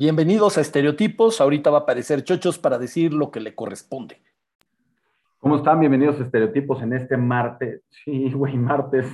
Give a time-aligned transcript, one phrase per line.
[0.00, 1.40] Bienvenidos a Estereotipos.
[1.40, 4.22] Ahorita va a aparecer Chochos para decir lo que le corresponde.
[5.38, 5.80] ¿Cómo están?
[5.80, 7.82] Bienvenidos a Estereotipos en este martes.
[8.04, 9.08] Sí, güey, martes.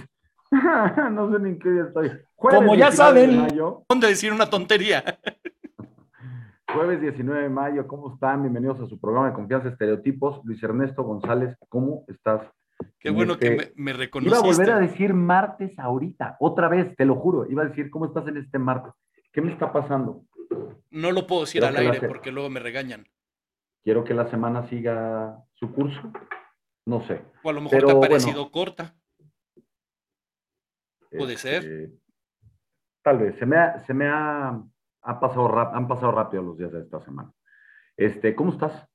[1.10, 2.10] no sé ni en qué día estoy.
[2.36, 3.48] Como ya saben,
[3.88, 5.02] ¿dónde decir una tontería?
[6.74, 8.42] Jueves 19 de mayo, ¿cómo están?
[8.42, 10.44] Bienvenidos a su programa de confianza Estereotipos.
[10.44, 12.42] Luis Ernesto González, ¿cómo estás?
[12.98, 14.38] Qué bueno que este me, me, reconociste.
[14.38, 17.50] Iba a volver a decir martes ahorita, otra vez, te lo juro.
[17.50, 18.92] Iba a decir, ¿cómo estás en este martes?
[19.32, 20.24] ¿Qué me está pasando?
[20.90, 23.06] No lo puedo decir al aire porque luego me regañan.
[23.82, 26.12] Quiero que la semana siga su curso.
[26.86, 27.24] No sé.
[27.42, 28.94] O a lo mejor te ha parecido corta.
[31.10, 31.64] Puede ser.
[31.64, 31.98] Este,
[33.02, 33.38] tal vez.
[33.38, 34.60] Se me ha, se me ha,
[35.02, 37.32] ha pasado han pasado rápido los días de esta semana.
[37.96, 38.88] Este, ¿cómo estás?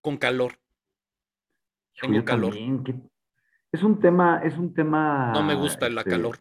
[0.00, 0.52] Con calor.
[2.00, 2.54] Tengo calor.
[3.72, 5.32] Es un tema, es un tema.
[5.32, 6.38] No me gusta la este, calor.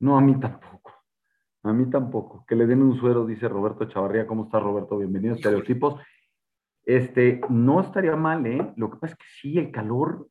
[0.00, 0.85] No, a mí tampoco.
[1.66, 2.44] A mí tampoco.
[2.46, 4.24] Que le den un suero, dice Roberto Chavarría.
[4.24, 4.98] ¿Cómo está Roberto?
[4.98, 6.00] Bienvenido a Estereotipos.
[6.84, 8.72] Este, no estaría mal, ¿eh?
[8.76, 10.28] Lo que pasa es que sí, el calor.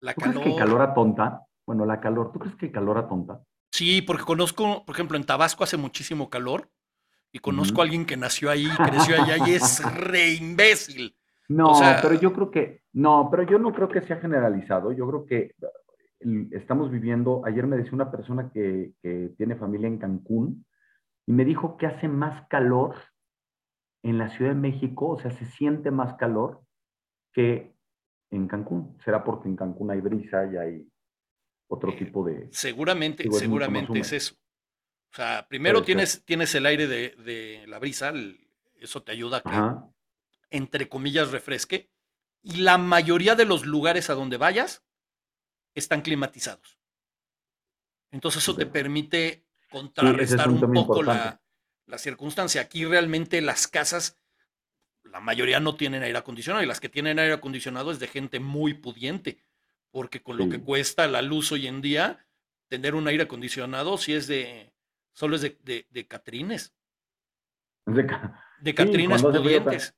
[0.00, 1.42] La ¿Tú crees que el calor a tonta?
[1.66, 2.30] Bueno, la calor.
[2.30, 3.42] ¿Tú crees que el calor a tonta?
[3.72, 6.70] Sí, porque conozco, por ejemplo, en Tabasco hace muchísimo calor
[7.32, 11.16] y conozco a alguien que nació ahí, creció allá y es re imbécil.
[11.48, 14.92] No, pero yo creo que, no, pero yo no creo que sea generalizado.
[14.92, 15.54] Yo creo que
[16.52, 20.64] estamos viviendo, ayer me decía una persona que, que tiene familia en Cancún,
[21.28, 22.96] y me dijo que hace más calor
[24.02, 26.64] en la Ciudad de México, o sea, se siente más calor
[27.34, 27.74] que
[28.30, 28.96] en Cancún.
[29.04, 30.88] Será porque en Cancún hay brisa y hay
[31.68, 32.48] otro eh, tipo de...
[32.50, 34.36] Seguramente, seguramente es, eso.
[35.12, 38.10] O sea, primero tienes, tienes el aire de, la brisa,
[38.76, 41.90] eso te ayuda a que, entre comillas, refresque.
[42.40, 44.82] Y la mayoría de los lugares a donde vayas
[45.74, 46.80] están climatizados.
[48.12, 51.40] Entonces eso te permite contrarrestar un, poco la,
[51.96, 52.60] circunstancia.
[52.60, 54.18] Aquí realmente las casas,
[55.04, 58.40] la mayoría no tienen aire acondicionado y las que tienen aire acondicionado es de gente
[58.40, 59.42] muy pudiente,
[59.90, 62.26] porque con lo que cuesta la luz hoy en día,
[62.68, 64.72] tener un aire acondicionado si es de,
[65.12, 66.74] solo es de, de, catrines.
[67.86, 69.94] De, catrines pudientes.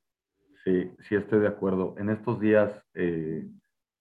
[0.65, 1.95] Sí, sí, estoy de acuerdo.
[1.99, 3.49] En estos días eh,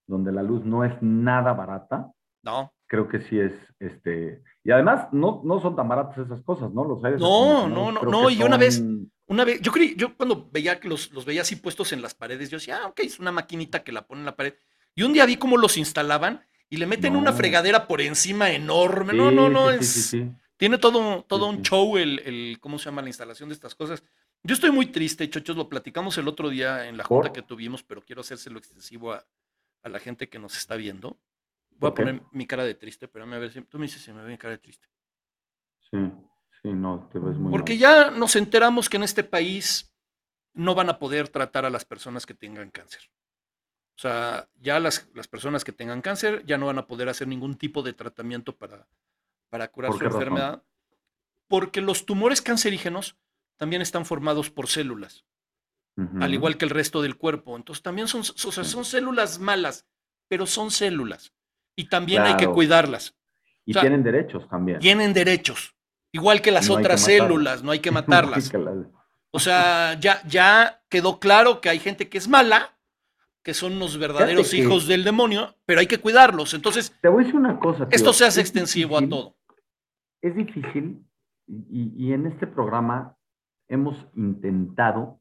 [0.06, 2.12] donde la luz no es nada barata,
[2.42, 2.72] no.
[2.86, 6.84] creo que sí es, este, y además, no, no son tan baratas esas cosas, ¿no?
[6.84, 8.82] Los aires no, no, no, no, y una vez,
[9.26, 12.14] una vez, yo creí, yo cuando veía que los, los veía así puestos en las
[12.14, 14.54] paredes, yo decía, ah, ok, es una maquinita que la pone en la pared.
[14.94, 19.12] Y un día vi cómo los instalaban y le meten una fregadera por encima enorme.
[19.12, 20.16] no, no, no, es,
[20.56, 23.02] tiene todo, todo un show el, el, ¿cómo se llama?
[23.02, 24.02] La instalación de estas cosas.
[24.42, 27.82] Yo estoy muy triste, chochos, lo platicamos el otro día en la junta que tuvimos,
[27.82, 29.24] pero quiero hacérselo extensivo a,
[29.82, 31.18] a la gente que nos está viendo.
[31.80, 34.12] Voy a poner mi cara de triste, pero a ver si tú me dices si
[34.12, 34.86] me ve mi cara de triste.
[35.90, 35.98] Sí,
[36.62, 39.94] sí, no, te ves muy Porque ya nos enteramos que en este país
[40.52, 43.10] no van a poder tratar a las personas que tengan cáncer.
[43.96, 47.26] O sea, ya las, las personas que tengan cáncer ya no van a poder hacer
[47.28, 48.86] ningún tipo de tratamiento para,
[49.48, 50.62] para curar su enfermedad.
[51.48, 53.16] Porque los tumores cancerígenos
[53.56, 55.24] también están formados por células,
[56.20, 57.56] al igual que el resto del cuerpo.
[57.56, 59.86] Entonces también son, o sea, son células malas,
[60.28, 61.34] pero son células
[61.80, 63.16] y también hay que cuidarlas.
[63.64, 64.78] Y tienen derechos también.
[64.80, 65.74] Tienen derechos,
[66.12, 68.52] igual que las otras células, no hay que matarlas.
[69.30, 72.76] o sea, ya, ya quedó claro que hay gente que es mala,
[73.42, 76.52] que son los verdaderos hijos del demonio, pero hay que cuidarlos.
[76.52, 77.88] Entonces, te voy a decir una cosa.
[77.90, 79.36] esto se hace extensivo a todo.
[80.20, 81.02] Es difícil
[81.46, 83.16] y, y en este programa
[83.68, 85.18] hemos intentado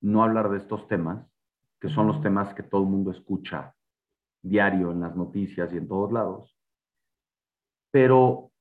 [0.00, 1.26] no hablar de estos temas,
[1.80, 3.73] que son los temas que todo el mundo escucha
[4.44, 6.56] diario en las noticias y en todos lados.
[7.90, 8.52] Pero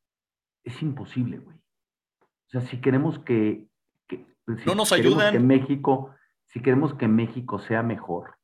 [0.63, 1.57] es imposible, güey.
[1.57, 3.67] O sea, si queremos que...
[4.65, 5.33] no nos ayudan.
[5.33, 6.15] Que México,
[6.45, 8.35] si queremos que México sea mejor.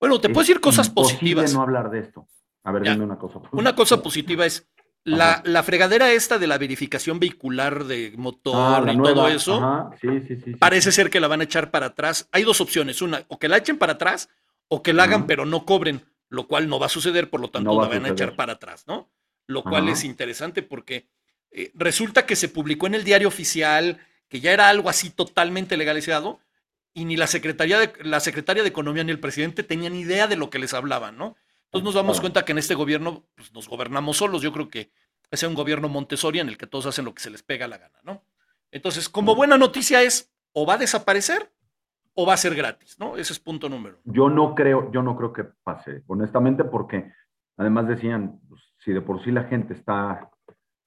[0.00, 1.52] Bueno, te puedo decir cosas positivas.
[1.52, 2.26] no hablar de esto.
[2.64, 3.40] A ver, dime una cosa.
[3.52, 4.70] Una cosa positiva es
[5.04, 9.90] la, la, fregadera esta de la verificación vehicular de motor ah, y todo eso.
[10.00, 12.28] Sí, sí, sí, parece ser que la van a echar para atrás.
[12.32, 13.02] Hay dos opciones.
[13.02, 14.30] Una, o que la echen para atrás
[14.68, 17.50] o que la hagan pero no cobren lo cual no va a suceder, por lo
[17.50, 19.10] tanto la van a, echar para atrás, ¿no?
[19.46, 21.08] Lo cual es interesante porque
[21.50, 23.98] eh, resulta que se publicó en el diario oficial,
[24.28, 26.40] que ya era algo así totalmente legalizado,
[26.94, 30.36] y ni la Secretaría de, la Secretaria de Economía ni el presidente tenían idea de
[30.36, 31.36] lo que les hablaban, ¿no?
[31.64, 34.42] Entonces nos damos cuenta que en este gobierno pues, nos gobernamos solos.
[34.42, 34.90] Yo creo que
[35.30, 37.78] es un gobierno Montessori en el que todos hacen lo que se les pega la
[37.78, 38.24] gana, ¿no?
[38.72, 41.52] Entonces, como buena noticia es, o va a desaparecer
[42.14, 43.16] o va a ser gratis, ¿no?
[43.16, 43.98] Ese es punto número.
[44.04, 47.12] Yo no creo, yo no creo que pase, honestamente, porque
[47.56, 50.30] además decían, pues, si de por sí la gente está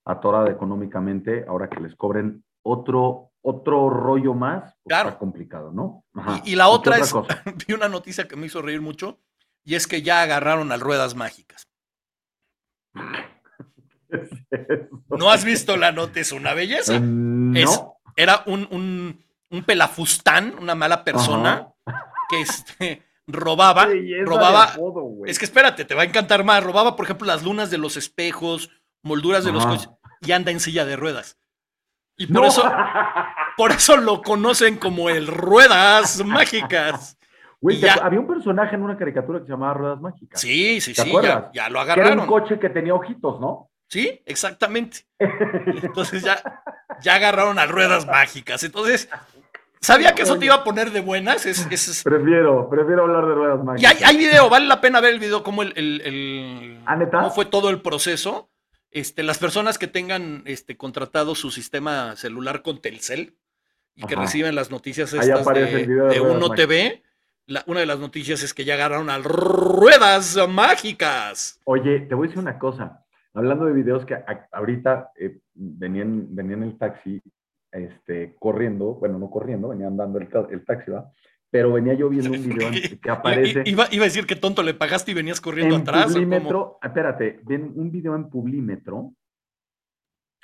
[0.05, 5.17] atorada económicamente, ahora que les cobren otro, otro rollo más, pues, claro.
[5.17, 6.03] complicado, ¿no?
[6.45, 7.13] Y, la otra es,
[7.67, 9.19] vi una noticia que me hizo reír mucho,
[9.63, 11.67] y es que ya agarraron al Ruedas Mágicas.
[15.09, 16.19] ¿No has visto la nota?
[16.19, 16.99] Es una belleza.
[16.99, 17.55] Mm,
[18.15, 19.22] era un,
[19.61, 21.67] pelafustán, una mala persona,
[22.29, 23.87] que este, robaba,
[24.25, 24.73] robaba.
[25.25, 26.63] es que espérate, te va a encantar más.
[26.63, 28.71] Robaba, por ejemplo, las lunas de los espejos,
[29.03, 29.89] molduras de los coches,
[30.21, 31.37] y anda en silla de ruedas.
[32.17, 32.63] Y por eso,
[33.57, 37.17] por eso lo conocen como el Ruedas Mágicas.
[38.01, 40.39] había un personaje en una caricatura que se llamaba Ruedas Mágicas.
[40.39, 41.11] Sí, sí, sí,
[41.53, 42.13] ya, lo agarraron.
[42.13, 43.69] era un coche que tenía ojitos, ¿no?
[43.89, 45.05] Sí, exactamente.
[45.19, 46.41] Entonces ya,
[47.01, 48.63] ya agarraron a Ruedas Mágicas.
[48.63, 49.09] Entonces,
[49.83, 51.45] sabía que eso te iba a poner de buenas.
[51.45, 54.01] Es, Prefiero, prefiero hablar de Ruedas Mágicas.
[54.01, 57.69] Y hay, video, vale la pena ver el video, cómo, el, ¿Ah, cómo fue todo
[57.69, 58.49] el proceso.
[58.91, 63.35] Este, las personas que tengan este, contratado su sistema celular con Telcel
[63.95, 67.03] y que reciben las noticias estas de, de, Uno TV,
[67.65, 71.59] una de las noticias es que ya agarraron a ruedas mágicas.
[71.65, 73.03] Oye, te voy a decir una cosa.
[73.33, 74.15] Hablando de videos que
[74.51, 77.19] ahorita eh, venían, venían en el taxi
[77.73, 81.11] este, corriendo, bueno, no corriendo, venían dando el, el taxi, ¿va?
[81.53, 83.61] pero venía yo viendo un video que aparece.
[83.65, 86.11] Iba, iba, a decir que tonto le pagaste y venías corriendo en atrás.
[86.11, 89.13] Publímetro, espérate, ven un video en Publímetro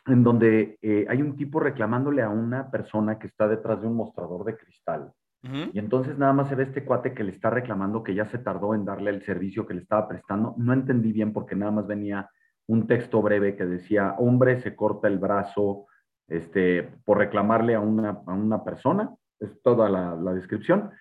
[0.06, 3.96] en donde eh, hay un tipo reclamándole a una persona que está detrás de un
[3.96, 5.12] mostrador de cristal.
[5.42, 8.40] Y entonces nada más se ve este cuate que le está reclamando que ya se
[8.40, 10.54] tardó en darle el servicio que le estaba prestando.
[10.58, 12.30] No entendí bien porque nada más venía
[12.68, 15.86] un texto breve que decía, hombre se corta el brazo
[16.30, 20.92] este, por reclamarle a una, a una persona es toda la, descripción.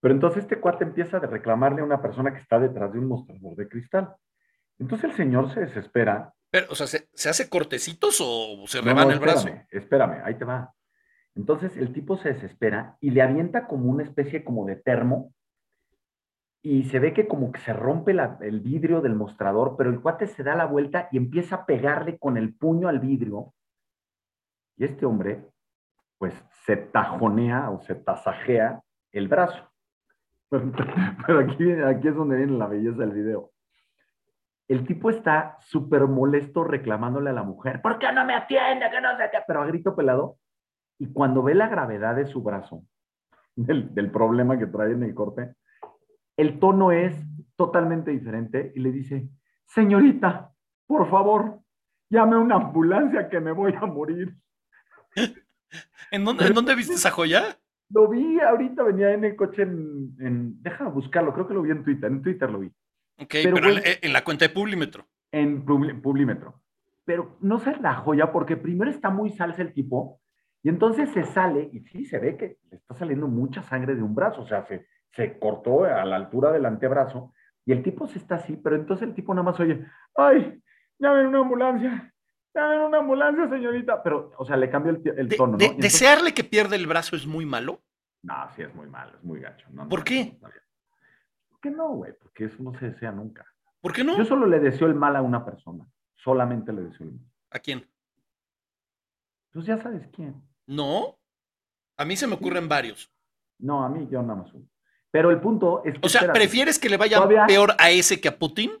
[0.00, 3.06] Pero entonces este cuate empieza a reclamarle a una persona que está detrás de un
[3.06, 4.14] mostrador de cristal.
[4.78, 6.32] Entonces el señor se desespera.
[6.50, 9.48] Pero, o sea, ¿se, hace cortecitos o se remana el brazo?
[9.70, 10.72] Espérame, ahí te va.
[11.34, 15.32] Entonces el tipo se desespera y le avienta como una especie como de termo
[16.62, 20.26] y se ve que como que se rompe el vidrio del mostrador, pero el cuate
[20.26, 23.54] se da la vuelta y empieza a pegarle con el puño al vidrio.
[24.78, 25.44] Y este hombre
[26.18, 26.34] pues
[26.64, 28.82] se tajonea o se tasajea
[29.12, 29.70] el brazo.
[30.50, 33.50] Pero aquí, es donde viene la belleza del video.
[34.66, 38.90] El tipo está súper molesto reclamándole a la mujer, ¿por qué no me atiende?
[38.90, 40.36] Que no sé qué, pero a grito pelado.
[40.98, 42.82] Y cuando ve la gravedad de su brazo,
[43.56, 45.54] del, del problema que trae en el corte,
[46.36, 47.16] el tono es
[47.56, 49.28] totalmente diferente y le dice,
[49.64, 50.52] señorita,
[50.86, 51.60] por favor,
[52.10, 54.34] llame a una ambulancia que me voy a morir.
[56.10, 57.58] ¿En dónde, viste esa joya?
[57.90, 61.70] Lo vi ahorita, venía en el coche en, en, Déjame buscarlo, creo que lo vi
[61.70, 62.68] en Twitter, en Twitter lo vi.
[63.20, 65.06] Ok, pero, en la cuenta de Publímetro.
[65.32, 66.60] En Publímetro.
[67.04, 70.20] Pero no sé la joya, porque primero está muy salsa el tipo,
[70.62, 74.02] y entonces se sale, y sí, se ve que le está saliendo mucha sangre de
[74.02, 77.32] un brazo, o sea, se, se cortó a la altura del antebrazo,
[77.64, 79.84] y el tipo se está así, pero entonces el tipo nada más oye,
[80.16, 80.62] ¡ay!
[80.98, 82.12] Llamen una ambulancia,
[82.58, 84.02] en una ambulancia, señorita.
[84.02, 85.74] Pero, o sea, le cambio el, tono, ¿no?
[85.76, 87.82] ¿Desearle que pierda el brazo es muy malo?
[88.22, 89.66] No, sí es muy malo, es muy gacho.
[89.88, 90.36] ¿Por qué?
[90.40, 92.12] ¿Por qué no, güey?
[92.20, 93.46] Porque eso no se desea nunca.
[93.80, 94.16] ¿Por qué no?
[94.18, 95.86] Yo solo le deseo el mal a una persona.
[96.16, 97.24] Solamente le deseo el mal.
[97.50, 97.88] ¿A quién?
[99.52, 100.42] Pues ya sabes quién.
[100.66, 101.18] No.
[101.96, 103.10] A mí se me ocurren varios.
[103.58, 104.66] No, a mí yo nada más uno.
[105.10, 106.00] Pero el punto es que.
[106.02, 108.72] O sea, ¿prefieres que le vaya peor a ese que a Putin?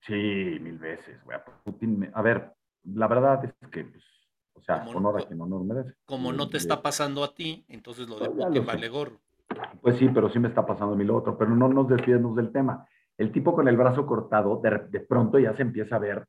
[0.00, 1.38] Sí, mil veces, güey.
[1.64, 2.52] Putin, a ver,
[2.84, 4.04] la verdad es que, pues,
[4.54, 5.94] o sea, honor a quien honor merece.
[6.04, 9.20] Como no te está pasando a ti, entonces lo de Putin vale gorro.
[9.80, 12.36] Pues sí, pero sí me está pasando a mí lo otro, pero no nos desviemos
[12.36, 12.86] del tema.
[13.18, 16.26] El tipo con el brazo cortado, de, de pronto ya se empieza a ver,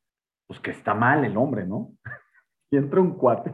[0.48, 1.92] pues que está mal el hombre, ¿no?
[2.72, 3.54] y entra un cuate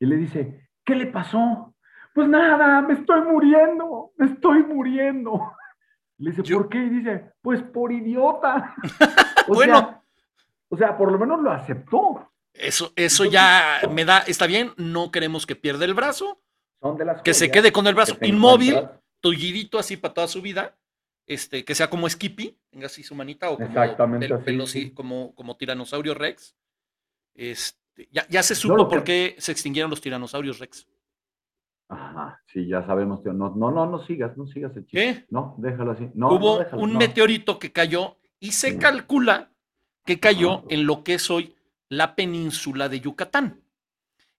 [0.00, 1.74] y le dice, ¿qué le pasó?
[2.14, 5.52] Pues nada, me estoy muriendo, me estoy muriendo.
[6.18, 6.76] Le dice, ¿por qué?
[6.76, 8.74] Y dice, pues por idiota.
[9.48, 10.02] bueno.
[10.68, 12.30] o sea, por lo menos lo aceptó.
[12.52, 16.40] Eso, eso ya me da, está bien, no queremos que pierda el brazo.
[16.80, 18.88] Son de las que se quede con el brazo inmóvil,
[19.20, 20.76] tullidito así para toda su vida.
[21.26, 26.12] Este, que sea como Skippy, tenga así su manita, o como, Exactamente como, como tiranosaurio
[26.14, 26.56] Rex.
[27.34, 30.88] Este, ya, ya se supo por qué se extinguieron los tiranosaurios Rex.
[31.88, 33.24] Ajá, sí, ya sabemos.
[33.24, 35.14] No, no, no, no sigas, no sigas el chiste.
[35.14, 35.26] ¿Qué?
[35.30, 36.08] No, déjalo así.
[36.14, 39.50] No, Hubo un meteorito que cayó y se calcula
[40.04, 41.54] que cayó en lo que es hoy
[41.88, 43.60] la península de Yucatán.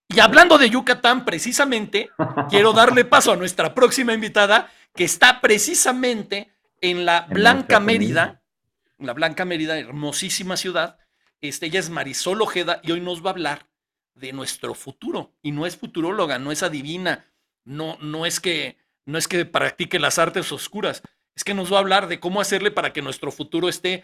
[0.10, 2.10] Y hablando de Yucatán, precisamente,
[2.50, 8.42] quiero darle paso a nuestra próxima invitada, que está precisamente en la Blanca Mérida,
[8.98, 10.98] la Blanca Mérida, hermosísima ciudad.
[11.40, 13.68] Este, ella es Marisol Ojeda y hoy nos va a hablar
[14.16, 15.32] de nuestro futuro.
[15.42, 17.26] Y no es futuróloga, no es adivina,
[17.64, 21.02] no, no es que no es que practique las artes oscuras,
[21.36, 24.04] es que nos va a hablar de cómo hacerle para que nuestro futuro esté,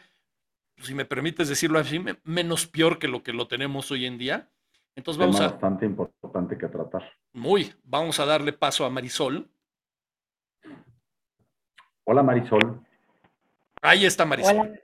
[0.77, 4.49] si me permites decirlo así, menos peor que lo que lo tenemos hoy en día.
[4.95, 5.49] Entonces vamos a...
[5.49, 7.03] bastante importante que tratar.
[7.33, 9.49] Muy, vamos a darle paso a Marisol.
[12.05, 12.81] Hola Marisol.
[13.81, 14.79] Ahí está Marisol.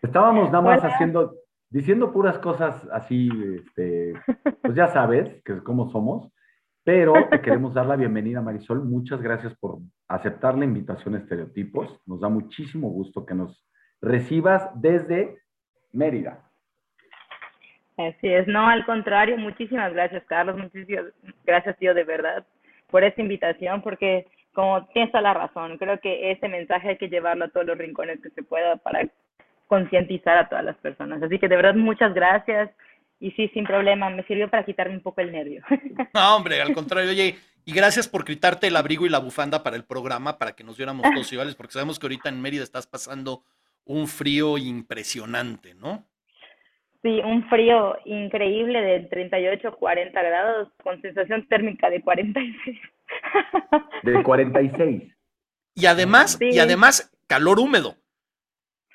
[0.00, 1.34] Estábamos nada más haciendo,
[1.70, 4.14] diciendo puras cosas así, este,
[4.62, 6.30] pues ya sabes, que es como somos.
[6.84, 8.84] Pero te queremos dar la bienvenida, Marisol.
[8.84, 12.00] Muchas gracias por aceptar la invitación a Estereotipos.
[12.06, 13.66] Nos da muchísimo gusto que nos
[14.00, 15.38] recibas desde
[15.92, 16.44] Mérida.
[17.96, 21.06] Así es, no, al contrario, muchísimas gracias, Carlos, muchísimas
[21.46, 22.44] gracias, tío, de verdad,
[22.90, 27.08] por esta invitación, porque como tienes toda la razón, creo que ese mensaje hay que
[27.08, 29.08] llevarlo a todos los rincones que se pueda para
[29.68, 31.22] concientizar a todas las personas.
[31.22, 32.68] Así que de verdad, muchas gracias
[33.20, 35.62] y sí, sin problema, me sirvió para quitarme un poco el nervio.
[36.14, 39.76] No, hombre, al contrario, oye, y gracias por quitarte el abrigo y la bufanda para
[39.76, 42.86] el programa, para que nos diéramos todos iguales, porque sabemos que ahorita en Mérida estás
[42.86, 43.42] pasando
[43.84, 46.06] un frío impresionante, ¿no?
[47.02, 52.80] Sí, un frío increíble de 38, 40 grados, con sensación térmica de 46.
[54.02, 55.02] De 46.
[55.74, 57.96] Y además, y además, calor húmedo.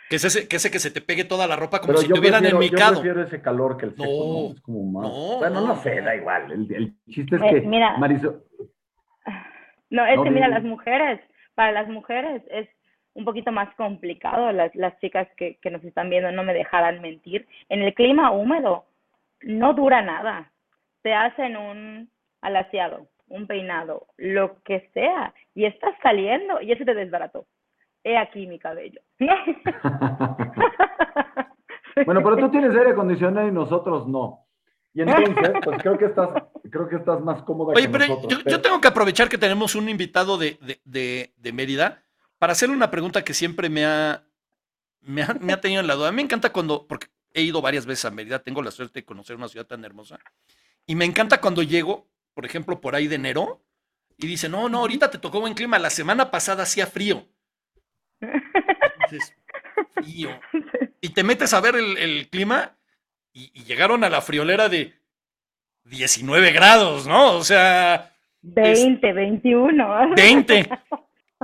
[0.09, 2.19] Que es ese, que ese que se te pegue toda la ropa como si te
[2.19, 2.95] hubieran enmicado.
[2.95, 4.55] Yo prefiero ese calor que el seco, ¿no?
[4.55, 5.03] Es como más...
[5.03, 6.51] No, bueno, no, sé, da igual.
[6.51, 7.95] El, chiste es que, mira,
[9.91, 11.21] No, es que mira, las mujeres,
[11.53, 12.67] para las mujeres es
[13.13, 14.51] un poquito más complicado.
[14.51, 17.47] Las, las chicas que, que nos están viendo no me dejarán mentir.
[17.69, 18.85] En el clima húmedo
[19.41, 20.51] no dura nada.
[21.03, 22.09] Te hacen un
[22.41, 27.45] alaciado, un peinado, lo que sea, y estás saliendo y eso te desbarató
[28.03, 29.01] he aquí mi cabello.
[32.05, 34.45] bueno, pero tú tienes aire acondicionado y nosotros no.
[34.93, 36.29] Y entonces, pues creo que estás,
[36.69, 38.43] creo que estás más cómoda Oye, pero nosotros.
[38.43, 42.01] Yo, yo, tengo que aprovechar que tenemos un invitado de, de, de, Mérida
[42.39, 44.23] para hacerle una pregunta que siempre me ha,
[45.01, 46.09] me ha, me ha tenido en la duda.
[46.09, 49.01] A mí me encanta cuando, porque he ido varias veces a Mérida, tengo la suerte
[49.01, 50.19] de conocer una ciudad tan hermosa,
[50.85, 53.63] y me encanta cuando llego, por ejemplo, por ahí de enero,
[54.17, 57.25] y dice, no, no, ahorita te tocó buen clima, la semana pasada hacía frío.
[61.01, 62.75] Y te metes a ver el, clima
[63.33, 64.93] y, llegaron a la friolera de
[65.85, 67.33] 19 grados, ¿no?
[67.33, 68.13] O sea...
[68.41, 70.15] 20, 21.
[70.15, 70.69] 20.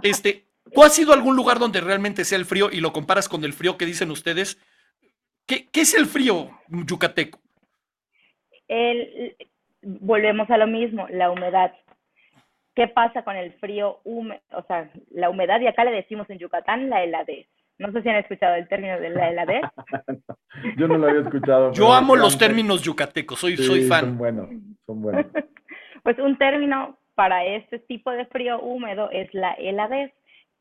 [0.02, 3.30] Este, ¿Tú has ido a algún lugar donde realmente sea el frío y lo comparas
[3.30, 4.58] con el frío que dicen ustedes?
[5.46, 7.40] ¿Qué, qué es el frío yucateco?
[8.68, 9.38] El,
[9.82, 11.72] volvemos a lo mismo, la humedad.
[12.76, 14.42] ¿Qué pasa con el frío húmedo?
[14.52, 17.48] O sea, la humedad, y acá le decimos en Yucatán la heladez.
[17.78, 19.64] No sé si han escuchado el término de la heladez.
[20.78, 21.72] Yo no lo había escuchado.
[21.72, 24.06] Yo amo los términos yucatecos, soy, soy fan.
[24.06, 24.50] Son buenos,
[24.86, 25.26] son buenos.
[26.04, 30.12] pues un término para este tipo de frío húmedo es la heladez.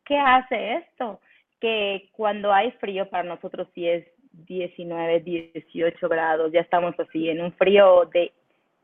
[0.05, 1.21] ¿Qué hace esto?
[1.61, 4.07] Que cuando hay frío, para nosotros sí es
[4.47, 8.33] 19, 18 grados, ya estamos así en un frío de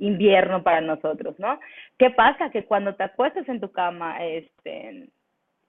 [0.00, 1.61] invierno para nosotros, ¿no?
[1.99, 2.50] ¿Qué pasa?
[2.50, 5.09] Que cuando te acuestas en tu cama, este,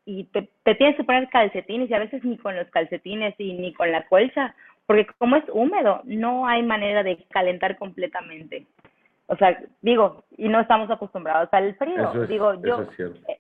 [0.06, 3.74] y te, tienes que poner calcetines y a veces ni con los calcetines y ni
[3.74, 8.66] con la colcha, porque como es húmedo, no hay manera de calentar completamente.
[9.28, 12.26] O sea, digo, y no estamos acostumbrados al frío.
[12.28, 12.88] digo, yo.
[13.28, 13.40] Eh,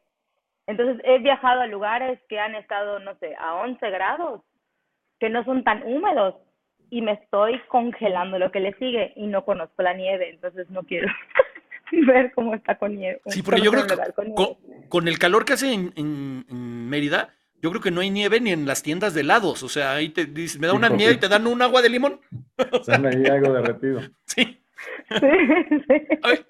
[0.67, 4.41] entonces he viajado a lugares que han estado, no sé, a 11 grados,
[5.19, 6.35] que no son tan húmedos,
[6.91, 10.83] y me estoy congelando lo que le sigue y no conozco la nieve, entonces no
[10.83, 11.07] quiero
[12.05, 13.21] ver cómo está con nieve.
[13.27, 13.95] Sí, porque yo creo que
[14.89, 16.45] con, el calor que hace en,
[16.89, 19.93] Mérida, yo creo que no hay nieve ni en las tiendas de helados, o sea,
[19.93, 22.19] ahí te dices, me da una nieve y te dan un agua de limón.
[22.71, 24.01] o sea, ahí algo derretido.
[24.25, 24.57] Sí.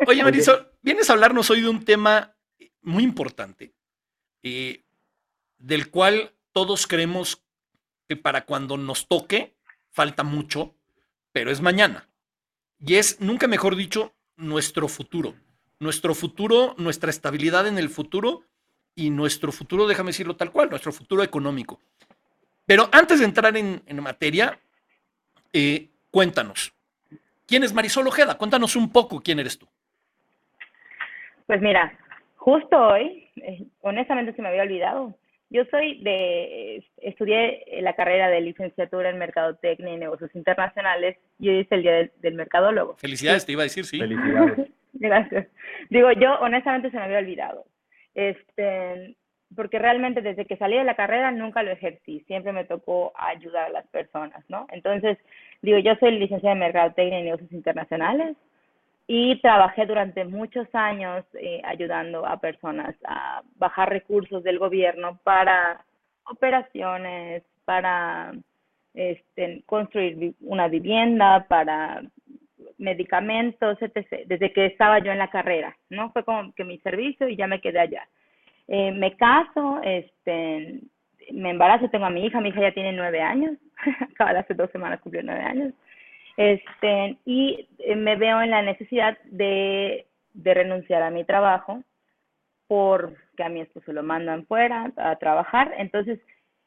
[0.07, 2.33] Oye, Marisol, vienes a hablarnos hoy de un tema
[2.81, 3.73] muy importante,
[4.41, 4.85] eh,
[5.57, 7.43] del cual todos creemos
[8.07, 9.57] que para cuando nos toque,
[9.91, 10.75] falta mucho,
[11.31, 12.07] pero es mañana.
[12.79, 15.35] Y es, nunca mejor dicho, nuestro futuro.
[15.79, 18.43] Nuestro futuro, nuestra estabilidad en el futuro
[18.95, 21.79] y nuestro futuro, déjame decirlo tal cual, nuestro futuro económico.
[22.65, 24.59] Pero antes de entrar en, materia,
[25.53, 26.73] eh, cuéntanos,
[27.47, 28.37] ¿quién es Marisol Ojeda?
[28.37, 29.67] Cuéntanos un poco quién eres tú.
[31.47, 31.97] Pues mira,
[32.37, 35.15] justo hoy, eh, honestamente se me había olvidado,
[35.51, 41.59] yo soy de, estudié la carrera de licenciatura en Mercadotecnia y Negocios Internacionales y hoy
[41.59, 42.95] es el día del, mercadólogo.
[42.95, 43.99] Felicidades, te iba a decir, sí.
[43.99, 44.69] Felicidades.
[44.93, 45.47] Gracias.
[45.89, 47.65] Digo, yo honestamente se me había olvidado.
[48.15, 49.17] Este,
[49.53, 53.65] porque realmente desde que salí de la carrera nunca lo ejercí, siempre me tocó ayudar
[53.65, 54.67] a las personas, ¿no?
[54.71, 55.17] Entonces,
[55.61, 58.37] digo, yo soy licenciada en Mercadotecnia y Negocios Internacionales,
[59.13, 65.83] y trabajé durante muchos años eh, ayudando a personas a bajar recursos del gobierno para
[66.23, 68.31] operaciones, para
[68.93, 72.03] este, construir una vivienda, para
[72.77, 74.27] medicamentos, etc.
[74.27, 76.13] Desde que estaba yo en la carrera, ¿no?
[76.13, 78.07] Fue como que mi servicio y ya me quedé allá.
[78.69, 80.79] Eh, me caso, este,
[81.33, 83.57] me embarazo, tengo a mi hija, mi hija ya tiene nueve años,
[84.13, 85.73] acaba de hace dos semanas cumplió nueve años.
[86.41, 91.83] Este, y eh, me veo en la necesidad de, renunciar a mi trabajo
[92.67, 95.73] porque a mi esposo lo mandan fuera a trabajar.
[95.77, 96.19] Entonces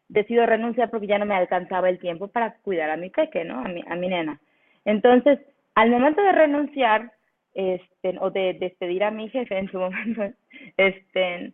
[0.09, 3.59] decido renunciar porque ya no me alcanzaba el tiempo para cuidar a mi peque, ¿no?
[3.61, 4.39] A mi, a mi nena.
[4.85, 5.41] Entonces,
[5.75, 7.11] al momento de renunciar,
[7.55, 10.23] este, o de despedir a mi jefe en su momento,
[10.77, 11.53] este,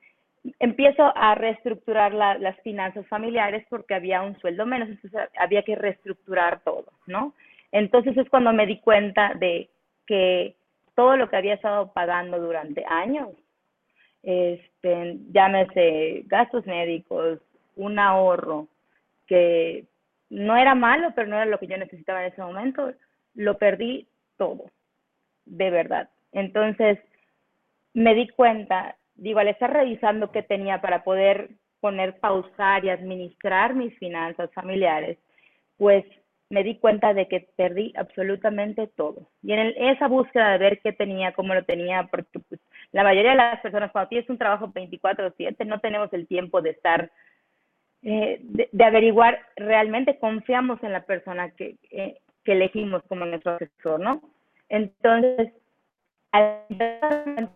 [0.58, 6.60] empiezo a reestructurar las finanzas familiares porque había un sueldo menos, entonces había que reestructurar
[6.64, 7.34] todo, ¿no?
[7.72, 9.70] Entonces es cuando me di cuenta de
[10.06, 10.56] que
[10.94, 13.30] todo lo que había estado pagando durante años,
[14.22, 17.40] este, llámese gastos médicos,
[17.76, 18.68] un ahorro
[19.26, 19.86] que
[20.28, 22.92] no era malo, pero no era lo que yo necesitaba en ese momento,
[23.34, 24.64] lo perdí todo,
[25.46, 26.08] de verdad.
[26.32, 26.98] Entonces
[27.94, 31.50] me di cuenta, digo, al estar revisando qué tenía para poder
[31.80, 35.18] poner, pausar y administrar mis finanzas familiares,
[35.78, 36.04] pues
[36.50, 39.28] me di cuenta de que perdí absolutamente todo.
[39.42, 42.60] Y en esa búsqueda de ver qué tenía, cómo lo tenía, porque pues,
[42.92, 46.70] la mayoría de las personas cuando tienes un trabajo 24/7 no tenemos el tiempo de
[46.70, 47.10] estar,
[48.02, 54.00] eh, de, averiguar realmente, confiamos en la persona que, eh, que elegimos como nuestro asesor,
[54.00, 54.20] ¿no?
[54.68, 55.52] Entonces,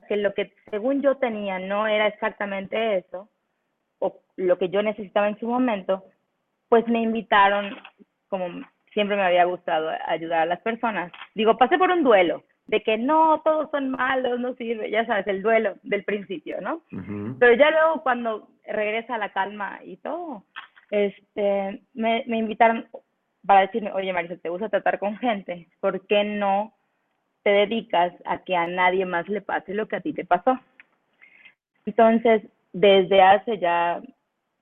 [0.09, 3.29] que lo que según yo tenía no era exactamente eso,
[3.99, 6.05] o lo que yo necesitaba en su momento,
[6.69, 7.77] pues me invitaron
[8.29, 11.13] como siempre me había gustado ayudar a las personas.
[11.35, 15.27] Digo, pasé por un duelo, de que no, todos son malos, no sirve, ya sabes,
[15.27, 16.81] el duelo del principio, ¿no?
[17.39, 20.45] Pero ya luego cuando regresa la calma y todo,
[20.91, 22.87] este, me, me invitaron
[23.47, 25.69] para decirme, oye Marisa, ¿te gusta tratar con gente?
[25.81, 26.73] ¿Por qué no
[27.43, 30.59] te dedicas a que a nadie más le pase lo que a ti te pasó?
[31.85, 34.01] Entonces, desde hace ya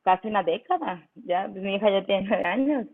[0.02, 2.86] casi una década, ya mi hija ya tiene nueve años,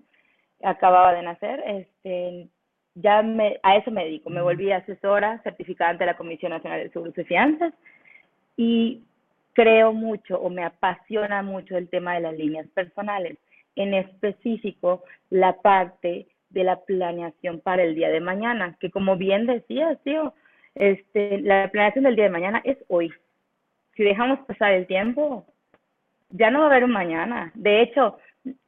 [0.62, 2.48] acababa de nacer, este,
[2.94, 4.30] ya me, a eso me dedico.
[4.30, 7.72] Me volví asesora certificada ante la Comisión Nacional de Seguros y Fianzas
[8.56, 9.02] y
[9.52, 13.38] creo mucho o me apasiona mucho el tema de las líneas personales,
[13.76, 19.46] en específico la parte de la planeación para el día de mañana, que como bien
[19.46, 20.34] decías, tío,
[20.74, 23.12] este, la planeación del día de mañana es hoy.
[23.96, 25.44] Si dejamos pasar el tiempo,
[26.30, 27.50] ya no va a haber un mañana.
[27.54, 28.18] De hecho,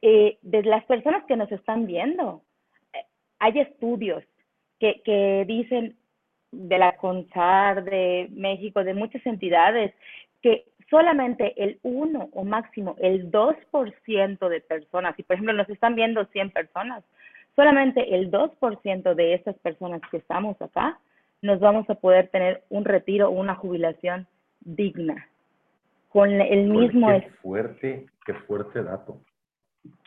[0.01, 2.41] eh, de las personas que nos están viendo,
[2.93, 3.05] eh,
[3.39, 4.23] hay estudios
[4.79, 5.95] que, que dicen
[6.51, 9.93] de la CONSAR, de México, de muchas entidades,
[10.41, 15.95] que solamente el 1 o máximo el 2% de personas, y por ejemplo nos están
[15.95, 17.03] viendo 100 personas,
[17.55, 20.99] solamente el 2% de esas personas que estamos acá,
[21.41, 24.27] nos vamos a poder tener un retiro o una jubilación
[24.59, 25.27] digna,
[26.09, 27.07] con el mismo...
[27.07, 29.17] Qué fuerte, qué fuerte dato.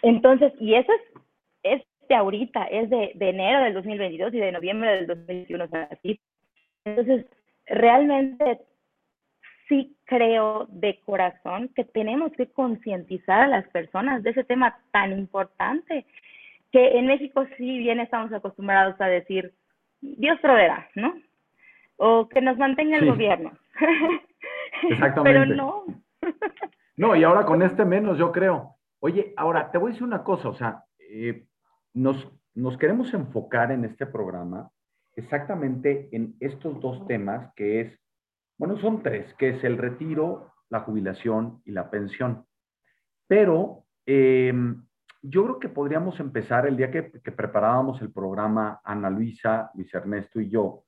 [0.02, 1.22] Entonces, y eso es,
[1.62, 6.20] es de ahorita, es de, de enero del 2022 y de noviembre del 2021, así.
[6.84, 7.26] Entonces,
[7.66, 8.60] realmente
[9.68, 15.18] sí creo de corazón que tenemos que concientizar a las personas de ese tema tan
[15.18, 16.04] importante,
[16.70, 19.52] que en México sí bien estamos acostumbrados a decir,
[20.00, 21.14] Dios proveerá, ¿no?
[21.96, 23.52] O que nos mantenga el gobierno.
[24.90, 25.40] Exactamente.
[25.40, 25.84] Pero no.
[26.96, 28.74] no, y ahora con este menos, yo creo.
[29.06, 31.44] Oye, ahora te voy a decir una cosa, o sea, eh,
[31.92, 34.70] nos, nos queremos enfocar en este programa
[35.14, 38.00] exactamente en estos dos temas, que es,
[38.56, 42.46] bueno, son tres, que es el retiro, la jubilación y la pensión.
[43.26, 44.86] Pero em,
[45.20, 50.40] yo creo que podríamos empezar el día que, preparábamos el programa, Ana Luisa, Luis Ernesto
[50.40, 50.84] y yo,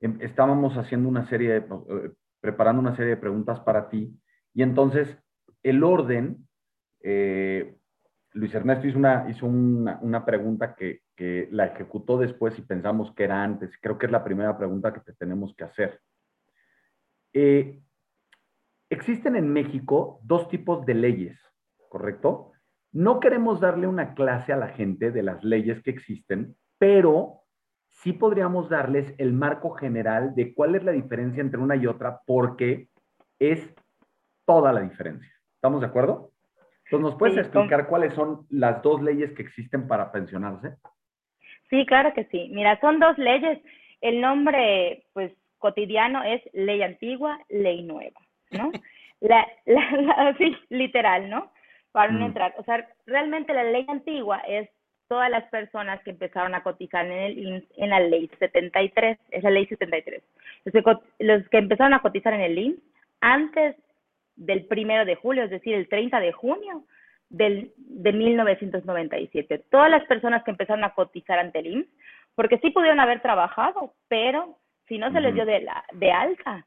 [0.00, 4.14] em, estábamos haciendo una serie de, eh, preparando una serie de preguntas para ti,
[4.52, 5.16] y entonces
[5.62, 6.44] el orden
[7.06, 7.76] eh,
[8.32, 11.02] Luis Ernesto hizo una, hizo una, pregunta que,
[11.52, 13.70] la ejecutó después y pensamos que era antes.
[13.80, 16.00] Creo que es la primera pregunta que te tenemos que hacer.
[17.32, 17.80] Eh,
[18.90, 21.38] existen en México dos tipos de leyes,
[21.88, 22.52] ¿correcto?
[22.90, 27.42] No queremos darle una clase a la gente de las leyes que existen, pero
[27.90, 32.20] sí podríamos darles el marco general de cuál es la diferencia entre una y otra,
[32.26, 32.88] porque
[33.38, 33.72] es
[34.44, 35.32] toda la diferencia.
[35.54, 36.33] ¿Estamos de acuerdo?
[36.96, 40.76] Entonces, ¿nos puedes explicar cuáles son las dos leyes que existen para pensionarse?
[41.70, 42.48] Sí, claro que sí.
[42.52, 43.58] Mira, son dos leyes.
[44.00, 48.70] El nombre, pues, cotidiano es ley antigua, ley nueva, ¿no?
[49.20, 51.50] La, la, sí, literal, ¿no?
[51.92, 52.54] Para no entrar.
[52.58, 54.68] O sea, realmente la ley antigua es
[55.08, 59.50] todas las personas que empezaron a cotizar en el en la ley 73, es la
[59.50, 60.22] ley 73.
[60.64, 62.82] Los que, los que empezaron a cotizar en el IMSS
[63.20, 63.76] antes
[64.36, 66.84] del primero de julio, es decir, el 30 de junio
[67.28, 69.64] del, de 1997.
[69.70, 71.88] Todas las personas que empezaron a cotizar ante el IMSS,
[72.34, 76.66] porque sí pudieron haber trabajado, pero si no se les dio de, la, de alta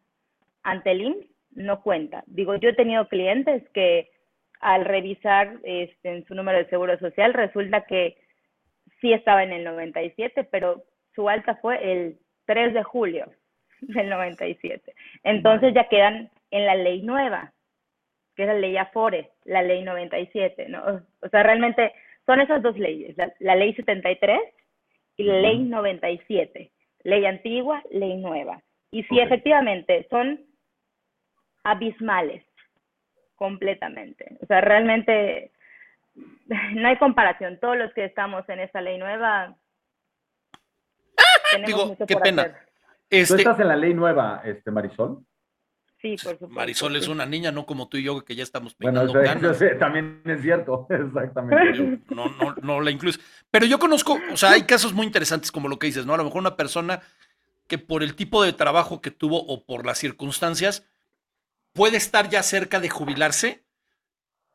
[0.64, 2.24] ante el IMSS, no cuenta.
[2.28, 4.10] Digo, yo he tenido clientes que
[4.60, 8.18] al revisar este, en su número de seguro social resulta que
[9.02, 10.84] sí estaba en el 97, pero
[11.16, 13.32] su alta fue el 3 de julio
[13.82, 14.94] del 97.
[15.24, 17.54] Entonces ya quedan en la ley nueva,
[18.38, 21.04] que es la ley Afore, la ley 97, ¿no?
[21.22, 21.92] O sea, realmente
[22.28, 24.40] son esas dos leyes, la, ley 73
[25.18, 26.72] y la ley 97,
[27.04, 28.62] ley antigua, ley nueva.
[28.92, 30.40] Y sí, efectivamente, son
[31.64, 32.46] abismales,
[33.36, 34.38] completamente.
[34.44, 35.52] O sea, realmente
[36.76, 37.60] no hay comparación.
[37.60, 39.56] Todos los que estamos en esta ley nueva.
[41.66, 42.56] Digo, qué pena.
[43.10, 43.34] Este...
[43.34, 45.26] ¿Tú estás en la ley nueva, este, Marisol?
[46.02, 46.48] Sí, por supuesto.
[46.50, 50.22] Marisol es una niña, no como tú y yo, que ya estamos peinando bueno, también
[50.26, 52.02] es cierto, exactamente.
[52.10, 53.20] No, no, no la incluyes.
[53.50, 56.14] Pero yo conozco, o sea, hay casos muy interesantes como lo que dices, ¿no?
[56.14, 57.02] A lo mejor una persona
[57.68, 60.86] que por el tipo de trabajo que tuvo o por las circunstancias
[61.74, 63.64] puede estar ya cerca de jubilarse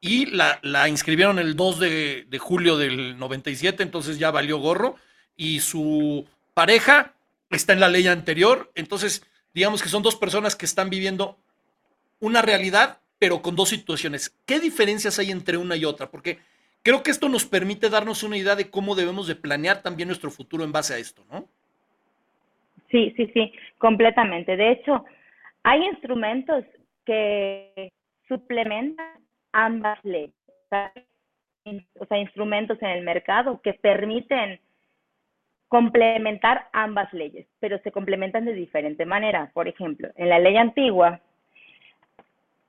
[0.01, 4.97] y la, la inscribieron el 2 de, de, julio del 97, entonces ya valió gorro,
[5.37, 7.15] y su pareja
[7.51, 11.37] está en la ley anterior, entonces digamos que son dos personas que están viviendo
[12.21, 14.37] una realidad, pero con dos situaciones.
[14.47, 16.11] ¿Qué diferencias hay entre una y otra?
[16.11, 16.39] Porque
[16.83, 20.31] creo que esto nos permite darnos una idea de cómo debemos de planear también nuestro
[20.31, 21.47] futuro en base a esto, ¿no?
[22.91, 24.57] Sí, sí, sí, completamente.
[24.57, 25.05] De hecho,
[25.63, 26.65] hay instrumentos
[27.05, 27.91] que
[28.29, 29.21] suplementan
[29.53, 30.35] ambas leyes,
[31.99, 34.61] o sea, instrumentos en el mercado que permiten
[35.73, 39.51] complementar ambas leyes, pero se complementan de diferente manera.
[39.55, 41.21] Por ejemplo, en la ley antigua,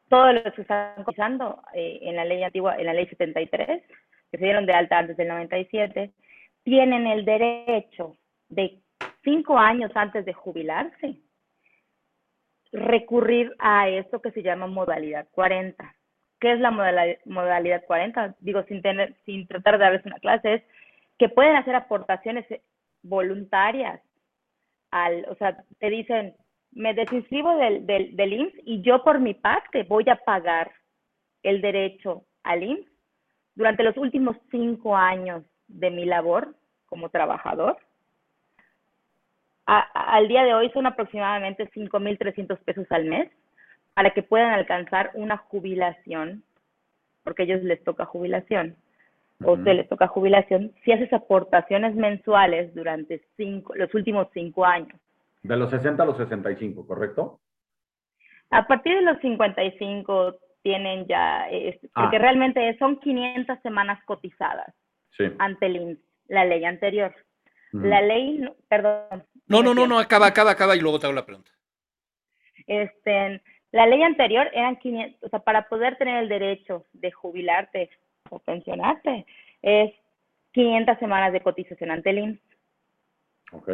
[0.08, 3.84] todos los que están cotizando eh, en la ley antigua, en la ley 73,
[4.32, 6.12] que se dieron de alta antes del 97,
[6.64, 8.16] tienen el derecho
[8.48, 8.80] de
[9.22, 11.18] cinco años antes de jubilarse
[12.72, 15.94] recurrir a esto que se llama modalidad 40.
[16.40, 18.36] ¿Qué es la modalidad 40?
[18.40, 20.64] Digo, sin, tener, sin tratar de darles una clase, es
[21.20, 22.46] que pueden hacer aportaciones
[23.04, 24.02] voluntarias
[24.92, 26.36] al, o sea, te dicen,
[26.72, 30.72] me desinscribo del, del, del IMSS y yo por mi parte voy a pagar
[31.44, 32.94] el derecho al IMSS
[33.56, 37.78] durante los últimos cinco años de mi labor como trabajador.
[39.66, 43.32] Al día de hoy son aproximadamente 5.300 pesos al mes
[43.94, 46.44] para que puedan alcanzar una jubilación,
[47.24, 48.76] porque a ellos les toca jubilación,
[49.46, 55.00] o se les toca jubilación, si haces aportaciones mensuales durante cinco, los últimos cinco años.
[55.42, 57.40] De los 60 a los 65, ¿correcto?
[58.50, 61.48] A partir de los 55 tienen ya,
[61.94, 62.20] porque ah.
[62.20, 64.74] realmente son 500 semanas cotizadas
[65.40, 67.14] ante el, la ley anterior.
[67.72, 71.26] La ley, perdón, no, no, no, no, acaba, acaba, acaba y luego te hago la
[71.26, 71.52] pregunta.
[72.68, 77.90] Este, la ley anterior eran 500, o sea, para poder tener el derecho de jubilarte
[78.36, 79.26] o pensionarte,
[79.62, 79.94] es
[80.54, 82.42] 500 semanas de cotización ante el IMSS.
[83.54, 83.70] Ok.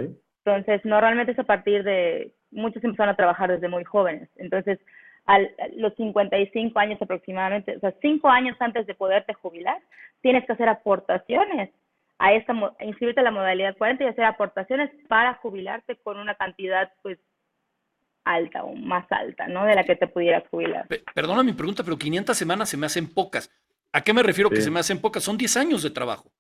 [0.45, 4.29] Entonces, normalmente es a partir de, muchos empezaron a trabajar desde muy jóvenes.
[4.37, 4.79] Entonces,
[5.25, 5.39] a
[5.75, 9.79] los 55 años aproximadamente, o sea, 5 años antes de poderte jubilar,
[10.21, 11.69] tienes que hacer aportaciones
[12.17, 16.91] a esta, inscribirte a la modalidad 40 y hacer aportaciones para jubilarte con una cantidad,
[17.01, 17.19] pues,
[18.25, 19.65] alta o más alta, ¿no?
[19.65, 20.87] De la que te pudieras jubilar.
[21.13, 23.51] perdona mi pregunta, pero 500 semanas se me hacen pocas.
[23.91, 25.23] ¿A qué me refiero que se me hacen pocas?
[25.23, 26.31] Son 10 años de trabajo.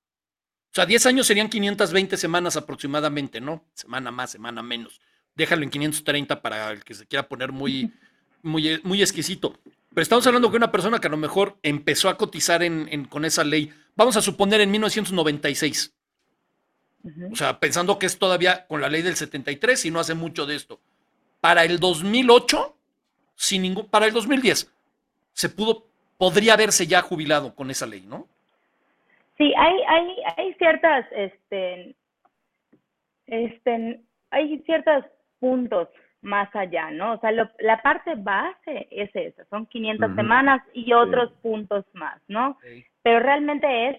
[0.71, 3.65] O sea, 10 años serían 520 semanas aproximadamente, ¿no?
[3.73, 5.01] Semana más, semana menos.
[5.35, 7.91] Déjalo en 530 para el que se quiera poner muy,
[8.43, 9.59] muy, muy exquisito.
[9.89, 13.25] Pero estamos hablando de una persona que a lo mejor empezó a cotizar en, con
[13.25, 15.93] esa ley, vamos a suponer en 1996.
[17.31, 20.45] O sea, pensando que es todavía con la ley del 73 y no hace mucho
[20.45, 20.79] de esto.
[21.41, 22.77] Para el 2008,
[23.35, 24.69] sin ningún, para el 2010,
[25.33, 25.88] se pudo,
[26.19, 28.27] podría haberse ya jubilado con esa ley, ¿no?
[29.37, 31.95] Sí, hay, hay, hay ciertas, este,
[33.25, 35.05] este, hay ciertos
[35.39, 35.87] puntos
[36.21, 37.13] más allá, ¿no?
[37.13, 42.57] O sea, la parte base es esa, son 500 semanas y otros puntos más, ¿no?
[43.01, 43.97] Pero realmente es,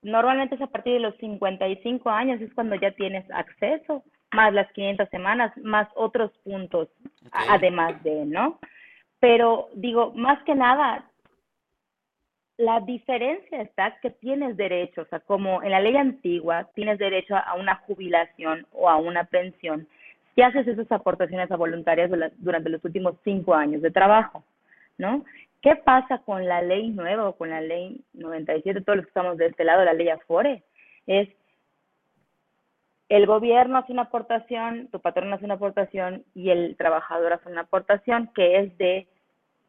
[0.00, 4.72] normalmente es a partir de los 55 años, es cuando ya tienes acceso más las
[4.72, 6.88] 500 semanas, más otros puntos,
[7.30, 8.58] además de, ¿no?
[9.24, 11.08] Pero digo, más que nada,
[12.58, 17.34] la diferencia está que tienes derecho, o sea, como en la ley antigua tienes derecho
[17.34, 19.88] a una jubilación o a una pensión
[20.34, 24.44] si haces esas aportaciones a voluntarias durante los últimos cinco años de trabajo,
[24.98, 25.24] ¿no?
[25.62, 29.38] ¿Qué pasa con la ley nueva o con la ley 97, todos los que estamos
[29.38, 30.64] de este lado, la ley Afore?
[31.06, 31.30] Es
[33.08, 37.62] el gobierno hace una aportación, tu patrón hace una aportación y el trabajador hace una
[37.62, 39.08] aportación que es de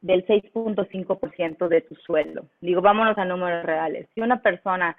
[0.06, 2.46] del 6.5% de tu sueldo.
[2.62, 4.08] Digo, vámonos a números reales.
[4.14, 4.96] Si una persona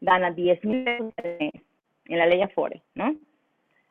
[0.00, 3.16] gana 10 mil pesos en la ley Afore, ¿no?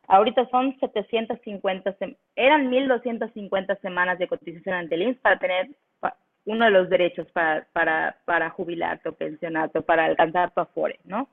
[0.07, 1.95] Ahorita son 750,
[2.35, 5.69] eran 1.250 semanas de cotización ante el IMSS para tener
[6.45, 10.99] uno de los derechos para, para, para jubilarte o pensionarte o para alcanzar tu Afore,
[11.05, 11.27] ¿no?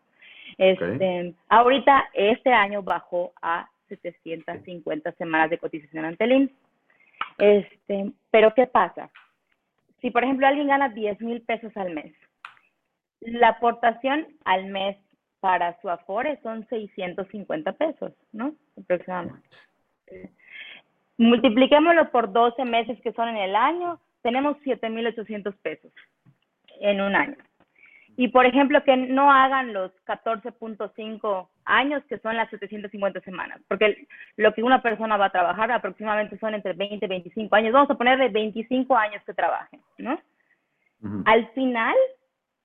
[0.56, 6.67] Este, Ahorita, este año bajó a 750 semanas de cotización ante el IMSS.
[7.38, 9.10] Este, pero ¿qué pasa?
[10.00, 12.14] Si, por ejemplo, alguien gana 10 mil pesos al mes,
[13.20, 14.96] la aportación al mes
[15.40, 18.54] para su Afore son 650 pesos, ¿no?
[18.80, 19.48] Aproximadamente.
[21.16, 25.92] Multipliquémoslo por 12 meses que son en el año, tenemos 7.800 pesos
[26.80, 27.36] en un año.
[28.20, 34.08] Y por ejemplo, que no hagan los 14.5 años, que son las 750 semanas, porque
[34.36, 37.72] lo que una persona va a trabajar aproximadamente son entre 20 y 25 años.
[37.72, 40.20] Vamos a ponerle 25 años que trabajen, ¿no?
[41.26, 41.94] Al final,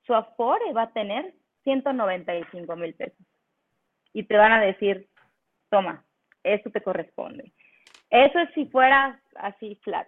[0.07, 1.35] su Afore va a tener
[1.65, 3.23] 195 mil pesos.
[4.11, 5.07] Y te van a decir,
[5.69, 6.03] toma,
[6.41, 7.53] esto te corresponde.
[8.09, 10.07] Eso es si fuera así flat.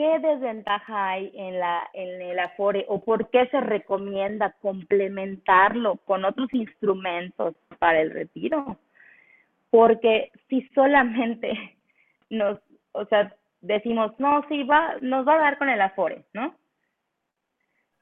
[0.00, 6.24] ¿Qué desventaja hay en, la, en el Afore o por qué se recomienda complementarlo con
[6.24, 8.78] otros instrumentos para el retiro?
[9.68, 11.76] Porque si solamente
[12.30, 12.58] nos,
[12.92, 16.54] o sea, decimos, no, sí, va, nos va a dar con el Afore, ¿no?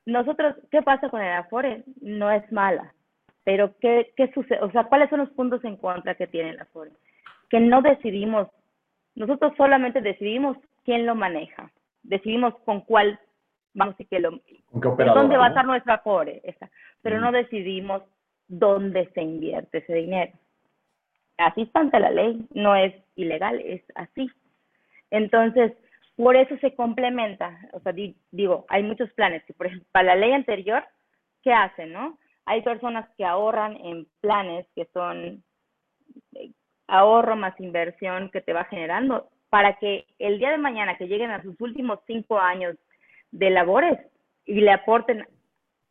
[0.07, 1.83] Nosotros, ¿qué pasa con el Afore?
[2.01, 2.95] No es mala,
[3.43, 4.61] pero ¿qué, qué sucede?
[4.61, 6.93] O sea, ¿cuáles son los puntos en contra que tiene el Afore?
[7.51, 8.47] Que no decidimos,
[9.17, 13.19] nosotros solamente decidimos quién lo maneja decidimos con cuál
[13.75, 14.41] vamos a que lo
[14.73, 16.43] dónde va a estar nuestra core,
[17.03, 18.03] pero no decidimos
[18.49, 20.33] dónde se invierte ese dinero.
[21.37, 24.29] Así está ante la ley, no es ilegal, es así.
[25.11, 25.73] Entonces,
[26.17, 27.93] por eso se complementa, o sea,
[28.33, 30.85] digo, hay muchos planes que, por ejemplo, para la ley anterior,
[31.43, 32.19] ¿qué hacen, no?
[32.45, 35.45] Hay personas que ahorran en planes que son
[36.35, 36.51] eh,
[36.89, 41.31] ahorro más inversión que te va generando para que el día de mañana que lleguen
[41.31, 42.77] a sus últimos cinco años
[43.31, 43.99] de labores
[44.45, 45.27] y le aporten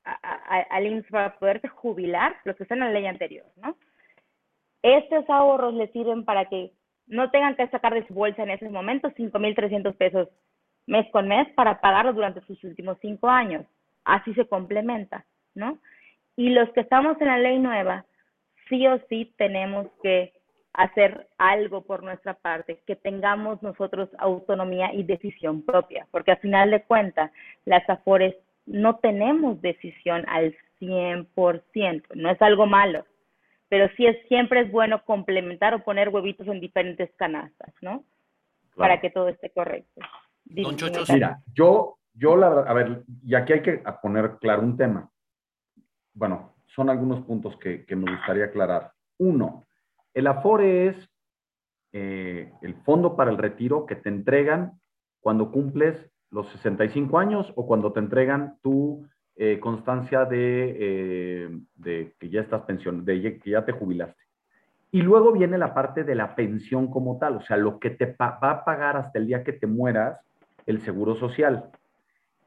[0.04, 3.76] al IMSS para poderse jubilar, los que están en la ley anterior, ¿no?
[4.82, 6.72] Estos ahorros les sirven para que
[7.08, 10.30] no tengan que sacar de su bolsa en ese momento 5.300 pesos
[10.86, 13.66] mes con mes para pagarlo durante sus últimos cinco años.
[14.06, 15.78] Así se complementa, ¿no?
[16.36, 18.06] Y los que estamos en la ley nueva,
[18.70, 20.34] sí o sí tenemos que
[20.78, 26.70] hacer algo por nuestra parte, que tengamos nosotros autonomía y decisión propia, porque al final
[26.70, 27.32] de cuentas,
[27.66, 28.36] las AFORES
[28.68, 33.06] no tenemos decisión al 100%, no es algo malo,
[33.70, 38.04] pero sí es siempre es bueno complementar o poner huevitos en diferentes canastas, ¿no?
[38.76, 40.02] Para que todo esté correcto.
[40.46, 45.10] Mira, yo, yo la verdad, a ver, y aquí hay que poner claro un tema.
[46.14, 48.92] Bueno, son algunos puntos que, que me gustaría aclarar.
[49.18, 49.67] Uno,
[50.14, 51.10] el Afore es
[51.94, 54.80] eh, el fondo para el retiro que te entregan
[55.20, 62.30] cuando cumples los 65 años o cuando te entregan tu eh, constancia eh, de, que
[62.30, 64.22] ya estás pensión, de que ya te jubilaste.
[64.92, 68.16] Y luego viene la parte de la pensión como tal, o sea, lo que te
[68.20, 70.20] va a pagar hasta el día que te mueras
[70.66, 71.70] el seguro social.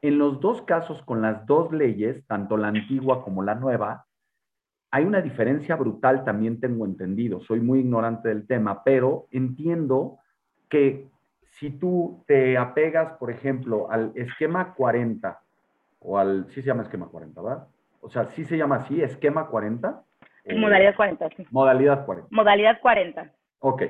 [0.01, 4.05] En los dos casos, con las dos leyes, tanto la antigua como la nueva,
[4.91, 10.17] hay una diferencia brutal, también tengo entendido, soy muy ignorante del tema, pero entiendo
[10.69, 11.07] que
[11.43, 15.39] si tú te apegas, por ejemplo, al esquema 40,
[15.99, 17.67] o al, sí se llama esquema 40, ¿verdad?
[18.01, 20.03] O sea, sí se llama así, esquema 40.
[20.55, 21.47] Modalidad 40, sí.
[21.51, 22.27] Modalidad 40.
[22.31, 23.31] Modalidad 40.
[23.59, 23.83] Ok.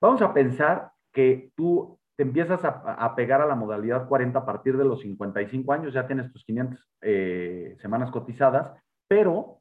[0.00, 4.76] Vamos a pensar que tú te empiezas a, pegar a la modalidad 40 a partir
[4.76, 8.72] de los 55 años, ya tienes tus 500 eh, semanas cotizadas,
[9.08, 9.60] pero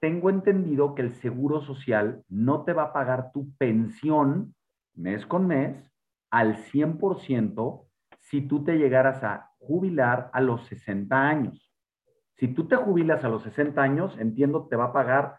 [0.00, 4.54] tengo entendido que el seguro social no te va a pagar tu pensión
[4.94, 5.92] mes con mes
[6.30, 7.86] al 100%
[8.18, 11.72] si tú te llegaras a jubilar a los 60 años.
[12.34, 15.36] Si tú te jubilas a los 60 años, entiendo, te va a pagar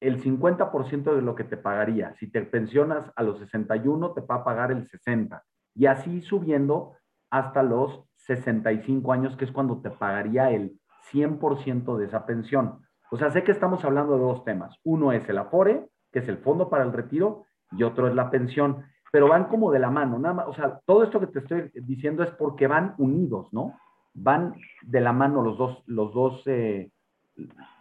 [0.00, 2.12] el 50% de lo que te pagaría.
[2.14, 5.42] Si te pensionas a los 61, te va a pagar el 60.
[5.74, 6.96] Y así subiendo
[7.30, 10.78] hasta los 65 años, que es cuando te pagaría el
[11.10, 12.80] 100% de esa pensión.
[13.10, 14.76] O sea, sé que estamos hablando de dos temas.
[14.84, 18.30] Uno es el Afore, que es el fondo para el retiro, y otro es la
[18.30, 21.40] pensión, pero van como de la mano, nada más, o sea, todo esto que te
[21.40, 23.78] estoy diciendo es porque van unidos, ¿no?
[24.14, 26.90] Van de la mano los dos, los dos, eh,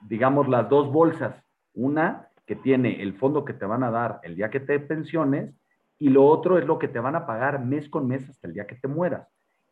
[0.08, 1.42] digamos, las dos bolsas.
[1.74, 5.56] Una que tiene el fondo que te van a dar el día que te pensiones
[5.98, 8.54] y lo otro es lo que te van a pagar mes con mes hasta el
[8.54, 9.28] día que te mueras.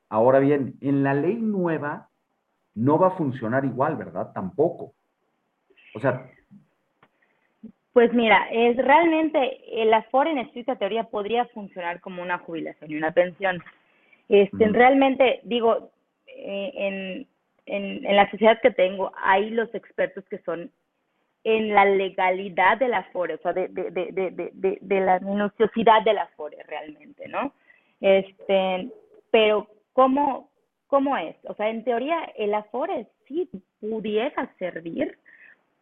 [0.09, 2.08] Ahora bien, en la ley nueva
[2.75, 4.31] no va a funcionar igual, ¿verdad?
[4.33, 4.93] Tampoco.
[5.95, 6.29] O sea...
[7.93, 12.95] Pues mira, es realmente el Afore en estricta teoría podría funcionar como una jubilación y
[12.95, 13.61] una pensión.
[14.29, 15.91] Este, Realmente, digo,
[16.27, 17.27] eh, en,
[17.65, 20.71] en, en, la sociedad que tengo, hay los expertos que son
[21.43, 26.19] en la legalidad del Afore, o sea, de, de, de, de, de la minuciosidad del
[26.19, 27.53] Afore realmente, ¿no?
[28.01, 28.89] Este,
[29.31, 30.48] pero ¿cómo,
[30.89, 31.35] ¿cómo es?
[31.43, 33.49] O sea, en teoría el Afore sí
[33.79, 35.17] pudiera servir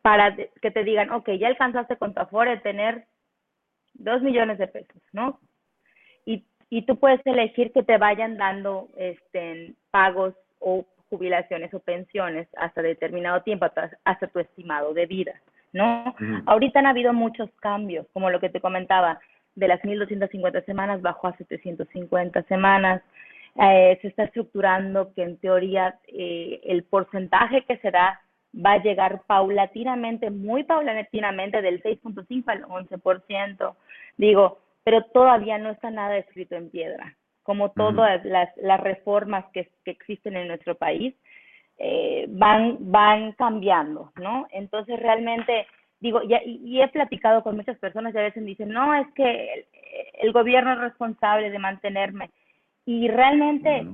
[0.01, 3.05] para que te digan, ok, ya alcanzaste con tu Afore tener
[3.93, 5.39] dos millones de pesos, ¿no?
[6.25, 12.47] Y, y tú puedes elegir que te vayan dando este, pagos o jubilaciones o pensiones
[12.57, 15.41] hasta determinado tiempo, hasta, tu estimado de vida,
[15.71, 16.13] ¿no?
[16.45, 19.19] Ahorita han habido muchos cambios, como lo que te comentaba,
[19.55, 23.01] de las 1.250 semanas bajó a 750 semanas,
[23.59, 28.21] eh, se está estructurando que en teoría eh, el porcentaje que se da
[28.53, 33.75] va a llegar paulatinamente, muy paulatinamente, del 6.5 al 11%.
[34.17, 37.15] Digo, pero todavía no está nada escrito en piedra.
[37.43, 41.15] Como todas las, las reformas que, que, existen en nuestro país,
[41.77, 44.47] eh, van, van cambiando, ¿no?
[44.51, 45.65] Entonces, realmente,
[45.99, 49.53] digo, y, y, he platicado con muchas personas y a veces dicen, no, es que
[49.53, 49.65] el,
[50.21, 52.29] el gobierno es responsable de mantenerme.
[52.87, 53.85] Y realmente,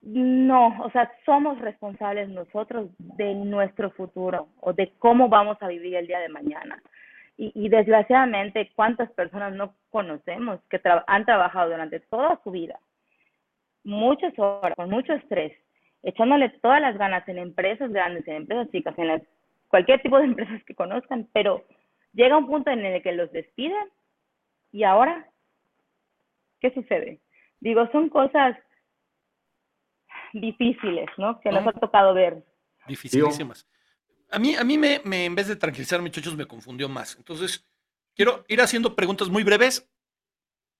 [0.00, 5.94] no, o sea, somos responsables nosotros de nuestro futuro o de cómo vamos a vivir
[5.94, 6.82] el día de mañana.
[7.36, 12.80] Y, y desgraciadamente, ¿cuántas personas no conocemos que han trabajado durante toda su vida,
[13.84, 15.52] muchas horas, con mucho estrés,
[16.02, 19.22] echándole todas las ganas en empresas grandes, en empresas chicas, en
[19.68, 21.62] cualquier tipo de empresas que conozcan, pero
[22.14, 23.86] llega un punto en el que los despiden
[24.72, 25.28] y ahora,
[26.62, 27.20] ¿qué sucede?
[27.60, 28.56] Digo, son cosas
[30.32, 31.40] difíciles, ¿no?
[31.40, 32.44] Que nos ha tocado ver.
[32.86, 33.66] Dificilísimas.
[34.30, 37.16] A mí, a mí me, en vez de tranquilizar, muchachos, me confundió más.
[37.16, 37.64] Entonces,
[38.14, 39.88] quiero ir haciendo preguntas muy breves,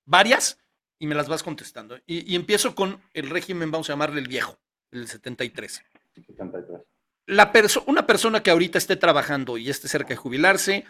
[0.05, 0.61] varias,
[0.99, 1.99] y me las vas contestando.
[2.07, 4.59] Y, empiezo con el régimen, vamos a llamarle el viejo,
[4.91, 5.85] el 73.
[6.15, 6.81] 73.
[7.27, 7.53] La
[7.87, 10.85] una persona que ahorita esté trabajando y esté cerca de jubilarse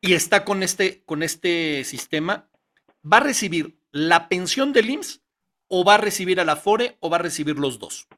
[0.00, 2.48] y está con este, con este sistema,
[3.04, 5.22] va a recibir la pensión del IMSS
[5.68, 8.08] o va a recibir a la FORE o va a recibir los dos?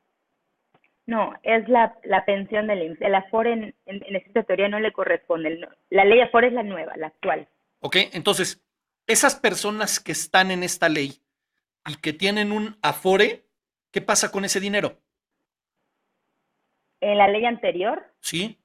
[1.07, 3.03] No, es la, la pensión del IMSS.
[3.03, 5.61] El Afore en, en, esta teoría no le corresponde.
[5.91, 7.47] La ley Afore es la nueva, la actual.
[7.81, 8.65] Ok, entonces,
[9.07, 11.21] esas personas que están en esta ley
[11.87, 13.45] y que tienen un Afore,
[13.91, 14.99] ¿qué pasa con ese dinero?
[17.01, 18.03] ¿En la ley anterior?
[18.21, 18.59] Sí.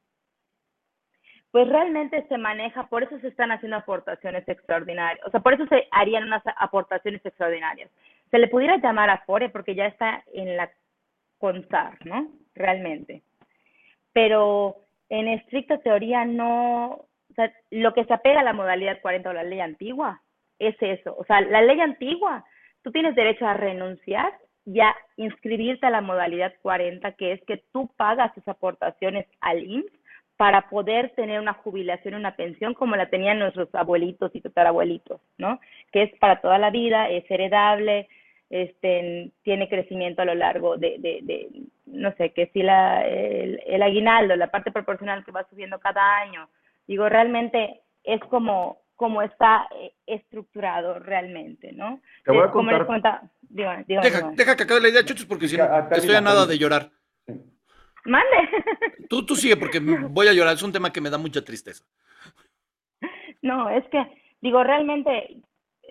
[1.52, 5.26] Pues realmente se maneja, por eso se están haciendo aportaciones extraordinarias.
[5.26, 7.90] O sea, por eso se harían unas aportaciones extraordinarias
[8.32, 10.70] se le pudiera llamar Afore porque ya está en la
[11.40, 12.28] CONSAR, ¿no?
[12.56, 13.24] Realmente.
[14.14, 14.76] Pero
[15.10, 19.34] en estricta teoría no, o sea, lo que se apega a la modalidad 40 o
[19.34, 20.22] la ley antigua
[20.60, 21.16] es eso.
[21.18, 22.44] O sea, la ley antigua,
[22.84, 24.32] tú tienes derecho a renunciar
[24.66, 29.64] y a inscribirte a la modalidad 40, que es que tú pagas tus aportaciones al
[29.64, 29.99] IMSS
[30.40, 35.60] para poder tener una jubilación, una pensión como la tenían nuestros abuelitos y tatarabuelitos, ¿no?
[35.92, 38.08] Que es para toda la vida, es heredable,
[38.50, 41.50] este, tiene crecimiento a lo largo de, de,
[41.88, 46.48] no sé, que si la, el, aguinaldo, la parte proporcional que va subiendo cada año,
[46.88, 52.00] digo, realmente es como, como está eh, estructurado realmente, ¿no?
[52.24, 53.24] Te voy a contar.
[53.50, 56.92] deja, deja, que acabe la idea, Chuchos, porque si no, estoy a nada de llorar.
[58.06, 58.50] Mande.
[59.10, 61.84] Tú, tú sigue, porque voy a llorar, es un tema que me da mucha tristeza.
[63.42, 64.06] No, es que,
[64.42, 65.42] digo, realmente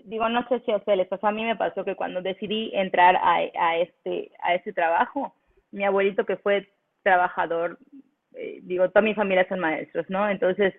[0.05, 2.71] digo, no sé si a ustedes les pasó, a mí me pasó que cuando decidí
[2.75, 5.35] entrar a, a, este, a este trabajo,
[5.71, 6.69] mi abuelito que fue
[7.03, 7.79] trabajador,
[8.35, 10.29] eh, digo, toda mi familia son maestros, ¿no?
[10.29, 10.75] Entonces,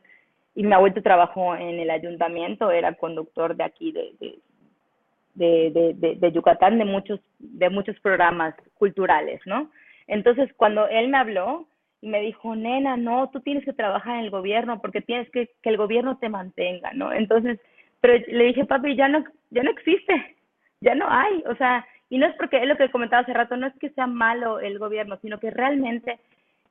[0.55, 6.15] y mi abuelito trabajó en el ayuntamiento, era conductor de aquí, de, de, de, de,
[6.15, 9.71] de Yucatán, de muchos, de muchos programas culturales, ¿no?
[10.09, 11.67] Entonces, cuando él me habló,
[12.01, 15.49] y me dijo, nena, no, tú tienes que trabajar en el gobierno porque tienes que
[15.61, 17.11] que el gobierno te mantenga, ¿no?
[17.11, 17.59] Entonces,
[18.01, 20.37] pero le dije, papi, ya no, ya no existe,
[20.81, 23.57] ya no hay, o sea, y no es porque es lo que comentaba hace rato,
[23.57, 26.19] no es que sea malo el gobierno, sino que realmente,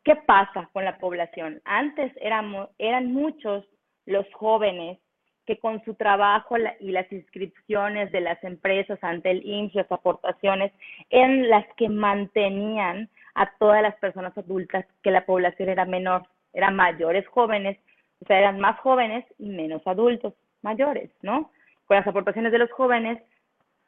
[0.03, 1.61] ¿qué pasa con la población?
[1.65, 3.65] Antes éramos, eran muchos
[4.07, 4.99] los jóvenes
[5.47, 10.73] que con su trabajo y las inscripciones de las empresas ante el IMSS, las aportaciones,
[11.11, 13.09] eran las que mantenían
[13.39, 17.79] a todas las personas adultas, que la población era menor, eran mayores jóvenes,
[18.21, 21.53] o sea, eran más jóvenes y menos adultos mayores, ¿no?
[21.87, 23.23] Con las aportaciones de los jóvenes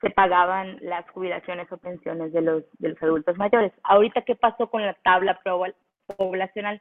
[0.01, 3.73] se pagaban las jubilaciones o pensiones de los, de los adultos mayores.
[3.83, 5.41] Ahorita, ¿qué pasó con la tabla
[6.17, 6.81] poblacional?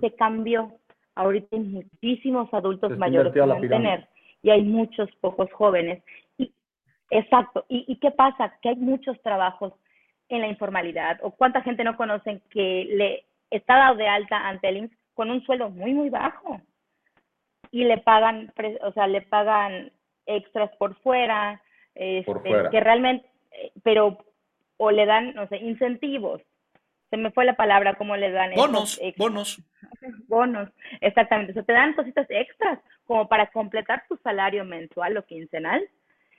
[0.00, 0.72] Se cambió.
[1.16, 4.08] Ahorita hay muchísimos adultos mayores que mantener
[4.42, 6.02] y hay muchos pocos jóvenes.
[6.38, 6.50] Y,
[7.10, 7.66] exacto.
[7.68, 8.54] ¿Y, ¿Y qué pasa?
[8.62, 9.74] Que hay muchos trabajos
[10.30, 14.68] en la informalidad o cuánta gente no conocen que le está dado de alta ante
[14.68, 16.62] el IMSS con un sueldo muy, muy bajo
[17.72, 18.52] y le pagan,
[18.82, 19.92] o sea, le pagan
[20.26, 21.60] extras por fuera,
[21.94, 24.18] este, que realmente, eh, pero,
[24.76, 26.40] o le dan, no sé, incentivos.
[27.10, 28.54] Se me fue la palabra, ¿cómo le dan?
[28.54, 29.60] Bonos, bonos.
[30.28, 30.68] Bonos,
[31.00, 31.50] exactamente.
[31.50, 35.82] O sea, te dan cositas extras como para completar tu salario mensual o quincenal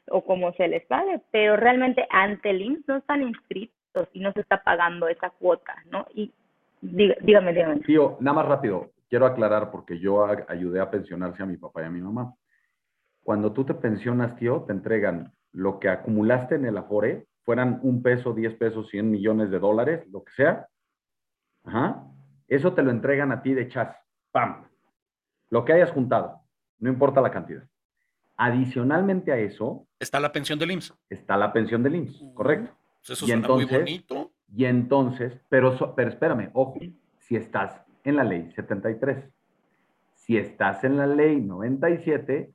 [0.07, 3.80] o como se les pague, pero realmente ante el IMSS no están inscritos
[4.13, 6.05] y no se está pagando esa cuota, ¿no?
[6.13, 6.33] Y
[6.81, 7.79] dígame, dígame.
[7.81, 11.85] Tío, nada más rápido, quiero aclarar porque yo ayudé a pensionarse a mi papá y
[11.85, 12.33] a mi mamá.
[13.23, 18.01] Cuando tú te pensionas, tío, te entregan lo que acumulaste en el Afore, fueran un
[18.01, 20.67] peso, diez pesos, cien millones de dólares, lo que sea.
[21.63, 22.03] Ajá.
[22.47, 23.95] Eso te lo entregan a ti de chas.
[24.31, 24.67] ¡Pam!
[25.49, 26.41] Lo que hayas juntado,
[26.79, 27.63] no importa la cantidad.
[28.37, 29.85] Adicionalmente a eso.
[29.99, 30.93] Está la pensión del IMSS.
[31.09, 32.75] Está la pensión del IMSS, correcto.
[33.05, 34.31] Pues eso y entonces, muy bonito.
[34.55, 36.79] Y entonces, pero, pero espérame, ojo,
[37.19, 39.25] si estás en la ley 73,
[40.13, 42.51] si estás en la ley 97,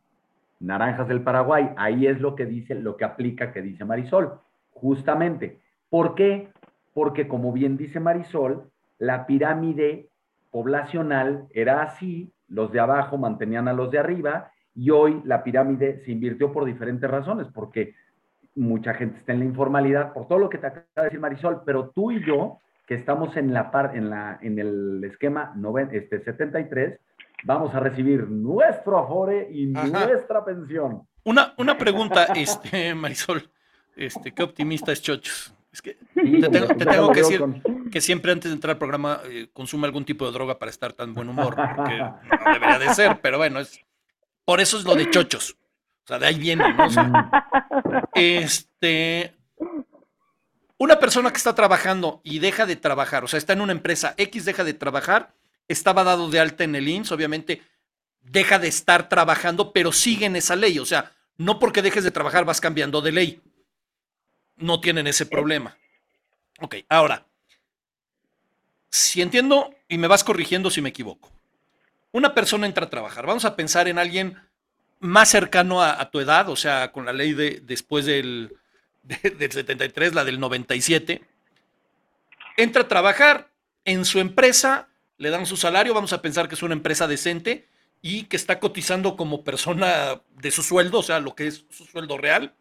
[0.60, 4.40] Naranjas del Paraguay, ahí es lo que dice, lo que aplica que dice Marisol,
[4.70, 5.60] justamente.
[5.90, 6.48] ¿Por qué?
[6.94, 10.08] Porque como bien dice Marisol, la pirámide
[10.50, 15.98] poblacional era así, los de abajo mantenían a los de arriba, y hoy la pirámide
[16.04, 17.94] se invirtió por diferentes razones, porque
[18.56, 21.62] mucha gente está en la informalidad, por todo lo que te acaba de decir Marisol,
[21.64, 25.54] pero tú y yo, que estamos en la par, en la en el esquema
[25.92, 26.98] este 73,
[27.44, 31.02] vamos a recibir nuestro afore y nuestra pensión.
[31.24, 33.50] Una, una pregunta, este, Marisol,
[33.96, 35.52] este, qué optimista es Chochos.
[35.72, 36.48] Es que te
[36.86, 37.44] tengo, que decir
[37.92, 40.94] que siempre antes de entrar al programa eh, consume algún tipo de droga para estar
[40.94, 43.78] tan buen humor, porque no debería de ser, pero bueno, es
[44.46, 45.56] por eso es lo de chochos.
[46.06, 46.86] O sea, de ahí viene, ¿no?
[48.14, 49.34] este,
[50.78, 54.14] una persona que está trabajando y deja de trabajar, o sea, está en una empresa
[54.16, 55.34] X, deja de trabajar
[55.68, 57.62] estaba dado de alta en el IMSS, obviamente
[58.20, 60.78] deja de estar trabajando, pero sigue en esa ley.
[60.78, 63.40] O sea, no porque dejes de trabajar vas cambiando de ley.
[64.56, 65.76] No tienen ese problema.
[66.60, 67.26] Ok, ahora,
[68.90, 71.30] si entiendo y me vas corrigiendo si me equivoco.
[72.12, 73.26] Una persona entra a trabajar.
[73.26, 74.38] Vamos a pensar en alguien
[75.00, 78.56] más cercano a, tu edad, o sea, con la ley de después del,
[79.02, 81.22] del 73, la del 97.
[82.56, 83.50] Entra a trabajar
[83.84, 84.88] en su empresa
[85.18, 87.66] le dan su salario, vamos a pensar que es una empresa decente
[88.02, 91.84] y que está cotizando como persona de su sueldo, o sea, lo que es su
[91.86, 92.54] sueldo real,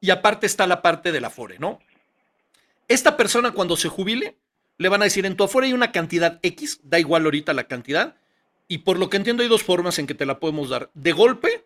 [0.00, 1.78] y aparte está la parte del Afore, ¿no?
[2.88, 4.36] Esta persona cuando se jubile,
[4.78, 7.64] le van a decir, en tu Afore hay una cantidad X, da igual ahorita la
[7.64, 8.16] cantidad,
[8.66, 11.12] y por lo que entiendo hay dos formas en que te la podemos dar, de
[11.12, 11.64] golpe,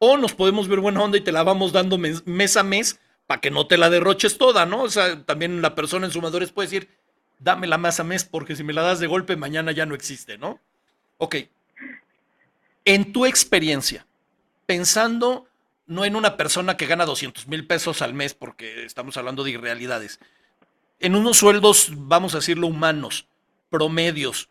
[0.00, 2.98] o nos podemos ver buena onda y te la vamos dando mes, mes a mes
[3.26, 4.82] para que no te la derroches toda, ¿no?
[4.82, 6.88] O sea, también la persona en sumadores puede decir,
[7.38, 10.38] dámela más a mes porque si me la das de golpe mañana ya no existe,
[10.38, 10.58] ¿no?
[11.18, 11.36] Ok.
[12.84, 14.06] En tu experiencia,
[14.66, 15.46] pensando
[15.86, 19.50] no en una persona que gana 200 mil pesos al mes porque estamos hablando de
[19.50, 20.18] irrealidades,
[20.98, 23.26] en unos sueldos, vamos a decirlo, humanos,
[23.68, 24.48] promedios,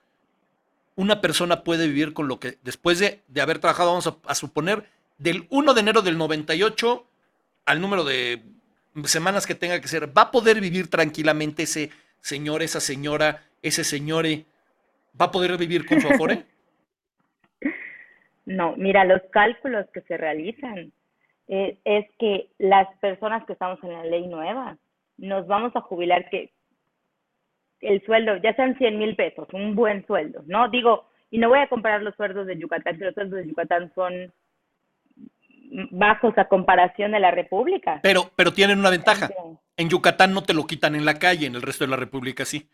[0.95, 4.89] una persona puede vivir con lo que después de, haber trabajado, vamos a, suponer,
[5.19, 7.05] del 1 de enero del 98
[7.65, 8.41] al número de
[9.03, 11.91] semanas que tenga que ser, va a poder vivir tranquilamente ese
[12.21, 14.25] señor, esa señora, ese señor,
[15.19, 16.45] va a poder vivir con su afore?
[18.45, 20.91] No, mira, los cálculos que se realizan
[21.47, 24.75] eh, es que las personas que estamos en la ley nueva
[25.17, 26.51] nos vamos a jubilar que
[27.81, 30.67] el sueldo, ya sean 100 mil pesos, un buen sueldo, ¿no?
[30.67, 33.91] Digo, y no voy a comparar los sueldos de Yucatán, que los sueldos de Yucatán
[33.93, 34.33] son
[35.91, 37.99] bajos a comparación de la República.
[38.01, 39.29] Pero, pero tienen una ventaja.
[39.77, 42.45] En Yucatán no te lo quitan en la calle, en el resto de la República
[42.45, 42.69] sí.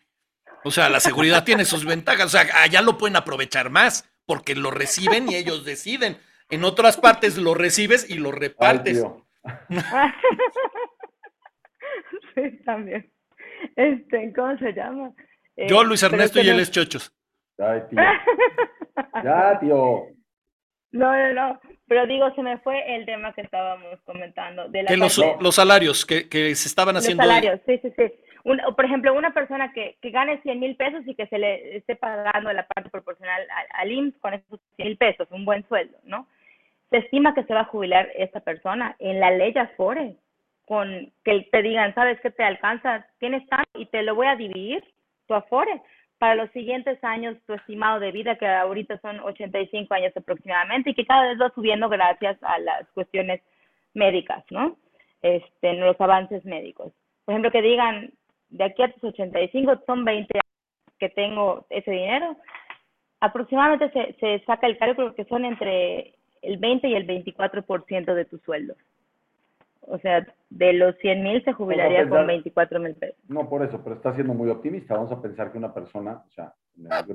[0.63, 2.25] O sea, la seguridad tiene sus ventajas.
[2.25, 6.17] O sea, allá lo pueden aprovechar más porque lo reciben y ellos deciden.
[6.49, 9.05] En otras partes lo recibes y lo repartes.
[12.35, 13.11] sí, también.
[13.75, 15.11] Este, ¿cómo se llama?
[15.55, 17.13] Yo, Luis eh, Ernesto y él es Chochos.
[17.57, 17.99] Ay, tío.
[19.23, 20.07] ya, tío.
[20.95, 21.59] No, no, no.
[21.87, 24.69] Pero digo, se me fue el tema que estábamos comentando.
[24.69, 27.21] De la que los, los, salarios que, que, se estaban haciendo.
[27.21, 28.13] Los salarios, sí, sí, sí.
[28.75, 31.95] por ejemplo, una persona que, que gane 100 mil pesos y que se le esté
[31.95, 35.97] pagando la parte proporcional al, al IMSS con esos 100 mil pesos, un buen sueldo,
[36.03, 36.27] ¿no?
[36.89, 38.95] Se estima que se va a jubilar esta persona.
[38.99, 40.15] En la ley Afore,
[40.65, 44.35] con que te digan, sabes que te alcanza, tienes tanto y te lo voy a
[44.35, 44.83] dividir,
[45.27, 45.81] tu Afore
[46.17, 50.93] para los siguientes años tu estimado de vida, que ahorita son 85 años aproximadamente, y
[50.93, 53.41] que cada vez va subiendo gracias a las cuestiones
[53.93, 54.77] médicas, ¿no?
[55.21, 56.93] Este, los avances médicos.
[57.25, 58.11] Por ejemplo, que digan,
[58.49, 62.37] de aquí a tus 85 son 20 años que tengo ese dinero,
[63.19, 68.25] aproximadamente se, se saca el cálculo que son entre el 20 y el 24% de
[68.25, 68.75] tu sueldo.
[69.87, 73.17] O sea, de los 100 mil se jubilaría con 24 mil pesos.
[73.27, 74.95] No, por eso, pero está siendo muy optimista.
[74.95, 76.53] Vamos a pensar que una persona, o sea,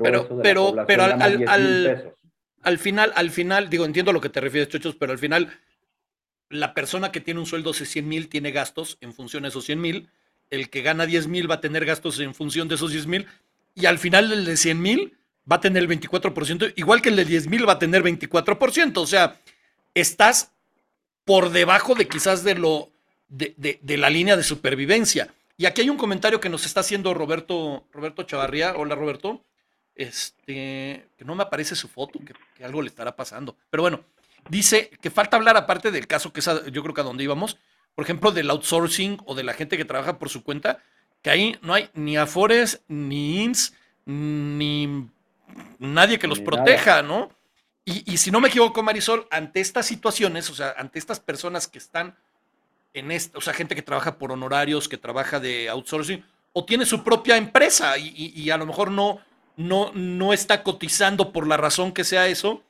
[0.02, 2.14] pero, pero, pero al, al,
[2.62, 5.48] al, final, al final, digo, entiendo a lo que te refieres, Chochos, pero al final,
[6.48, 9.64] la persona que tiene un sueldo de 100 mil tiene gastos en función de esos
[9.64, 10.08] 100 mil.
[10.50, 13.26] El que gana 10 mil va a tener gastos en función de esos 10 mil.
[13.74, 15.16] Y al final, el de 100 mil
[15.50, 18.98] va a tener el 24%, igual que el de 10 mil va a tener 24%.
[18.98, 19.36] O sea,
[19.94, 20.54] estás
[21.30, 22.90] por debajo de quizás de lo
[23.28, 25.32] de, de, la línea de supervivencia.
[25.56, 28.74] Y aquí hay un comentario que nos está haciendo Roberto, Roberto Chavarría.
[28.76, 29.40] Hola, Roberto.
[29.94, 33.54] Este, que no me aparece su foto, que, algo le estará pasando.
[33.70, 34.00] Pero bueno,
[34.48, 37.58] dice que falta hablar aparte del caso que es yo creo que a donde íbamos,
[37.94, 40.82] por ejemplo, del outsourcing o de la gente que trabaja por su cuenta,
[41.22, 43.72] que ahí no hay ni Afores, ni INS,
[44.04, 45.08] ni
[45.78, 47.30] nadie que los proteja, ¿no?
[47.90, 51.78] Y, si no me equivoco, Marisol, ante estas situaciones, o sea, ante estas personas que
[51.78, 52.14] están
[52.94, 56.84] en esto, o sea, gente que trabaja por honorarios, que trabaja de outsourcing, o tiene
[56.84, 59.18] su propia empresa y, a lo mejor no,
[59.56, 62.62] no, no está cotizando por la razón que sea eso,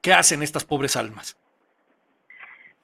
[0.00, 1.36] ¿qué hacen estas pobres almas?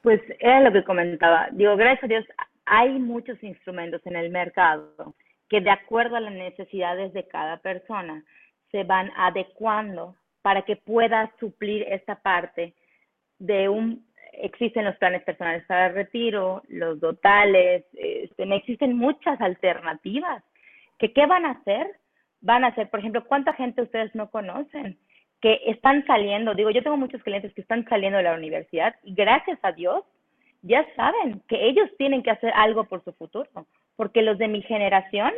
[0.02, 1.48] Pues era lo que comentaba.
[1.52, 2.24] Digo, gracias a Dios,
[2.66, 5.14] hay muchos instrumentos en el mercado
[5.48, 8.22] que de acuerdo a las necesidades de cada persona
[8.70, 12.74] se van adecuando para que pueda suplir esta parte
[13.38, 20.42] de un, existen los planes personales para retiro, los dotales, este, existen muchas alternativas.
[20.98, 21.86] ¿Que, ¿Qué van a hacer?
[22.40, 24.98] Van a hacer, por ejemplo, ¿cuánta gente ustedes no conocen?
[25.40, 29.14] que están saliendo, digo, yo tengo muchos clientes que están saliendo de la universidad y
[29.14, 30.04] gracias a Dios
[30.62, 33.48] ya saben que ellos tienen que hacer algo por su futuro,
[33.94, 35.32] porque los de mi generación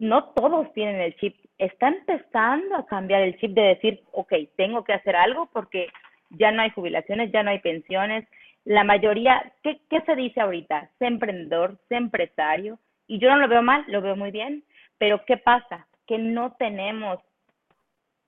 [0.00, 1.36] no todos tienen el chip.
[1.58, 5.88] Está empezando a cambiar el chip de decir, ok, tengo que hacer algo porque
[6.30, 8.26] ya no hay jubilaciones, ya no hay pensiones.
[8.64, 10.90] La mayoría, ¿qué, qué se dice ahorita?
[10.98, 12.78] Sé emprendedor, sé empresario.
[13.06, 14.64] Y yo no lo veo mal, lo veo muy bien.
[14.96, 15.86] Pero ¿qué pasa?
[16.06, 17.18] Que no tenemos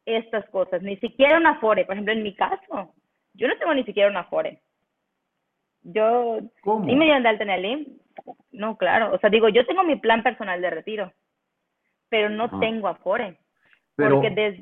[0.04, 1.86] estas cosas, ni siquiera una FORE.
[1.86, 2.92] Por ejemplo, en mi caso,
[3.32, 4.60] yo no tengo ni siquiera una FORE.
[5.84, 6.86] Yo, ¿Cómo?
[6.88, 7.98] ¿y me dieron de alta en el
[8.50, 9.14] No, claro.
[9.14, 11.12] O sea, digo, yo tengo mi plan personal de retiro
[12.12, 13.38] pero no tengo Afore.
[13.96, 14.60] Pero, porque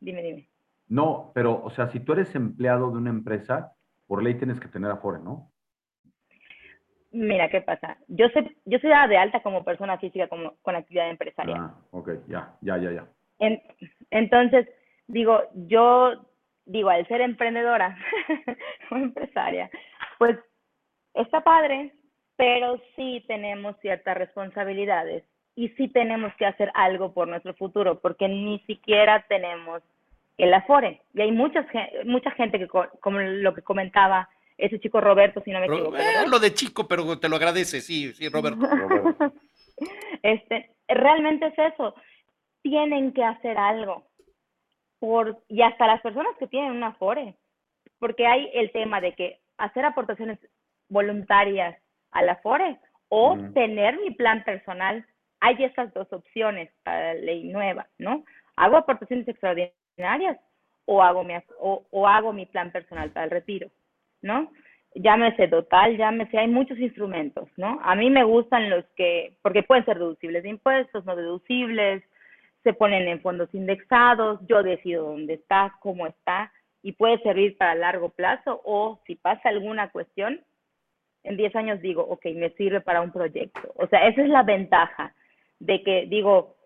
[0.00, 0.48] dime, dime.
[0.86, 3.72] No, pero, o sea, si tú eres empleado de una empresa,
[4.06, 5.50] por ley tienes que tener Afore, ¿no?
[7.10, 7.98] Mira, ¿qué pasa?
[8.06, 11.58] Yo soy, yo soy de alta como persona física como, con actividad empresarial.
[11.58, 13.08] Ah, ok, ya, ya, ya, ya.
[14.10, 14.68] entonces,
[15.08, 16.12] digo, yo,
[16.64, 17.98] digo, al ser emprendedora
[18.92, 19.68] o empresaria,
[20.18, 20.38] pues
[21.14, 21.92] está padre,
[22.36, 25.24] pero sí tenemos ciertas responsabilidades
[25.56, 29.82] y sí tenemos que hacer algo por nuestro futuro, porque ni siquiera tenemos
[30.36, 31.00] el afore.
[31.14, 31.66] Y hay muchas,
[32.04, 34.28] mucha gente que, como lo que comentaba
[34.58, 35.96] ese chico Roberto, si no me equivoco.
[35.96, 38.60] Eh, lo de chico, pero te lo agradece, sí, sí, Roberto.
[40.22, 41.94] este, realmente es eso.
[42.62, 44.06] Tienen que hacer algo.
[44.98, 47.36] Por, y hasta las personas que tienen un afore,
[47.98, 50.38] porque hay el tema de que hacer aportaciones
[50.88, 51.76] voluntarias
[52.10, 52.78] al afore
[53.08, 55.04] o tener mi plan personal
[55.44, 58.24] hay esas dos opciones para la ley nueva, ¿no?
[58.56, 60.38] Hago aportaciones extraordinarias
[60.86, 63.68] o hago mi, o, hago mi plan personal para el retiro,
[64.22, 64.50] ¿no?
[64.94, 67.78] Llámese total, llámese, hay muchos instrumentos, ¿no?
[67.82, 72.02] A mí me gustan los que, porque pueden ser deducibles de impuestos, no deducibles,
[72.62, 77.74] se ponen en fondos indexados, yo decido dónde está, cómo está, y puede servir para
[77.74, 80.40] largo plazo o si pasa alguna cuestión,
[81.22, 83.72] en 10 años digo, ok, me sirve para un proyecto.
[83.76, 85.14] O sea, esa es la ventaja
[85.60, 86.56] de que digo,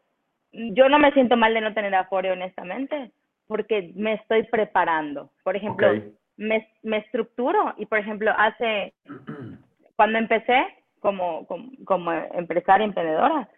[0.52, 3.10] yo no me siento mal de no tener Afore, honestamente,
[3.46, 5.30] porque me estoy preparando.
[5.42, 5.88] Por ejemplo,
[6.36, 8.94] me, me estructuro y, por ejemplo, hace,
[9.96, 10.66] cuando empecé
[11.00, 13.48] como, como, como empresaria, emprendedora,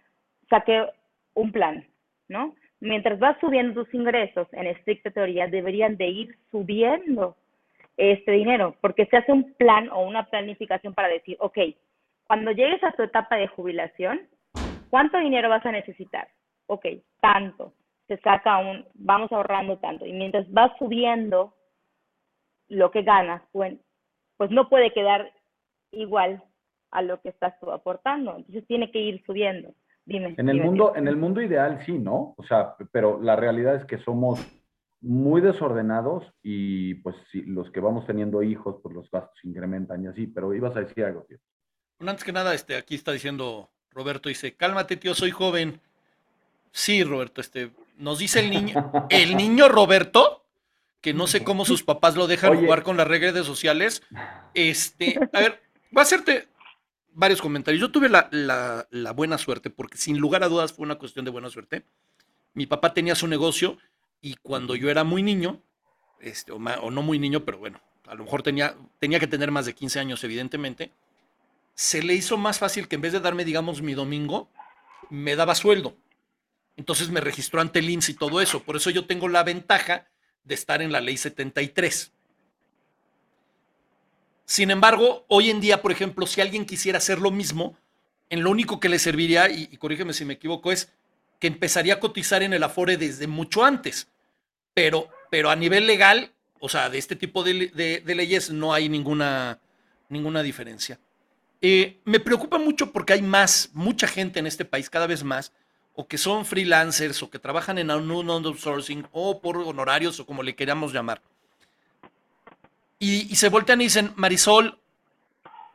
[0.48, 0.86] saqué
[1.34, 1.86] un plan,
[2.28, 2.54] ¿no?
[2.80, 7.36] Mientras vas subiendo tus ingresos, en estricta teoría, deberían de ir subiendo
[7.96, 11.58] este dinero, porque se hace un plan o una planificación para decir, ok,
[12.26, 14.20] cuando llegues a tu etapa de jubilación,
[14.90, 16.28] ¿cuánto dinero vas a necesitar?
[16.66, 16.86] Ok,
[17.20, 17.74] tanto.
[18.06, 20.04] Se saca un, vamos ahorrando tanto.
[20.04, 21.54] Y mientras vas subiendo
[22.68, 23.78] lo que ganas, pues,
[24.36, 25.32] pues no puede quedar
[25.92, 26.42] igual
[26.90, 28.36] a lo que estás tú aportando.
[28.36, 29.74] Entonces tiene que ir subiendo.
[30.04, 30.34] Dime.
[30.38, 32.34] En el mundo, en el mundo ideal sí, ¿no?
[32.36, 34.40] O sea, pero la realidad es que somos
[35.00, 40.08] muy desordenados y pues si los que vamos teniendo hijos, pues los gastos incrementan y
[40.08, 41.38] así, pero ibas a decir algo, tío.
[41.98, 45.80] Bueno, antes que nada, este, aquí está diciendo Roberto, dice, cálmate, tío, soy joven.
[46.72, 50.44] Sí, Roberto, este, nos dice el niño, el niño Roberto,
[51.00, 54.02] que no sé cómo sus papás lo dejan jugar con las redes sociales.
[54.54, 55.62] Este, a ver,
[55.96, 56.48] va a hacerte
[57.12, 57.80] varios comentarios.
[57.80, 61.30] Yo tuve la, la, buena suerte, porque sin lugar a dudas fue una cuestión de
[61.30, 61.84] buena suerte.
[62.54, 63.78] Mi papá tenía su negocio
[64.20, 65.60] y cuando yo era muy niño,
[66.20, 69.66] este, o, no muy niño, pero bueno, a lo mejor tenía, tenía que tener más
[69.66, 70.92] de 15 años, evidentemente,
[71.74, 74.50] se le hizo más fácil que en vez de darme, digamos, mi domingo,
[75.08, 75.96] me daba sueldo.
[76.76, 78.62] Entonces me registró ante el y todo eso.
[78.62, 80.08] Por eso yo tengo la ventaja
[80.44, 82.12] de estar en la ley 73.
[84.46, 87.76] Sin embargo, hoy en día, por ejemplo, si alguien quisiera hacer lo mismo,
[88.30, 90.92] en lo único que le serviría, y, y corrígeme si me equivoco, es
[91.38, 94.08] que empezaría a cotizar en el Afore desde mucho antes.
[94.74, 99.58] Pero, pero a nivel legal, o sea, de este tipo de, leyes no hay ninguna,
[100.08, 101.00] ninguna diferencia.
[101.62, 105.52] Eh, me preocupa mucho porque hay más, mucha gente en este país, cada vez más,
[105.94, 110.42] o que son freelancers, o que trabajan en un outsourcing, o por honorarios, o como
[110.42, 111.20] le queramos llamar.
[112.98, 114.78] Y, y se voltean y dicen, Marisol,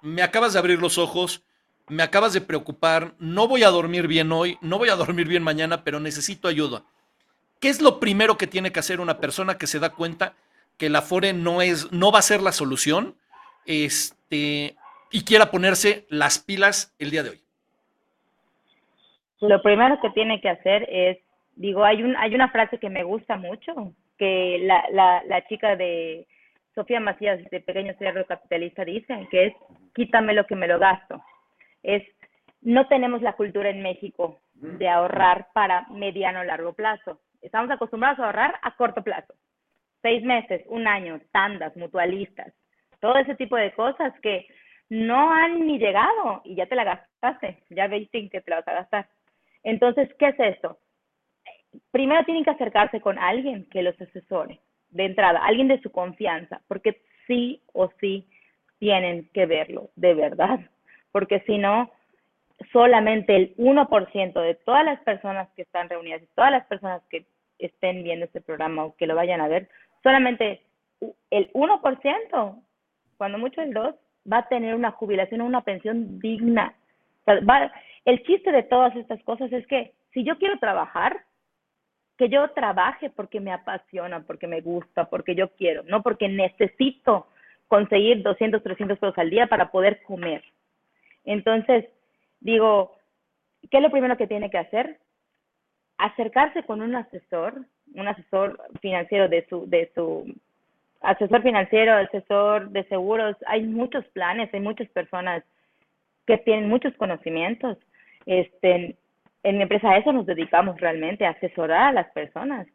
[0.01, 1.43] me acabas de abrir los ojos,
[1.87, 5.43] me acabas de preocupar, no voy a dormir bien hoy, no voy a dormir bien
[5.43, 6.83] mañana, pero necesito ayuda.
[7.59, 10.35] ¿Qué es lo primero que tiene que hacer una persona que se da cuenta
[10.77, 13.15] que la FORE no, es, no va a ser la solución
[13.65, 14.75] este,
[15.11, 17.41] y quiera ponerse las pilas el día de hoy?
[19.41, 21.17] Lo primero que tiene que hacer es,
[21.55, 25.75] digo, hay, un, hay una frase que me gusta mucho, que la, la, la chica
[25.75, 26.27] de
[26.73, 29.53] Sofía Macías de Pequeño Cerro Capitalista dice, que es,
[29.93, 31.21] quítame lo que me lo gasto
[31.85, 32.03] es
[32.61, 37.19] no tenemos la cultura en México de ahorrar para mediano o largo plazo.
[37.41, 39.33] Estamos acostumbrados a ahorrar a corto plazo.
[40.01, 42.53] Seis meses, un año, tandas, mutualistas,
[42.99, 44.47] todo ese tipo de cosas que
[44.89, 48.67] no han ni llegado y ya te la gastaste, ya veiste que te la vas
[48.67, 49.09] a gastar.
[49.63, 50.77] Entonces, ¿qué es esto?
[51.91, 54.59] Primero tienen que acercarse con alguien que los asesore
[54.89, 58.27] de entrada, alguien de su confianza, porque sí o sí
[58.79, 60.59] tienen que verlo, de verdad
[61.15, 61.89] porque si no,
[62.73, 67.25] solamente el 1% de todas las personas que están reunidas y todas las personas que
[67.57, 69.69] estén viendo este programa o que lo vayan a ver,
[70.03, 70.61] solamente
[71.29, 72.61] el 1%,
[73.15, 73.95] cuando mucho el 2%,
[74.31, 76.73] va a tener una jubilación o una pensión digna.
[78.05, 81.21] el chiste de todas estas cosas es que si yo quiero trabajar,
[82.17, 87.27] que yo trabaje porque me apasiona, porque me gusta, porque yo quiero, no porque necesito
[87.67, 90.43] conseguir 200, 300 pesos al día para poder comer.
[91.25, 91.85] Entonces,
[92.39, 92.95] digo,
[93.69, 94.99] ¿qué es lo primero que tiene que hacer?
[95.97, 97.65] Acercarse con un asesor,
[97.95, 100.25] un asesor financiero de su, de su
[101.05, 103.35] asesor financiero, asesor de seguros.
[103.47, 105.43] Hay muchos planes, hay muchas personas
[106.25, 107.77] que tienen muchos conocimientos.
[108.25, 108.97] Este,
[109.43, 112.67] en mi empresa a eso nos dedicamos realmente, a asesorar a las personas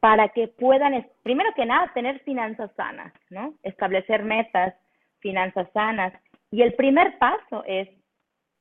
[0.00, 3.54] para que puedan, primero que nada, tener finanzas sanas, ¿no?
[3.62, 4.74] Establecer metas,
[5.20, 6.12] finanzas sanas
[6.50, 7.88] y el primer paso es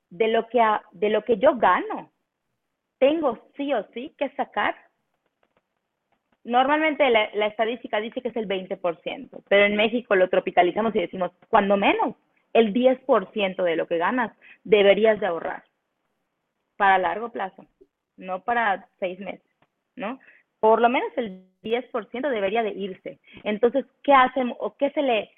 [0.09, 0.61] de lo que,
[0.91, 2.11] de lo que yo gano.
[2.99, 4.75] Tengo sí o sí que sacar.
[6.49, 11.31] Normalmente la, estadística dice que es el 20%, pero en México lo tropicalizamos y decimos,
[11.47, 12.15] cuando menos,
[12.53, 15.63] el 10% de lo que ganas deberías de ahorrar
[16.75, 17.65] para largo plazo,
[18.17, 19.45] no para seis meses,
[19.95, 20.19] ¿no?
[20.59, 23.19] Por lo menos el 10% debería de irse.
[23.43, 25.31] Entonces, ¿qué hacen o qué se le,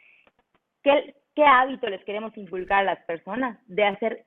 [0.82, 3.58] qué, ¿Qué hábito les queremos inculcar a las personas?
[3.68, 4.26] De hacer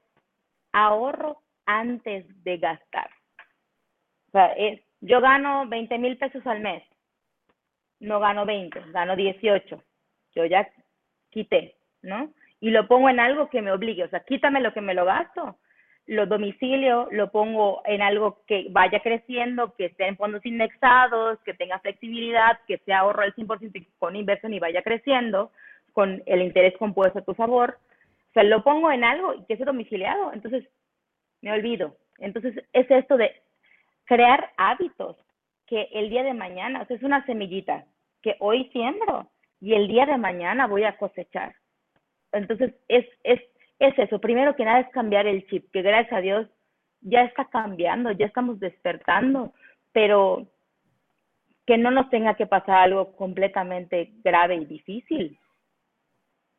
[0.72, 3.10] ahorro antes de gastar.
[4.28, 4.46] O sea,
[5.04, 6.82] yo gano 20 mil pesos al mes.
[8.00, 9.82] No gano 20, gano 18.
[10.34, 10.66] Yo ya
[11.30, 12.32] quité, ¿no?
[12.60, 14.04] Y lo pongo en algo que me obligue.
[14.04, 15.58] O sea, quítame lo que me lo gasto.
[16.06, 21.54] lo domicilio, lo pongo en algo que vaya creciendo, que esté en fondos indexados, que
[21.54, 25.50] tenga flexibilidad, que sea ahorro al 100% con inversión y vaya creciendo,
[25.92, 27.78] con el interés compuesto a tu favor.
[28.30, 30.68] O sea, lo pongo en algo que esté domiciliado, entonces
[31.40, 31.96] me olvido.
[32.18, 33.43] Entonces es esto de
[34.04, 35.16] crear hábitos
[35.66, 37.84] que el día de mañana, o sea, es una semillita
[38.22, 39.30] que hoy siembro
[39.60, 41.54] y el día de mañana voy a cosechar.
[42.32, 43.40] Entonces es, es
[43.78, 46.48] es eso, primero que nada es cambiar el chip, que gracias a Dios
[47.00, 49.52] ya está cambiando, ya estamos despertando,
[49.92, 50.46] pero
[51.66, 55.38] que no nos tenga que pasar algo completamente grave y difícil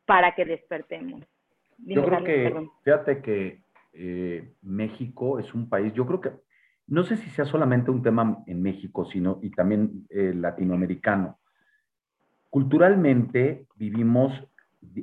[0.04, 1.22] para que despertemos.
[1.78, 3.60] yo creo que, fíjate que
[3.92, 6.30] eh, México es un país, yo creo que,
[6.88, 11.38] no sé si sea solamente un tema en México, sino y también eh, latinoamericano.
[12.50, 14.32] Culturalmente vivimos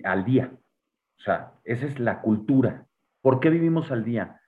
[0.03, 0.51] al día,
[1.17, 2.85] o sea, esa es la cultura.
[3.21, 4.39] ¿Por qué vivimos al día?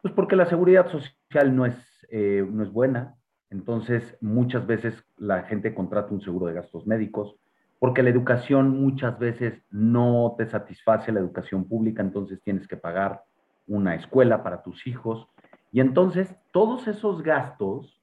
[0.00, 3.16] Pues porque la seguridad social no es, eh, no es buena,
[3.50, 7.36] entonces muchas veces la gente contrata un seguro de gastos médicos,
[7.78, 13.22] porque la educación muchas veces no te satisface la educación pública, entonces tienes que pagar
[13.66, 15.28] una escuela para tus hijos.
[15.72, 18.00] Y entonces todos esos gastos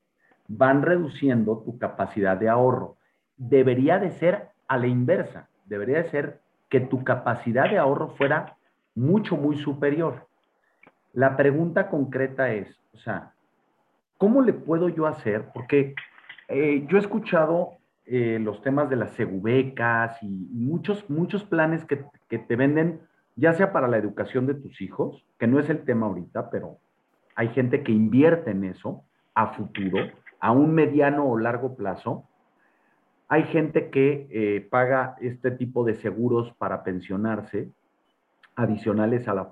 [0.48, 2.98] van reduciendo tu capacidad de ahorro.
[3.38, 8.58] Debería de ser a la inversa, debería de ser que tu capacidad de ahorro fuera
[8.96, 10.28] mucho, muy superior.
[11.14, 13.34] La pregunta concreta es, o sea,
[14.18, 15.50] ¿cómo le puedo yo hacer?
[15.54, 15.96] Porque
[16.48, 22.06] eh, yo he escuchado eh, los temas de las segubecas y muchos, muchos planes que,
[22.28, 23.02] que te venden,
[23.36, 26.80] ya sea para la educación de tus hijos, que no es el tema ahorita, pero
[27.36, 29.04] hay gente que invierte en eso
[29.34, 30.00] a futuro,
[30.40, 32.26] a un mediano o largo plazo,
[33.28, 37.70] hay gente que eh, paga este tipo de seguros para pensionarse,
[38.56, 39.52] adicionales a la.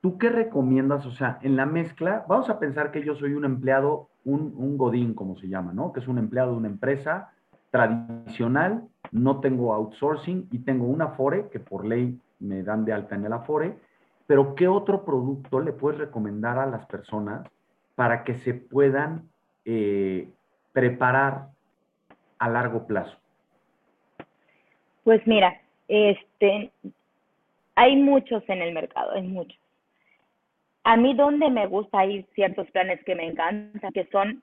[0.00, 1.06] ¿Tú qué recomiendas?
[1.06, 4.76] O sea, en la mezcla, vamos a pensar que yo soy un empleado, un, un
[4.76, 5.92] godín, como se llama, ¿no?
[5.92, 7.30] Que es un empleado de una empresa
[7.70, 13.14] tradicional, no tengo outsourcing y tengo una FORE que por ley me dan de alta
[13.14, 13.78] en el Afore,
[14.26, 17.46] pero ¿qué otro producto le puedes recomendar a las personas
[17.94, 19.28] para que se puedan
[19.64, 20.28] eh,
[20.72, 21.48] preparar
[22.38, 23.16] a largo plazo?
[25.04, 26.72] Pues mira, este,
[27.74, 29.58] hay muchos en el mercado, hay muchos.
[30.84, 34.42] A mí donde me gusta hay ciertos planes que me encantan, que son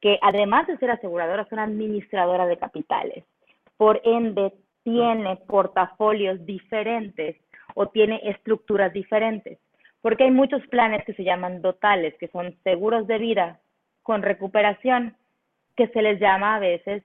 [0.00, 3.24] que además de ser aseguradora, son administradora de capitales.
[3.76, 4.52] Por ende,
[4.84, 7.36] tiene portafolios diferentes
[7.74, 9.58] o tiene estructuras diferentes.
[10.00, 13.60] Porque hay muchos planes que se llaman dotales, que son seguros de vida
[14.02, 15.16] con recuperación,
[15.76, 17.02] que se les llama a veces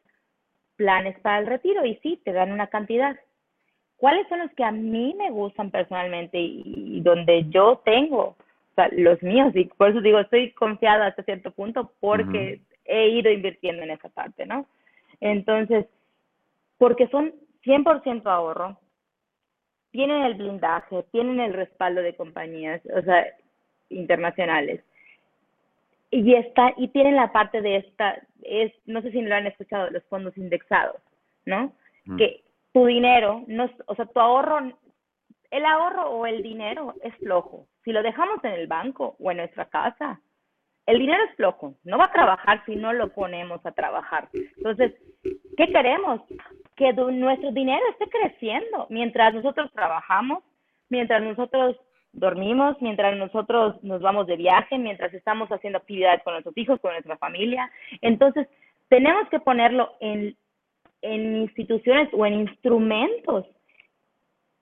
[0.76, 3.16] planes para el retiro y sí, te dan una cantidad.
[3.98, 8.38] ¿Cuáles son los que a mí me gustan personalmente y, donde yo tengo, o
[8.76, 9.56] sea, los míos?
[9.56, 14.10] Y por eso digo, estoy confiada hasta cierto punto porque he ido invirtiendo en esa
[14.10, 14.66] parte, ¿no?
[15.22, 15.86] Entonces,
[16.78, 17.34] porque son
[17.64, 18.78] 100% ahorro,
[19.94, 23.28] tienen el blindaje, tienen el respaldo de compañías, o sea,
[23.90, 24.84] internacionales.
[26.10, 29.90] Y está y tienen la parte de esta es no sé si lo han escuchado
[29.90, 30.98] los fondos indexados
[31.46, 31.74] no
[32.06, 32.18] mm.
[32.18, 34.60] que tu dinero no o sea tu ahorro
[35.50, 37.68] el ahorro o el dinero es flojo.
[37.84, 40.20] Si lo dejamos en el banco o en nuestra casa
[40.86, 41.76] el dinero es flojo.
[41.84, 44.30] No va a trabajar si no lo ponemos a trabajar.
[44.58, 44.94] Entonces
[45.58, 46.22] qué queremos
[46.76, 50.44] que nuestro dinero esté creciendo mientras nosotros trabajamos
[50.94, 51.76] mientras nosotros
[52.14, 56.92] dormimos, mientras nosotros nos vamos de viaje, mientras estamos haciendo actividades con nuestros hijos, con
[56.92, 57.70] nuestra familia.
[58.02, 58.48] Entonces,
[58.90, 60.38] tenemos que ponerlo en,
[61.02, 63.46] en instituciones o en instrumentos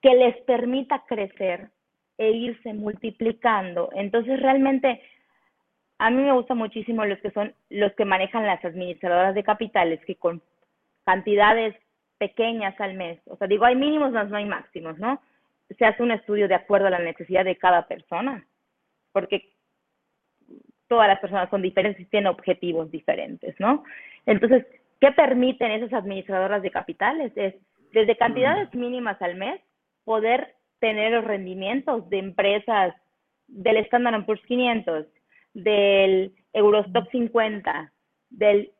[0.01, 1.69] que les permita crecer
[2.17, 3.89] e irse multiplicando.
[3.93, 5.01] Entonces, realmente,
[5.97, 9.99] a mí me gusta muchísimo los que son los que manejan las administradoras de capitales,
[10.05, 10.41] que con
[11.03, 11.75] cantidades
[12.21, 15.19] pequeñas al mes, o sea, digo, hay mínimos, más no hay máximos, ¿no?
[15.77, 18.45] se hace un estudio de acuerdo a la necesidad de cada persona,
[19.11, 19.49] porque
[20.87, 23.83] todas las personas son diferentes y tienen objetivos diferentes, ¿no?
[24.25, 24.65] Entonces,
[24.99, 27.31] ¿qué permiten esas administradoras de capitales?
[27.35, 27.55] Es
[27.93, 29.61] desde cantidades mínimas al mes
[30.03, 32.93] poder tener los rendimientos de empresas
[33.47, 35.05] del Standard Poor's 500,
[35.53, 37.91] del Eurostock 50,
[38.29, 38.71] del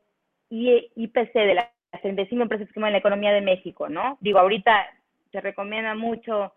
[0.50, 4.18] IPC, de las 35 empresas que mueven la economía de México, ¿no?
[4.20, 4.86] Digo, ahorita
[5.30, 6.52] se recomienda mucho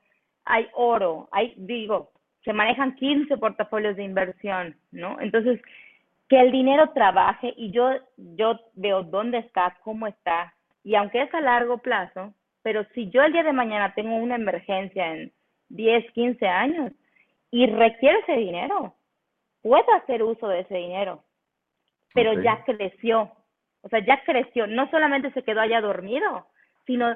[0.46, 2.12] hay oro, hay, digo,
[2.44, 5.20] se manejan 15 portafolios de inversión, ¿no?
[5.20, 5.60] Entonces,
[6.30, 11.34] que el dinero trabaje y yo, yo veo dónde está, cómo está, y aunque es
[11.34, 15.32] a largo plazo, pero si yo el día de mañana tengo una emergencia en
[15.70, 16.92] 10, 15 años,
[17.56, 18.94] y requiere ese dinero.
[19.62, 21.24] Puedo hacer uso de ese dinero,
[22.14, 23.32] pero ya creció.
[23.86, 24.66] O sea, ya creció.
[24.66, 26.48] No solamente se quedó allá dormido,
[26.88, 27.16] sino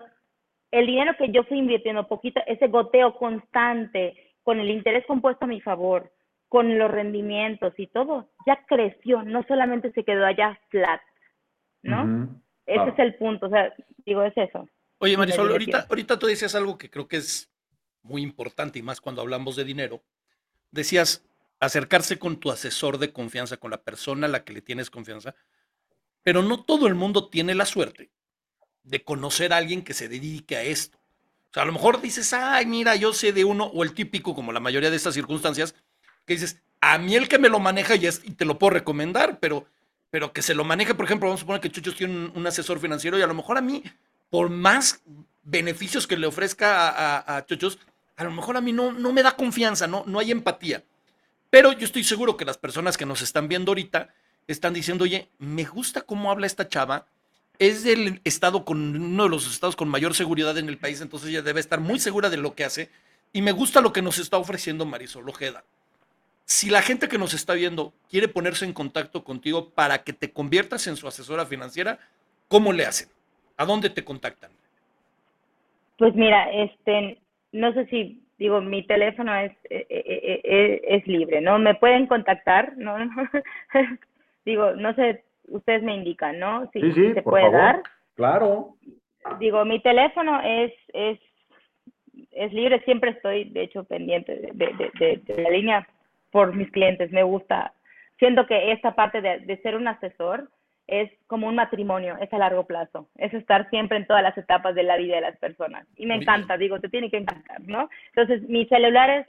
[0.70, 5.48] el dinero que yo fui invirtiendo poquito, ese goteo constante, con el interés compuesto a
[5.48, 6.14] mi favor,
[6.48, 11.02] con los rendimientos y todo, ya creció, no solamente se quedó allá flat,
[11.82, 12.30] ¿no?
[12.68, 13.74] Ese es el punto, o sea,
[14.06, 14.68] digo, es eso.
[15.00, 17.52] Oye, Marisol, ahorita, ahorita tú decías algo que creo que es
[18.04, 20.04] muy importante y más cuando hablamos de dinero.
[20.72, 21.26] Decías
[21.60, 25.36] acercarse con tu asesor de confianza, con la persona a la que le tienes confianza,
[26.24, 28.10] pero no todo el mundo tiene la suerte
[28.84, 30.98] de conocer a alguien que se dedique a esto.
[31.52, 34.36] O sea, a lo mejor dices, ay, mira, yo sé de uno, o el típico,
[34.36, 35.76] como la mayoría de estas circunstancias,
[36.26, 39.40] que dices, a mí el que me lo maneja y, y te lo puedo recomendar,
[39.40, 39.66] pero,
[40.10, 42.80] pero que se lo maneje, por ejemplo, vamos a suponer que Chuchos tiene un, asesor
[42.80, 43.84] financiero y a lo mejor a mí,
[44.30, 45.02] por más
[45.44, 47.80] beneficios que le ofrezca a, a, Chuchos,
[48.16, 50.84] a lo mejor a mí no, no me da confianza, no, no hay empatía.
[51.50, 54.14] Pero yo estoy seguro que las personas que nos están viendo ahorita
[54.52, 57.06] están diciendo, oye, me gusta cómo habla esta chava,
[57.60, 61.30] es del estado con uno de los estados con mayor seguridad en el país, entonces
[61.30, 62.90] ella debe estar muy segura de lo que hace
[63.34, 65.64] y me gusta lo que nos está ofreciendo Marisol Ojeda.
[66.46, 70.32] Si la gente que nos está viendo quiere ponerse en contacto contigo para que te
[70.32, 72.00] conviertas en su asesora financiera,
[72.48, 73.10] ¿cómo le hacen?
[73.58, 74.52] ¿A dónde te contactan?
[75.98, 77.20] Pues mira, este,
[77.52, 81.60] no sé si digo, mi teléfono es, eh, eh, eh, es, libre, ¿no?
[81.60, 82.96] Me pueden contactar, ¿no?
[84.50, 86.70] digo, no sé, ustedes me indican, ¿no?
[86.74, 87.82] Si, sí, se puede dar.
[88.16, 88.76] Claro.
[89.40, 91.20] Digo, mi teléfono es, es,
[92.32, 95.88] es libre, siempre estoy, de hecho, pendiente de, la línea
[96.32, 97.12] por mis clientes.
[97.12, 97.74] Me gusta,
[98.18, 100.50] siento que esta parte de, ser un asesor
[100.88, 104.74] es como un matrimonio, es a largo plazo, es estar siempre en todas las etapas
[104.74, 105.86] de la vida de las personas.
[105.96, 107.90] Y me encanta, digo, te tiene que encantar, ¿no?
[108.16, 109.28] Entonces, mi celular es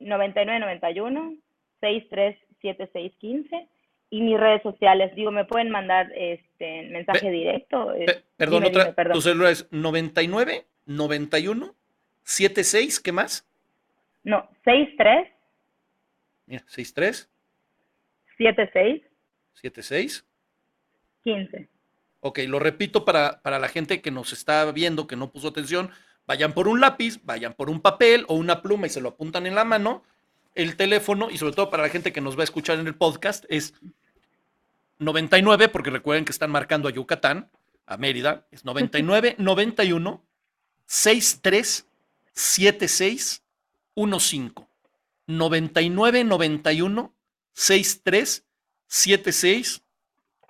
[0.00, 1.34] 9991
[1.80, 3.68] 637615
[4.10, 5.14] y mis redes sociales.
[5.14, 7.94] Digo, me pueden mandar este mensaje directo.
[8.36, 11.74] perdón, otra, tu celular es 99, 91,
[12.24, 13.46] 76, ¿qué más?
[14.24, 15.28] No, 63.
[16.46, 17.28] Mira, 63.
[18.36, 19.02] 76.
[19.54, 20.24] 76.
[21.22, 21.68] 15.
[22.20, 25.90] Ok, lo repito para, para la gente que nos está viendo, que no puso atención.
[26.26, 29.46] Vayan por un lápiz, vayan por un papel o una pluma y se lo apuntan
[29.46, 30.02] en la mano.
[30.54, 32.94] El teléfono, y sobre todo para la gente que nos va a escuchar en el
[32.94, 33.74] podcast, es
[35.00, 37.50] 99, porque recuerden que están marcando a Yucatán,
[37.86, 40.22] a Mérida, es 99 91
[40.86, 41.86] 63
[42.32, 43.42] 76
[43.94, 44.52] 15.
[45.26, 47.14] 99 91
[47.52, 48.44] 63
[48.86, 49.82] 76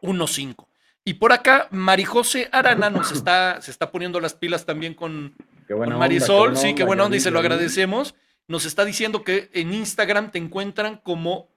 [0.01, 0.57] 15.
[1.05, 5.35] Y por acá, Marijose Arana nos está, se está poniendo las pilas también con,
[5.69, 6.57] Marisol.
[6.57, 8.15] sí, qué buena onda y se lo agradecemos.
[8.49, 11.49] Nos está diciendo que en Instagram te encuentran como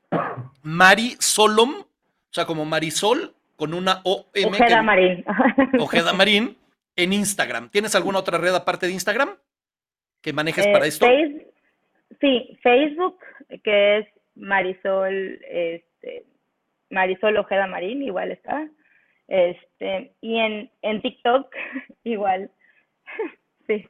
[0.62, 1.86] Mari Solom
[2.34, 4.48] o sea, como Marisol con una O M.
[4.48, 5.24] Ojeda Marín.
[5.80, 6.58] Ojeda Marín
[6.96, 7.70] en Instagram.
[7.70, 9.38] ¿Tienes alguna otra red aparte de Instagram
[10.20, 11.06] que manejes para eh, esto?
[12.20, 13.20] sí, Facebook,
[13.64, 16.26] que es Marisol, este,
[16.90, 18.68] Marisol Ojeda Marín, igual está.
[19.28, 21.54] Este, y en, en TikTok,
[22.04, 22.50] igual.
[23.68, 23.88] sí.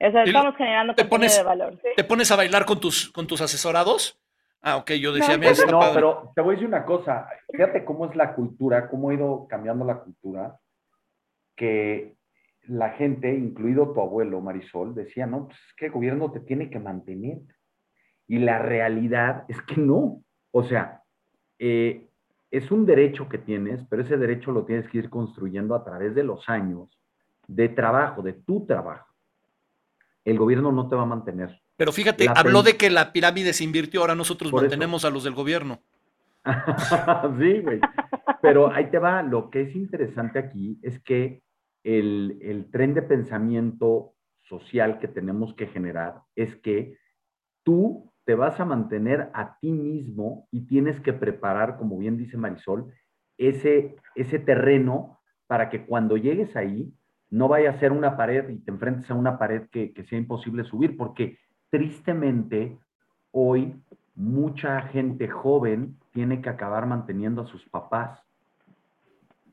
[0.00, 1.78] O sea, estamos generando contenido de valor.
[1.94, 4.18] ¿Te pones a bailar con tus, con tus asesorados?
[4.62, 8.06] Ah, ok, yo decía, no, no pero te voy a decir una cosa, fíjate cómo
[8.06, 10.56] es la cultura, cómo ha ido cambiando la cultura,
[11.56, 12.16] que
[12.68, 16.70] la gente, incluido tu abuelo Marisol, decía, no, pues es que el gobierno te tiene
[16.70, 17.38] que mantener.
[18.28, 20.22] Y la realidad es que no.
[20.52, 21.02] O sea,
[21.58, 22.08] eh,
[22.50, 26.14] es un derecho que tienes, pero ese derecho lo tienes que ir construyendo a través
[26.14, 27.00] de los años
[27.48, 29.12] de trabajo, de tu trabajo.
[30.24, 31.61] El gobierno no te va a mantener.
[31.82, 35.34] Pero fíjate, habló de que la pirámide se invirtió, ahora nosotros mantenemos a los del
[35.34, 35.80] gobierno.
[37.40, 37.80] sí, güey.
[38.40, 41.42] Pero ahí te va, lo que es interesante aquí es que
[41.82, 46.98] el, el tren de pensamiento social que tenemos que generar es que
[47.64, 52.36] tú te vas a mantener a ti mismo y tienes que preparar, como bien dice
[52.36, 52.94] Marisol,
[53.38, 55.18] ese, ese terreno
[55.48, 56.94] para que cuando llegues ahí
[57.28, 60.18] no vaya a ser una pared y te enfrentes a una pared que, que sea
[60.20, 61.38] imposible subir, porque
[61.72, 62.76] tristemente,
[63.30, 63.74] hoy
[64.14, 68.22] mucha gente joven tiene que acabar manteniendo a sus papás,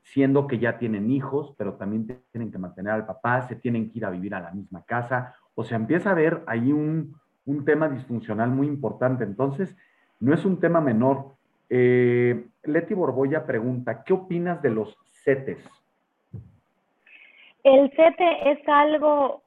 [0.02, 3.98] siendo que ya tienen hijos, pero también tienen que mantener al papá, se tienen que
[3.98, 5.34] ir a vivir a la misma casa.
[5.54, 7.18] O sea, empieza a haber ahí un,
[7.64, 9.24] tema disfuncional muy importante.
[9.24, 9.74] Entonces,
[10.20, 11.36] no es un tema menor.
[11.70, 15.58] Eh, Leti Borboya pregunta, ¿qué opinas de los CETES?
[17.64, 19.42] El CETE es algo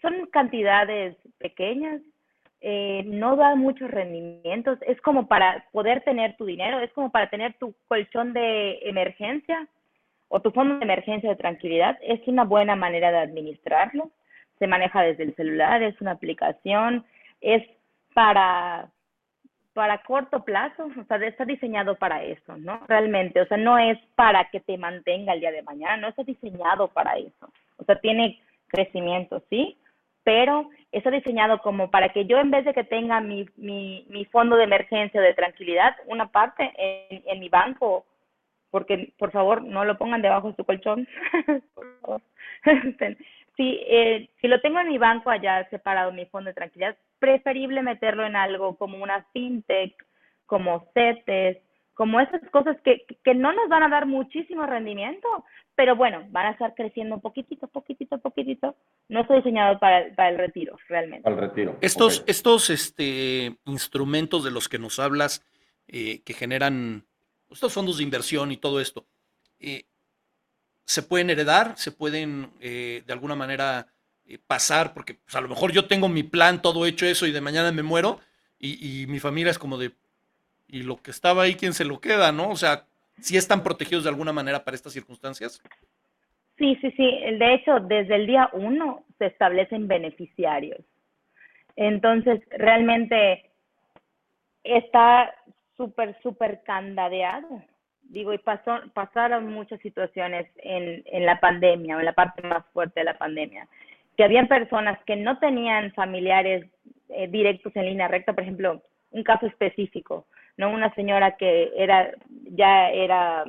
[0.00, 2.00] son cantidades pequeñas,
[2.60, 4.78] eh, no da muchos rendimientos.
[4.86, 9.68] Es como para poder tener tu dinero, es como para tener tu colchón de emergencia
[10.28, 11.98] o tu fondo de emergencia de tranquilidad.
[12.02, 14.10] Es una buena manera de administrarlo.
[14.58, 17.04] Se maneja desde el celular, es una aplicación,
[17.40, 17.62] es
[18.14, 18.88] para
[19.74, 22.80] para corto plazo, o sea, está diseñado para eso, ¿no?
[22.86, 26.22] Realmente, o sea, no es para que te mantenga el día de mañana, no está
[26.22, 27.52] diseñado para eso.
[27.76, 29.76] O sea, tiene crecimiento, sí,
[30.24, 34.24] pero está diseñado como para que yo en vez de que tenga mi, mi, mi
[34.26, 38.06] fondo de emergencia de tranquilidad, una parte en, en mi banco,
[38.70, 41.06] porque por favor no lo pongan debajo de su colchón,
[43.56, 47.82] si, eh, si lo tengo en mi banco allá separado mi fondo de tranquilidad, preferible
[47.82, 49.94] meterlo en algo como una fintech,
[50.46, 51.58] como CETES,
[51.94, 55.28] como esas cosas que, que no nos van a dar muchísimo rendimiento,
[55.76, 58.76] pero bueno, van a estar creciendo un poquitito, poquitito, poquitito.
[59.08, 61.22] No estoy diseñado para, para el retiro, realmente.
[61.22, 61.76] Para el retiro.
[61.80, 65.44] Estos, estos este, instrumentos de los que nos hablas,
[65.88, 67.04] eh, que generan
[67.50, 69.06] estos fondos de inversión y todo esto,
[69.58, 69.84] eh,
[70.84, 71.76] ¿se pueden heredar?
[71.76, 73.88] ¿Se pueden eh, de alguna manera
[74.46, 74.94] pasar?
[74.94, 77.72] Porque pues, a lo mejor yo tengo mi plan todo hecho eso y de mañana
[77.72, 78.20] me muero
[78.58, 79.92] y, y mi familia es como de,
[80.68, 82.50] y lo que estaba ahí, ¿quién se lo queda, no?
[82.50, 82.86] O sea,
[83.20, 85.62] ¿sí están protegidos de alguna manera para estas circunstancias?
[86.58, 87.20] Sí, sí, sí.
[87.38, 90.80] De hecho, desde el día uno se establecen beneficiarios.
[91.76, 93.50] Entonces, realmente
[94.62, 95.34] está
[95.76, 97.62] súper, súper candadeado.
[98.02, 102.64] Digo, y pasó, pasaron muchas situaciones en, en la pandemia, o en la parte más
[102.72, 103.66] fuerte de la pandemia,
[104.16, 106.66] que habían personas que no tenían familiares
[107.08, 112.10] eh, directos en línea recta, por ejemplo, un caso específico, no una señora que era
[112.50, 113.44] ya era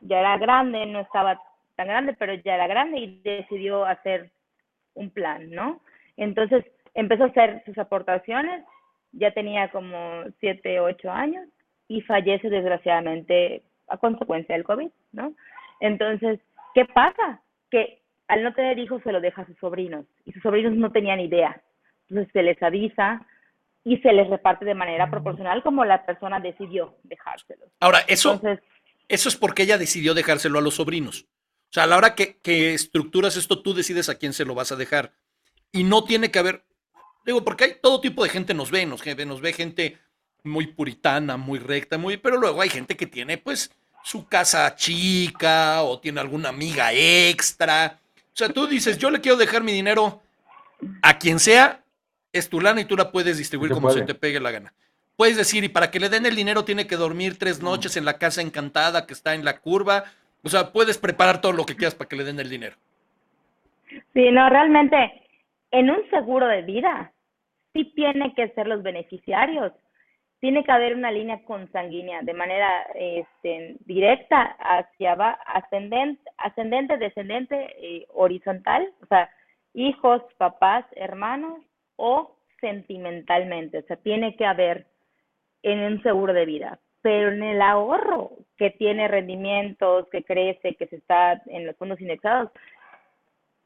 [0.00, 1.40] ya era grande, no estaba
[1.76, 4.30] tan grande, pero ya era grande y decidió hacer
[4.94, 5.80] un plan, ¿no?
[6.16, 8.64] Entonces empezó a hacer sus aportaciones,
[9.12, 11.48] ya tenía como siete, ocho años
[11.88, 15.34] y fallece desgraciadamente a consecuencia del COVID, ¿no?
[15.80, 16.40] Entonces,
[16.74, 17.40] ¿qué pasa?
[17.70, 20.90] Que al no tener hijos se lo deja a sus sobrinos y sus sobrinos no
[20.92, 21.60] tenían idea.
[22.08, 23.26] Entonces se les avisa,
[23.84, 27.66] y se les reparte de manera proporcional como la persona decidió dejárselo.
[27.80, 28.40] Ahora, eso,
[29.08, 31.26] eso es porque ella decidió dejárselo a los sobrinos.
[31.70, 34.54] O sea, a la hora que, que, estructuras esto, tú decides a quién se lo
[34.54, 35.14] vas a dejar.
[35.72, 36.64] Y no tiene que haber,
[37.24, 39.98] digo, porque hay todo tipo de gente nos ve, nos, nos ve gente
[40.44, 43.72] muy puritana, muy recta, muy, pero luego hay gente que tiene pues
[44.04, 47.98] su casa chica o tiene alguna amiga extra.
[48.16, 50.22] O sea, tú dices, yo le quiero dejar mi dinero
[51.00, 51.81] a quien sea
[52.32, 54.72] es tu lana y tú la puedes distribuir como se te pegue la gana.
[55.16, 57.64] Puedes decir, y para que le den el dinero tiene que dormir tres mm.
[57.64, 60.04] noches en la casa encantada que está en la curva.
[60.42, 62.76] O sea, puedes preparar todo lo que quieras para que le den el dinero.
[64.14, 64.96] Sí, no, realmente,
[65.70, 67.12] en un seguro de vida,
[67.72, 69.72] sí tiene que ser los beneficiarios.
[70.40, 77.56] Tiene que haber una línea consanguínea de manera este, directa hacia abajo, ascendente, ascendente descendente,
[77.78, 79.30] eh, horizontal, o sea,
[79.72, 81.60] hijos, papás, hermanos,
[82.04, 84.86] o sentimentalmente, o sea, tiene que haber
[85.62, 90.88] en un seguro de vida, pero en el ahorro que tiene rendimientos, que crece, que
[90.88, 92.50] se está en los fondos indexados,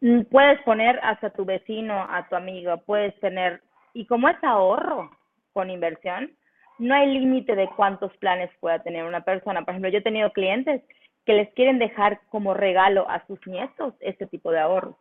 [0.03, 3.63] mm, puedes poner hasta tu vecino, a tu amigo, puedes tener,
[3.95, 5.11] y como es ahorro
[5.55, 6.31] con inversión,
[6.79, 9.65] no hay límite de cuántos planes pueda tener una persona.
[9.65, 10.83] Por ejemplo, yo he tenido clientes
[11.25, 14.95] que les quieren dejar como regalo a sus nietos este tipo de ahorros.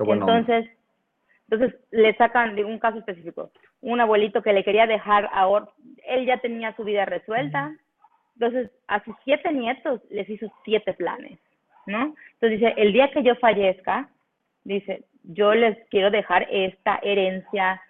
[0.00, 0.68] Entonces,
[1.52, 3.50] entonces le sacan de un caso específico,
[3.82, 5.68] un abuelito que le quería dejar ahora,
[6.08, 7.76] él ya tenía su vida resuelta,
[8.34, 11.38] entonces a sus siete nietos les hizo siete planes,
[11.86, 12.14] ¿no?
[12.34, 14.08] Entonces dice, el día que yo fallezca,
[14.64, 17.82] dice, yo les quiero dejar esta herencia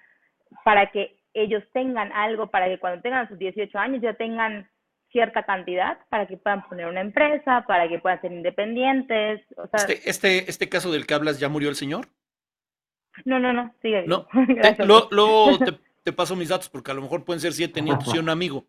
[0.65, 4.69] para que ellos tengan algo, para que cuando tengan sus 18 años ya tengan
[5.13, 9.41] cierta cantidad para que puedan poner una empresa, para que puedan ser independientes.
[9.57, 12.09] O sea, este, este, este caso del que hablas, ¿ya murió el señor?
[13.25, 14.07] No, no, no, sigue.
[14.07, 14.27] No,
[15.11, 15.59] luego
[16.03, 18.67] te, paso mis datos porque a lo mejor pueden ser siete nietos y un amigo.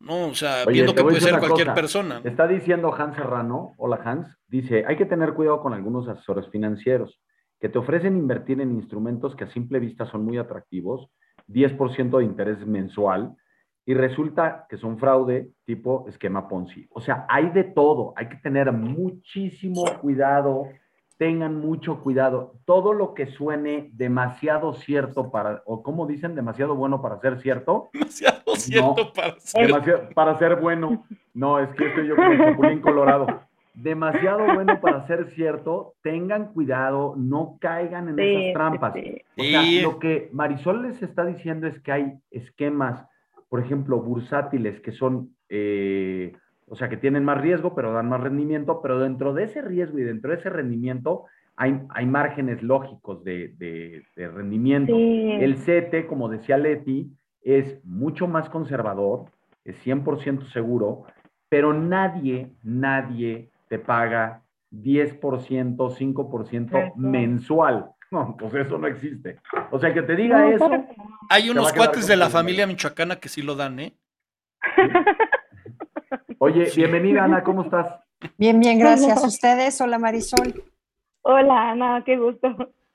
[0.00, 2.20] No, o sea, viendo que puede ser cualquier persona.
[2.24, 7.20] Está diciendo Hans Serrano, hola Hans, dice, hay que tener cuidado con algunos asesores financieros
[7.60, 11.08] que te ofrecen invertir en instrumentos que a simple vista son muy atractivos,
[11.46, 13.36] 10% de interés mensual,
[13.86, 16.88] y resulta que son fraude tipo esquema Ponzi.
[16.90, 20.68] O sea, hay de todo, hay que tener muchísimo cuidado
[21.16, 22.54] tengan mucho cuidado.
[22.64, 27.90] Todo lo que suene demasiado cierto para, o como dicen, demasiado bueno para ser cierto.
[27.92, 30.14] Demasiado cierto para ser.
[30.14, 31.04] para ser bueno.
[31.34, 33.26] No, es que estoy yo con el chapulín colorado.
[33.74, 35.94] demasiado bueno para ser cierto.
[36.02, 38.94] Tengan cuidado, no caigan en esas trampas.
[39.36, 43.06] O sea, lo que Marisol les está diciendo es que hay esquemas,
[43.48, 46.34] por ejemplo, bursátiles que son, eh,
[46.72, 49.98] o sea, que tienen más riesgo, pero dan más rendimiento, pero dentro de ese riesgo
[49.98, 54.94] y dentro de ese rendimiento hay, hay márgenes lógicos de, rendimiento.
[54.96, 57.12] El CETE, como decía Leti,
[57.42, 59.26] es mucho más conservador,
[59.66, 61.02] es 100% seguro,
[61.50, 67.90] pero nadie, nadie te paga 10%, 5% mensual.
[68.10, 69.36] No, pues eso no existe.
[69.70, 70.70] O sea, que te diga eso.
[71.28, 73.94] Hay unos cuates de la familia michoacana que sí lo dan, ¿eh?
[76.44, 78.00] Oye, bienvenida, Ana, ¿cómo estás?
[78.36, 79.22] Bien, bien, gracias.
[79.22, 79.80] ¿Ustedes?
[79.80, 80.64] Hola, Marisol.
[81.20, 82.48] Hola, Ana, qué gusto.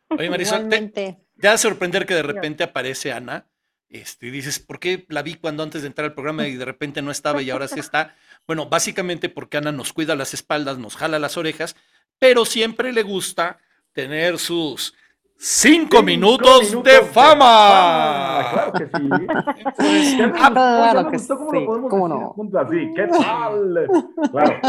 [0.10, 3.48] Oye, Marisol, te, ya a sorprender que de repente aparece Ana.
[3.88, 6.66] Este, y dices, ¿por qué la vi cuando antes de entrar al programa y de
[6.66, 8.16] repente no estaba y ahora sí está?
[8.45, 11.78] Bueno, básicamente porque Ana nos cuida las espaldas, nos jala las orejas,
[12.20, 13.60] pero siempre le gusta
[13.93, 14.93] tener sus
[15.38, 18.48] cinco, minutos, de, fama.
[18.52, 20.18] Claro que sí.
[20.54, 22.92] claro que cómo lo podemos juntos así.
[22.96, 23.88] ¿Qué tal?
[24.32, 24.62] Claro.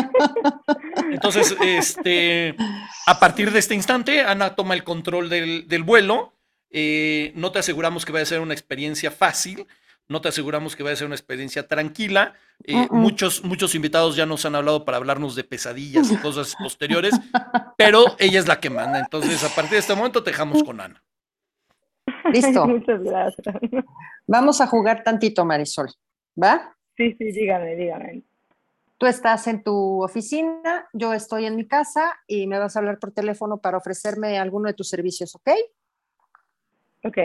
[1.11, 2.55] Entonces, este,
[3.07, 6.35] a partir de este instante, Ana toma el control del, del vuelo.
[6.71, 9.67] Eh, no te aseguramos que vaya a ser una experiencia fácil
[10.09, 12.35] no te aseguramos que vaya a ser una experiencia tranquila.
[12.65, 17.15] Eh, muchos, muchos invitados ya nos han hablado para hablarnos de pesadillas y cosas posteriores,
[17.77, 18.99] pero ella es la que manda.
[18.99, 21.03] Entonces, a partir de este momento, te dejamos con Ana.
[22.33, 22.67] Listo.
[22.67, 23.57] Muchas gracias.
[24.27, 25.89] Vamos a jugar tantito, Marisol.
[26.43, 26.75] ¿Va?
[26.97, 28.23] Sí, sí, dígame, dígame.
[28.97, 32.99] Tú estás en tu oficina, yo estoy en mi casa y me vas a hablar
[32.99, 35.51] por teléfono para ofrecerme alguno de tus servicios, ¿ok?
[37.05, 37.19] Ok.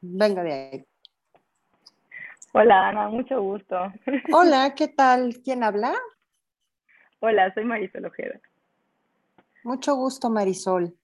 [0.00, 0.84] Venga de ahí.
[2.58, 3.76] Hola Ana, mucho gusto.
[4.32, 5.34] Hola, ¿qué tal?
[5.44, 5.92] ¿Quién habla?
[7.20, 8.40] Hola, soy Marisol Ojeda.
[9.62, 10.94] Mucho gusto, Marisol.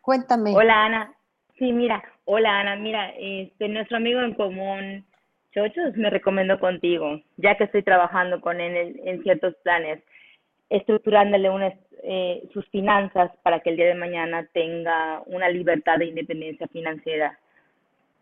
[0.00, 0.54] Cuéntame.
[0.56, 1.14] Hola Ana.
[1.58, 5.04] Sí, mira, hola Ana, mira, este, nuestro amigo en común,
[5.52, 10.02] Chochos, me recomiendo contigo, ya que estoy trabajando con él en, ciertos planes,
[10.70, 16.06] estructurándole unas, eh, sus finanzas para que el día de mañana tenga una libertad de
[16.06, 17.38] independencia financiera.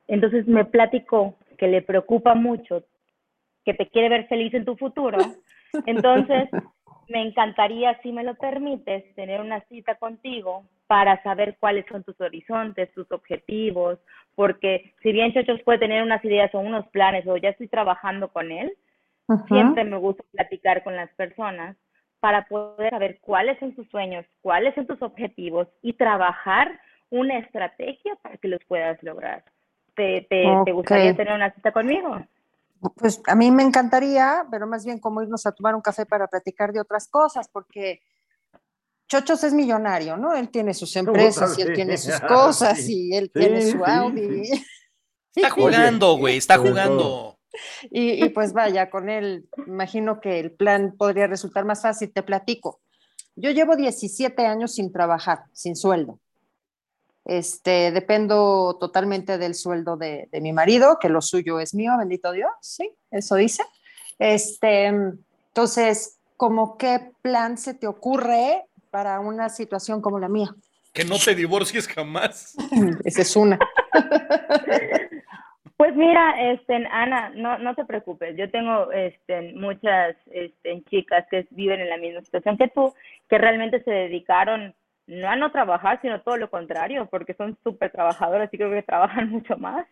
[0.09, 2.82] Entonces me platicó que le preocupa mucho,
[3.64, 5.16] que te quiere ver feliz en tu futuro.
[5.86, 6.48] Entonces,
[7.08, 12.20] me encantaría, si me lo permites, tener una cita contigo para saber cuáles son tus
[12.20, 14.00] horizontes, tus objetivos,
[14.34, 18.32] porque si bien Chochos puede tener unas ideas o unos planes o ya estoy trabajando
[18.32, 18.72] con él,
[19.46, 21.76] siempre me gusta platicar con las personas
[22.18, 28.16] para poder saber cuáles son tus sueños, cuáles son tus objetivos y trabajar una estrategia
[28.16, 29.44] para que los puedas lograr.
[29.95, 32.16] ¿Te, te, gustaría tener una cita conmigo?
[32.97, 36.27] Pues a mí me encantaría, pero más bien como irnos a tomar un café para
[36.27, 38.01] platicar de otras cosas, porque
[39.09, 40.35] Chochos es millonario, ¿no?
[40.35, 44.51] Él tiene sus empresas y él tiene sus cosas y él tiene su Audi.
[45.35, 47.39] Está jugando, güey, está jugando.
[47.90, 52.12] Y, y, pues vaya, con él, imagino que el plan podría resultar más fácil.
[52.12, 52.82] Te platico.
[53.35, 56.20] Yo llevo 17 años sin trabajar, sin sueldo.
[57.24, 62.51] Este, dependo totalmente del sueldo de, mi marido, que lo suyo es mío, bendito Dios,
[62.61, 63.62] sí, eso dice.
[64.19, 70.55] Este, entonces, ¿cómo qué plan se te ocurre para una situación como la mía?
[70.93, 72.55] Que no te divorcies jamás.
[73.05, 73.59] Esa es una.
[75.82, 78.36] Pues mira, este, Ana, no, no te preocupes.
[78.36, 82.94] Yo tengo este, muchas este, chicas que viven en la misma situación que tú,
[83.28, 84.77] que realmente se dedicaron
[85.07, 88.83] no a no trabajar, sino todo lo contrario, porque son súper trabajadoras y creo que
[88.83, 89.87] trabajan mucho más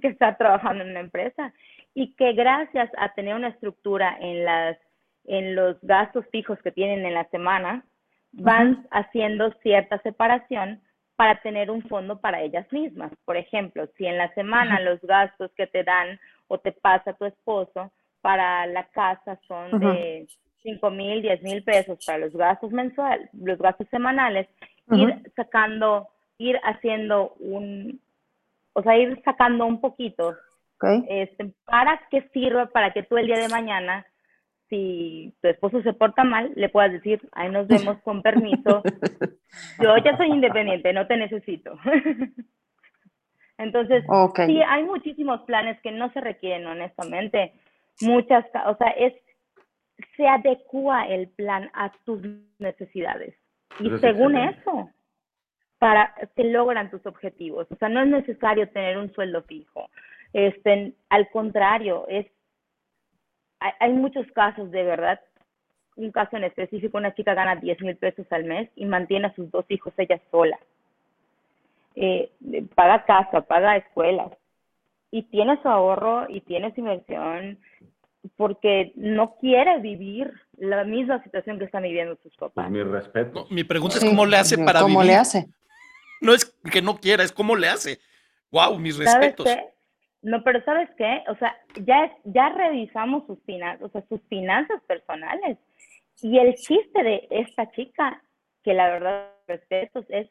[0.00, 1.52] que estar trabajando en una empresa.
[1.94, 4.76] Y que gracias a tener una estructura en, las,
[5.24, 7.84] en los gastos fijos que tienen en la semana,
[8.32, 10.82] van haciendo cierta separación
[11.16, 13.10] para tener un fondo para ellas mismas.
[13.24, 17.24] Por ejemplo, si en la semana los gastos que te dan o te pasa tu
[17.24, 20.26] esposo para la casa son de
[20.66, 24.48] 5 mil, 10 mil pesos para los gastos mensuales, los gastos semanales,
[24.90, 28.00] ir sacando, ir haciendo un,
[28.72, 30.34] o sea, ir sacando un poquito,
[31.08, 34.04] este, para que sirva para que tú el día de mañana,
[34.68, 38.82] si tu esposo se porta mal, le puedas decir, ahí nos vemos con permiso,
[39.80, 41.78] yo ya soy independiente, no te necesito.
[43.58, 44.04] Entonces,
[44.46, 47.54] sí, hay muchísimos planes que no se requieren, honestamente.
[48.02, 49.14] Muchas, o sea, es
[50.16, 52.20] se adecua el plan a tus
[52.58, 53.34] necesidades.
[53.80, 54.90] Y según eso,
[55.78, 57.66] para se logran tus objetivos.
[57.70, 59.88] O sea, no es necesario tener un sueldo fijo.
[60.32, 62.26] Este, al contrario, es
[63.58, 65.20] hay, muchos casos de verdad
[65.96, 69.34] un caso en específico, una chica gana 10 mil pesos al mes y mantiene a
[69.34, 70.58] sus dos hijos ella sola.
[71.94, 72.30] Eh,
[72.74, 74.30] paga casa, paga escuelas
[75.10, 77.58] y tiene su ahorro y tiene su inversión
[78.36, 82.66] porque no quiere vivir la misma situación que están viviendo sus papás.
[82.66, 83.46] Pues mi respeto.
[83.50, 85.48] mi pregunta es cómo le hace para ¿Cómo le hace?
[86.20, 87.98] No es que no quiera, es cómo le hace.
[88.50, 89.46] Wow, mis respetos.
[90.22, 91.22] No, pero ¿sabes qué?
[91.28, 95.58] O sea, ya, ya revisamos sus finanzas, o sea, sus finanzas personales.
[96.22, 98.22] Y el chiste de esta chica,
[98.64, 100.28] que la verdad respetos, es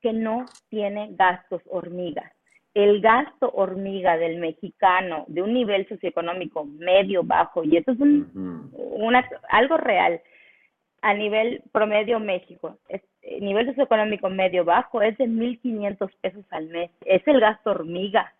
[0.00, 2.32] que no tiene gastos hormigas.
[2.74, 8.70] El gasto hormiga del mexicano de un nivel socioeconómico medio bajo, y eso es un,
[8.74, 10.20] una, algo real,
[11.02, 16.68] a nivel promedio México, es, eh, nivel socioeconómico medio bajo es de 1.500 pesos al
[16.68, 16.90] mes.
[17.04, 18.32] Es el gasto hormiga.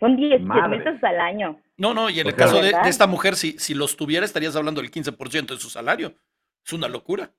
[0.00, 1.60] Son 10 mil pesos al año.
[1.76, 4.80] No, no, y en el caso de, esta mujer, si, si los tuviera, estarías hablando
[4.80, 6.12] del 15% de su salario.
[6.64, 7.30] Es una locura.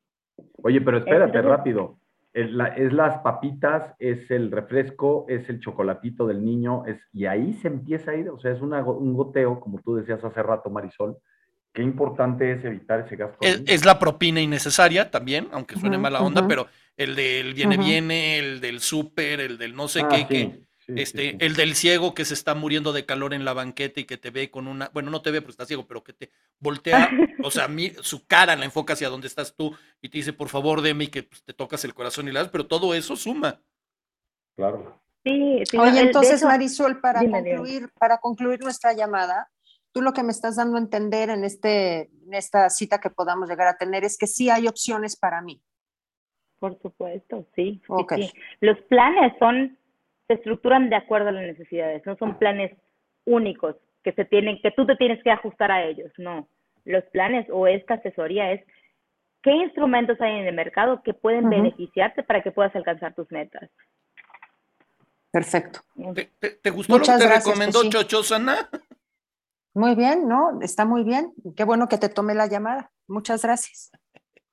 [0.62, 1.98] Oye, pero espérate, rápido.
[2.34, 7.68] Es, las papitas, es el refresco, es el chocolatito del niño, es, y ahí se
[7.68, 11.18] empieza a ir, o sea, es una, un goteo, como tú decías hace rato, Marisol,
[11.72, 13.38] qué importante es evitar ese gasto.
[13.42, 18.62] Es, la propina innecesaria también, aunque suene mala onda, pero el del viene viene, el
[18.62, 22.34] del súper, el del no sé ah, qué, que, este, el del ciego que se
[22.34, 25.22] está muriendo de calor en la banqueta y que te ve con una, bueno, no
[25.22, 27.10] te ve porque está ciego, pero que te voltea,
[27.44, 27.68] o sea,
[28.02, 31.08] su cara la enfoca hacia donde estás tú y te dice, por favor, deme y
[31.08, 33.62] que pues, te tocas el corazón y la das, pero todo eso suma.
[34.56, 35.02] Claro.
[35.24, 39.50] Sí, sí Oye, entonces, Marisol, para concluir, para concluir nuestra llamada,
[39.94, 43.48] tú lo que me estás dando a entender en, este, en esta cita que podamos
[43.48, 45.62] llegar a tener es que sí hay opciones para mí.
[46.60, 47.82] Por supuesto, sí.
[48.62, 49.78] Los planes son,
[50.28, 52.72] se estructuran de acuerdo a las necesidades, no son planes
[53.26, 56.48] únicos que se tienen, que tú te tienes que ajustar a ellos, no.
[56.86, 58.62] Los planes o esta asesoría es
[59.42, 63.70] qué instrumentos hay en el mercado que pueden beneficiarte para que puedas alcanzar tus metas.
[65.32, 65.80] Perfecto.
[66.62, 68.70] ¿Te, gustó lo que te recomendó Chocho Sana?
[69.74, 70.60] Muy bien, ¿no?
[70.62, 71.34] Está muy bien.
[71.56, 72.92] Qué bueno que te tome la llamada.
[73.08, 73.92] Muchas gracias.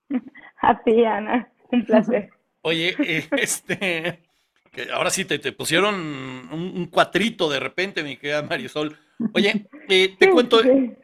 [0.63, 1.53] A ti, Ana.
[1.71, 2.31] Un placer.
[2.63, 4.23] Oye, eh, este,
[4.71, 8.99] que ahora sí te, te pusieron un, cuatrito de repente, mi querida Marisol.
[9.35, 10.61] Oye, eh, te cuento,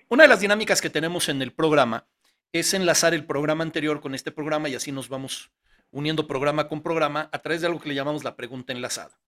[0.09, 2.07] una de las dinámicas que tenemos en el programa
[2.53, 5.51] es enlazar el programa anterior con este programa y así nos vamos
[5.91, 9.19] uniendo programa con programa a través de algo que le llamamos la pregunta enlazada.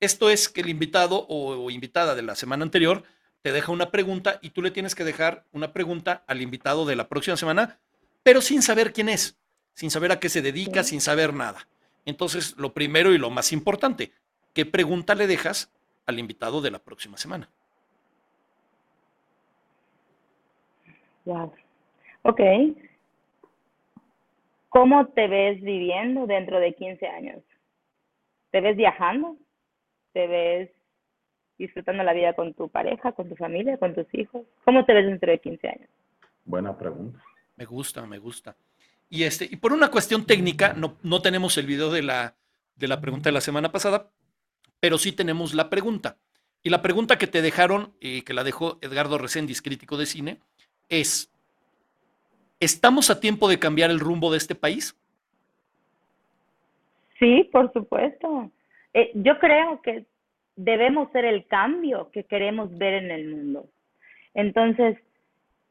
[0.00, 3.04] Esto es que el invitado o invitada de la semana anterior
[3.42, 6.96] te deja una pregunta y tú le tienes que dejar una pregunta al invitado de
[6.96, 7.80] la próxima semana,
[8.22, 9.36] pero sin saber quién es,
[9.74, 11.68] sin saber a qué se dedica, sin saber nada.
[12.04, 14.12] Entonces, lo primero y lo más importante,
[14.54, 15.72] ¿qué pregunta le dejas
[16.06, 17.50] al invitado de la próxima semana?
[21.24, 21.52] Wow.
[22.22, 22.40] Ok.
[24.68, 27.42] ¿Cómo te ves viviendo dentro de 15 años?
[28.50, 29.36] ¿Te ves viajando?
[30.12, 30.70] ¿Te ves
[31.58, 34.46] disfrutando la vida con tu pareja, con tu familia, con tus hijos?
[34.64, 35.88] ¿Cómo te ves dentro de 15 años?
[36.44, 37.22] Buena pregunta.
[37.56, 38.56] Me gusta, me gusta.
[39.12, 42.34] Y, este, y por una cuestión técnica, no, no tenemos el video de la,
[42.76, 44.10] de la pregunta de la semana pasada,
[44.80, 46.16] pero sí tenemos la pregunta.
[46.62, 50.38] Y la pregunta que te dejaron, y que la dejó Edgardo Reséndiz, crítico de cine,
[50.88, 51.30] es,
[52.58, 54.98] ¿estamos a tiempo de cambiar el rumbo de este país?
[57.18, 58.50] Sí, por supuesto.
[58.94, 60.06] Eh, yo creo que
[60.56, 63.66] debemos ser el cambio que queremos ver en el mundo.
[64.32, 64.96] Entonces,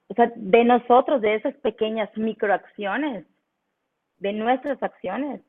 [0.09, 3.25] o sea, de nosotros, de esas pequeñas microacciones,
[4.21, 5.41] de nuestras acciones,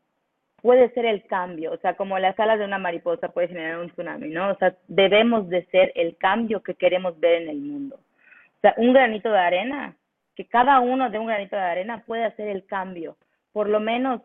[0.63, 1.73] puede ser el cambio.
[1.73, 4.51] O sea, como las alas de una mariposa puede generar un tsunami, ¿no?
[4.51, 7.97] O sea, debemos de ser el cambio que queremos ver en el mundo.
[7.97, 9.95] O sea, un granito de arena,
[10.35, 13.17] que cada uno de un granito de arena puede hacer el cambio.
[13.53, 14.23] Por lo menos,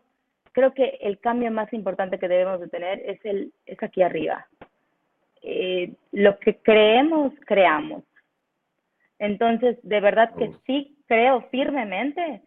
[0.52, 4.46] creo que el cambio más importante que debemos de tener es, el, es aquí arriba.
[5.42, 8.02] Eh, lo que creemos, creamos.
[9.18, 12.42] Entonces, de verdad que sí creo firmemente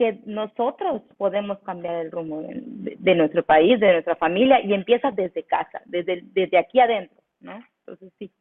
[0.00, 5.42] que nosotros podemos cambiar el rumbo de, nuestro país, de nuestra familia, y empieza desde
[5.42, 7.62] casa, desde, desde aquí adentro, ¿no?
[7.80, 8.32] Entonces, sí.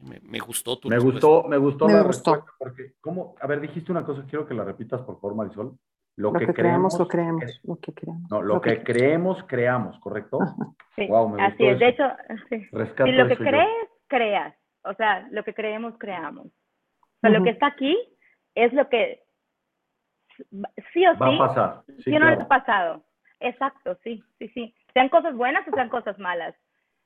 [0.00, 3.34] Me, gustó tu Me gustó, me gustó la respuesta, porque, ¿cómo?
[3.42, 5.76] A ver, dijiste una cosa, quiero que la repitas, por favor, Marisol.
[6.16, 7.60] Lo, que, creemos, lo creemos.
[7.64, 8.30] lo que creemos.
[8.30, 10.38] No, lo, que, creemos, creamos, ¿correcto?
[10.96, 11.08] Sí,
[11.40, 11.78] así es.
[11.78, 12.04] De hecho,
[12.48, 12.66] sí.
[13.04, 13.68] si lo que crees,
[14.06, 14.54] creas.
[14.84, 16.46] O sea, lo que creemos, creamos.
[16.46, 17.98] O sea, lo que está aquí
[18.54, 19.21] es lo que
[20.92, 21.18] sí o sí.
[21.20, 21.82] Va a pasar.
[22.04, 23.02] Sí, no ha pasado.
[23.40, 24.74] Exacto, sí, sí, sí.
[24.92, 26.54] Sean cosas buenas o sean cosas malas.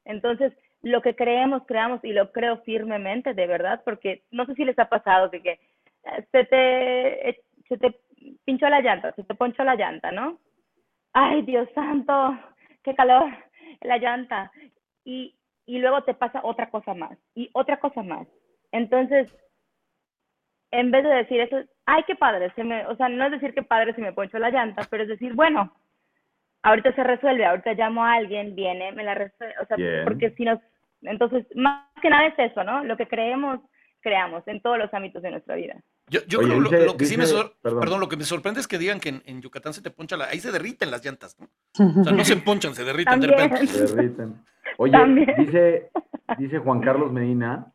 [0.04, 0.52] Entonces,
[0.82, 4.78] lo que creemos, creamos y lo creo firmemente, de verdad, porque no sé si les
[4.78, 5.58] ha pasado que, que
[6.30, 7.98] se te se te
[8.44, 10.38] pinchó la llanta, se te ponchó la llanta, ¿no?
[11.12, 12.38] Ay, Dios santo,
[12.84, 13.30] qué calor,
[13.80, 14.52] la llanta.
[15.04, 18.28] Y, y luego te pasa otra cosa más y otra cosa más.
[18.72, 19.32] Entonces,
[20.70, 21.56] en vez de decir eso,
[21.86, 24.38] ay, qué padre, se me, o sea, no es decir qué padre se me ponchó
[24.38, 25.72] la llanta, pero es decir, bueno,
[26.62, 30.44] ahorita se resuelve, ahorita llamo a alguien, viene, me la resuelve, o sea, porque si
[30.44, 30.58] nos,
[31.02, 32.84] entonces, más que nada es eso, ¿no?
[32.84, 33.60] Lo que creemos,
[34.00, 35.76] creamos en todos los ámbitos de nuestra vida.
[36.08, 37.24] Yo, yo creo lo, lo, que sí me
[37.62, 37.98] perdón.
[37.98, 40.38] lo que me sorprende es que digan que en, Yucatán se te poncha la, ahí
[40.38, 41.46] se derriten las llantas, ¿no?
[42.00, 43.66] O sea, no se ponchan, se derriten de repente.
[43.66, 44.34] Se derriten.
[44.78, 44.96] Oye,
[45.38, 45.90] dice,
[46.38, 47.72] dice Juan Carlos Medina,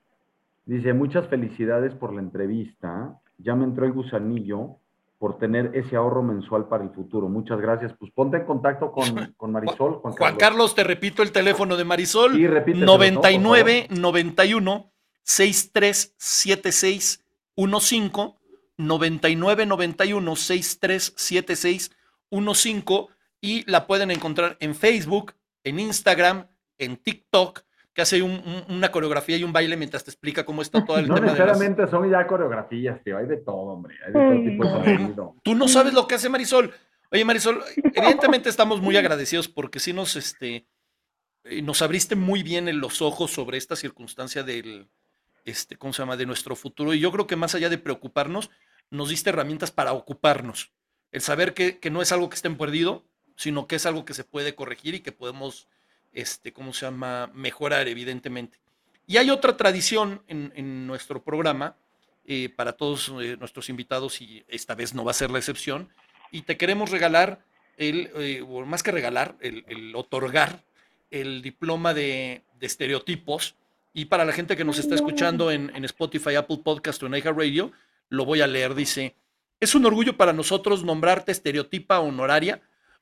[0.66, 3.20] dice, muchas felicidades por la entrevista.
[3.44, 4.78] Ya me entró el gusanillo
[5.22, 7.30] por tener ese ahorro mensual para el futuro.
[7.30, 7.94] Muchas gracias.
[8.00, 10.00] Pues ponte en contacto con, con Marisol.
[10.00, 10.18] Juan Carlos.
[10.18, 10.76] Juan Carlos.
[10.76, 12.34] te repito el teléfono de Marisol.
[12.34, 14.92] Sí, 99 91
[15.24, 17.24] 6376
[17.56, 18.34] 15
[18.78, 21.92] 99 91 6376
[22.32, 23.08] 15
[23.42, 26.48] y la pueden encontrar en Facebook, en Instagram,
[26.78, 27.62] en TikTok,
[27.94, 31.16] que hace una coreografía y un baile mientras te explica cómo está todo el no
[31.16, 31.28] tema.
[31.28, 34.72] No necesariamente son ya coreografías, tío, hay de todo, hombre, hay de todo tipo de
[34.72, 35.36] contenido.
[35.44, 36.74] Tú no sabes lo que hace Marisol.
[37.12, 37.62] Oye, Marisol,
[37.94, 40.68] evidentemente estamos muy agradecidos porque sí nos, este,
[41.44, 44.88] eh, nos abriste muy bien en los ojos sobre esta circunstancia del,
[45.44, 46.94] este, ¿cómo se llama?, de nuestro futuro.
[46.94, 48.50] Y yo creo que más allá de preocuparnos,
[48.90, 50.72] nos diste herramientas para ocuparnos.
[51.12, 53.06] El saber que, que no es algo que esté perdido,
[53.36, 55.68] sino que es algo que se puede corregir y que podemos
[56.14, 58.60] este, ¿cómo se llama?, mejorar, evidentemente.
[59.08, 61.76] Y hay otra tradición en, nuestro programa
[62.26, 65.90] eh, para todos eh, nuestros invitados, y esta vez no va a ser la excepción,
[66.32, 67.44] y te queremos regalar,
[67.78, 70.64] el, eh, o más que regalar, el, otorgar
[71.10, 73.56] el diploma de, estereotipos.
[73.94, 77.74] Y para la gente que nos está escuchando en, Spotify, Apple Podcast o en Radio,
[78.08, 78.76] lo voy a leer.
[78.76, 79.16] Dice,
[79.60, 82.62] es un orgullo para nosotros nombrarte estereotipa honoraria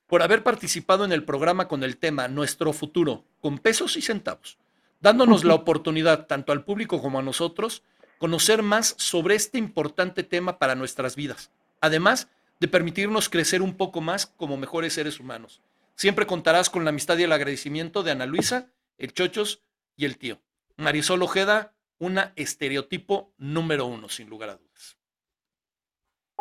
[0.10, 4.58] por haber participado en el programa con el tema Nuestro futuro, con pesos y centavos,
[5.02, 7.84] dándonos la oportunidad, tanto al público como a nosotros,
[8.18, 12.28] conocer más sobre este importante tema para nuestras vidas, además
[12.60, 15.62] de permitirnos crecer un poco más como mejores seres humanos.
[15.96, 19.62] Siempre contarás con la amistad y el agradecimiento de Ana Luisa, el Chochos
[19.96, 20.42] y el tío.
[20.76, 24.99] Marisol Ojeda, una estereotipo número uno, sin lugar a dudas.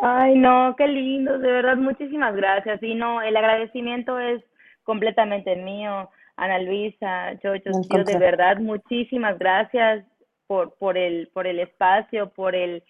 [0.01, 2.81] Ay, no, qué lindo, de verdad, muchísimas gracias.
[2.81, 4.41] Y no, el agradecimiento es
[4.83, 6.09] completamente mío.
[6.37, 7.71] Ana Luisa, Chocho,
[8.05, 10.05] de verdad, muchísimas gracias
[10.47, 12.81] por, por, el, por el espacio, por el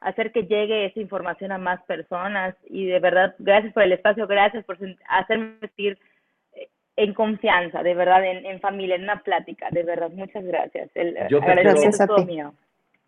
[0.00, 2.54] hacer que llegue esa información a más personas.
[2.66, 4.76] Y de verdad, gracias por el espacio, gracias por
[5.08, 5.98] hacerme sentir
[6.52, 10.90] eh, en confianza, de verdad, en, familia, en una plática, de verdad, muchas gracias.
[10.94, 12.52] El Yo agradecimiento es todo mío.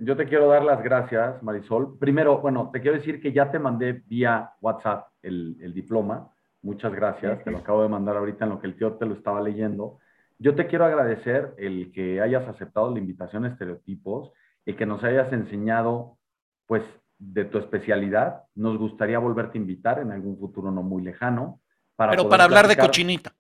[0.03, 1.99] Yo te quiero dar las gracias, Marisol.
[1.99, 6.31] Primero, bueno, te quiero decir que ya te mandé vía WhatsApp el, diploma.
[6.63, 7.45] Muchas gracias.
[7.45, 9.99] Te lo acabo de mandar ahorita en lo que el tío te lo estaba leyendo.
[10.39, 14.33] Yo te quiero agradecer el que hayas aceptado la invitación a Estereotipos
[14.65, 16.17] y que nos hayas enseñado,
[16.67, 16.83] pues,
[17.19, 18.45] de tu especialidad.
[18.55, 21.61] Nos gustaría volverte a invitar en algún futuro no muy lejano.
[21.95, 23.33] Para Pero para hablar de cochinita.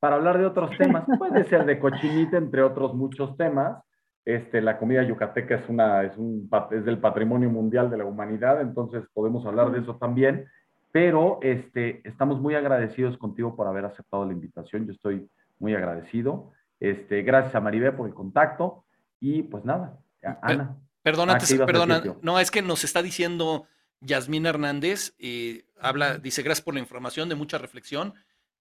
[0.00, 1.04] Para hablar de otros temas.
[1.18, 3.78] Puede ser de cochinita, entre otros muchos temas
[4.24, 8.60] este, la comida yucateca es, una, es, un, es del patrimonio mundial de la humanidad,
[8.60, 10.48] entonces podemos hablar de eso también,
[10.92, 15.28] pero este, estamos muy agradecidos contigo por haber aceptado la invitación, yo estoy
[15.58, 16.52] muy agradecido.
[16.80, 18.84] Este, gracias a Maribé por el contacto
[19.20, 19.98] y pues nada,
[20.42, 20.76] Ana.
[21.02, 23.66] Perdona, perdona, no, es que nos está diciendo
[24.00, 28.14] Yasmín Hernández, eh, habla, dice gracias por la información, de mucha reflexión,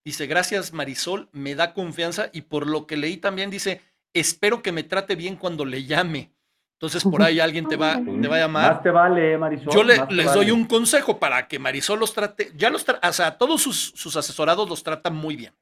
[0.03, 3.81] dice gracias Marisol, me da confianza y por lo que leí también dice,
[4.13, 6.31] espero que me trate bien cuando le llame.
[6.73, 8.73] Entonces por ahí alguien te va, te va a llamar.
[8.73, 9.73] Más te vale, Marisol.
[9.73, 13.37] Yo les doy un consejo para que Marisol los trate, ya los trate, o sea,
[13.37, 15.53] todos sus, asesorados los tratan muy bien.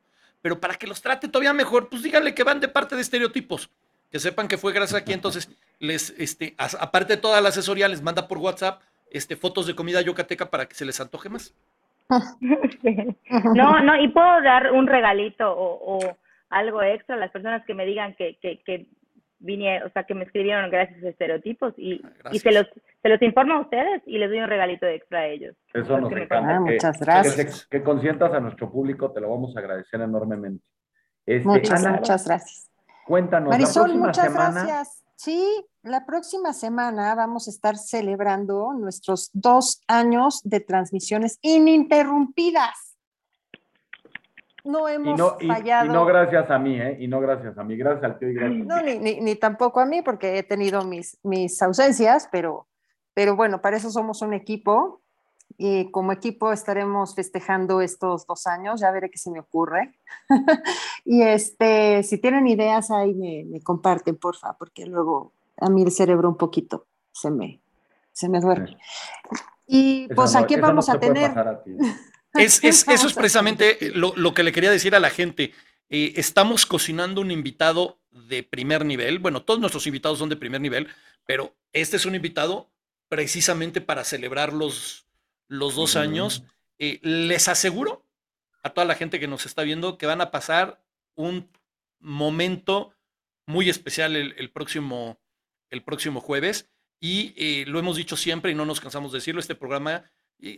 [0.42, 3.70] Pero para que los trate todavía mejor, pues díganle que van de parte de estereotipos.
[4.12, 5.14] Que sepan que fue gracias aquí.
[5.14, 9.76] Entonces, les, este, aparte de toda la asesoría, les manda por WhatsApp este, fotos de
[9.76, 11.54] comida yucateca para que se les antoje más.
[13.56, 16.18] No, no, y puedo dar un regalito o
[16.52, 18.88] algo extra las personas que me digan que, que, que
[19.40, 22.68] vine, o sea, que me escribieron gracias a estereotipos y, ah, y se los
[23.02, 25.56] se los informo a ustedes y les doy un regalito extra a ellos.
[25.74, 26.56] Eso nos encanta.
[26.56, 27.66] Ah, muchas gracias.
[27.66, 30.64] Que, consientas a nuestro público, te lo vamos a agradecer enormemente.
[31.26, 32.70] Este, muchas, muchas gracias.
[33.08, 35.04] Cuéntanos, Marisol, la muchas semana, gracias.
[35.16, 42.91] Sí, la próxima semana vamos a estar celebrando nuestros dos años de transmisiones ininterrumpidas
[44.64, 45.86] no hemos fallado.
[45.86, 46.98] Y, no gracias a mí, ¿eh?
[47.00, 49.86] Y no gracias a mí, gracias al tío y gracias No, ni, ni, tampoco a
[49.86, 52.68] mí, porque he tenido mis, mis ausencias, pero,
[53.14, 55.02] pero bueno, para eso somos un equipo.
[55.58, 59.94] y como equipo estaremos festejando estos dos años, ya veré qué se me ocurre.
[61.06, 65.92] y este, si tienen ideas ahí me, me, comparten, porfa, porque luego a mí el
[65.92, 67.62] cerebro un poquito se me,
[68.12, 68.78] se me duerme.
[69.68, 71.32] Y pues aquí vamos a tener...
[72.34, 75.54] es, es, eso es precisamente lo, lo, que le quería decir a la gente.
[75.90, 79.20] Eh, estamos cocinando un invitado de primer nivel.
[79.20, 80.88] Bueno, todos nuestros invitados son de primer nivel,
[81.26, 82.72] pero este es un invitado
[83.10, 85.06] precisamente para celebrar los,
[85.48, 86.44] los dos años.
[86.80, 88.08] Eh, les aseguro
[88.64, 90.82] a toda la gente que nos está viendo que van a pasar
[91.16, 91.50] un
[92.00, 92.94] momento
[93.46, 95.20] muy especial el, próximo,
[95.70, 96.70] el próximo jueves.
[97.02, 100.10] Y eh, lo hemos dicho siempre y no nos cansamos de decirlo, este programa,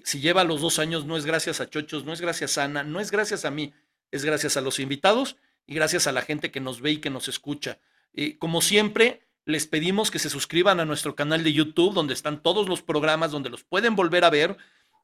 [0.04, 2.84] si lleva los dos años, no es gracias a Chochos, no es gracias a Ana,
[2.84, 3.74] no es gracias a mí,
[4.12, 7.10] es gracias a los invitados y gracias a la gente que nos ve y que
[7.10, 7.80] nos escucha.
[8.40, 12.70] como siempre, les pedimos que se suscriban a nuestro canal de YouTube, donde están todos
[12.70, 14.58] los programas, donde los pueden volver a ver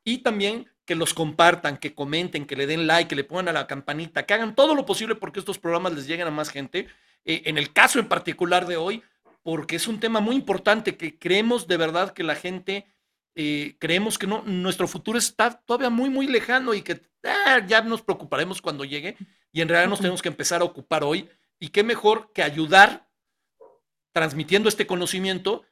[0.03, 3.53] y también que los compartan, que comenten, que le den like, que le pongan a
[3.53, 6.87] la campanita, que hagan todo lo posible porque estos programas les lleguen a más gente.
[7.25, 9.03] Eh, en el caso en particular de hoy,
[9.43, 12.87] porque es un tema muy importante que creemos de verdad que la gente,
[13.41, 17.79] eh, creemos que no, nuestro futuro está todavía muy, muy lejano y que ah, ya
[17.79, 19.15] nos preocuparemos cuando llegue
[19.53, 21.29] y en realidad nos tenemos que empezar a ocupar hoy.
[21.57, 23.07] Y qué mejor que ayudar
[24.11, 25.63] transmitiendo este conocimiento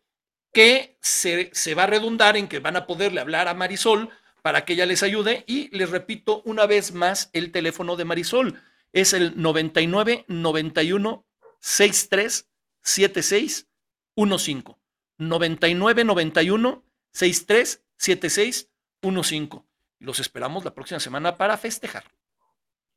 [0.53, 4.11] que se, va a redundar en que van a poderle hablar a Marisol
[4.41, 5.43] para que ella les ayude.
[5.45, 8.61] Y les repito una vez más el teléfono de Marisol.
[8.93, 11.25] Es el 99 91
[11.59, 12.49] 63
[12.81, 13.67] 76
[14.15, 14.77] 15.
[15.17, 16.86] 99 91
[17.17, 18.69] 63 76
[19.01, 19.63] 15.
[19.99, 22.03] Los esperamos la próxima semana para festejar.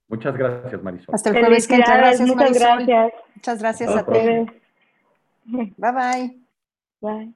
[0.09, 1.15] Muchas gracias, Marisol.
[1.15, 3.13] Hasta el jueves que Gracias, Muchas gracias.
[3.35, 4.49] Muchas gracias a todos.
[5.47, 6.39] Bye bye.
[7.01, 7.35] Bye.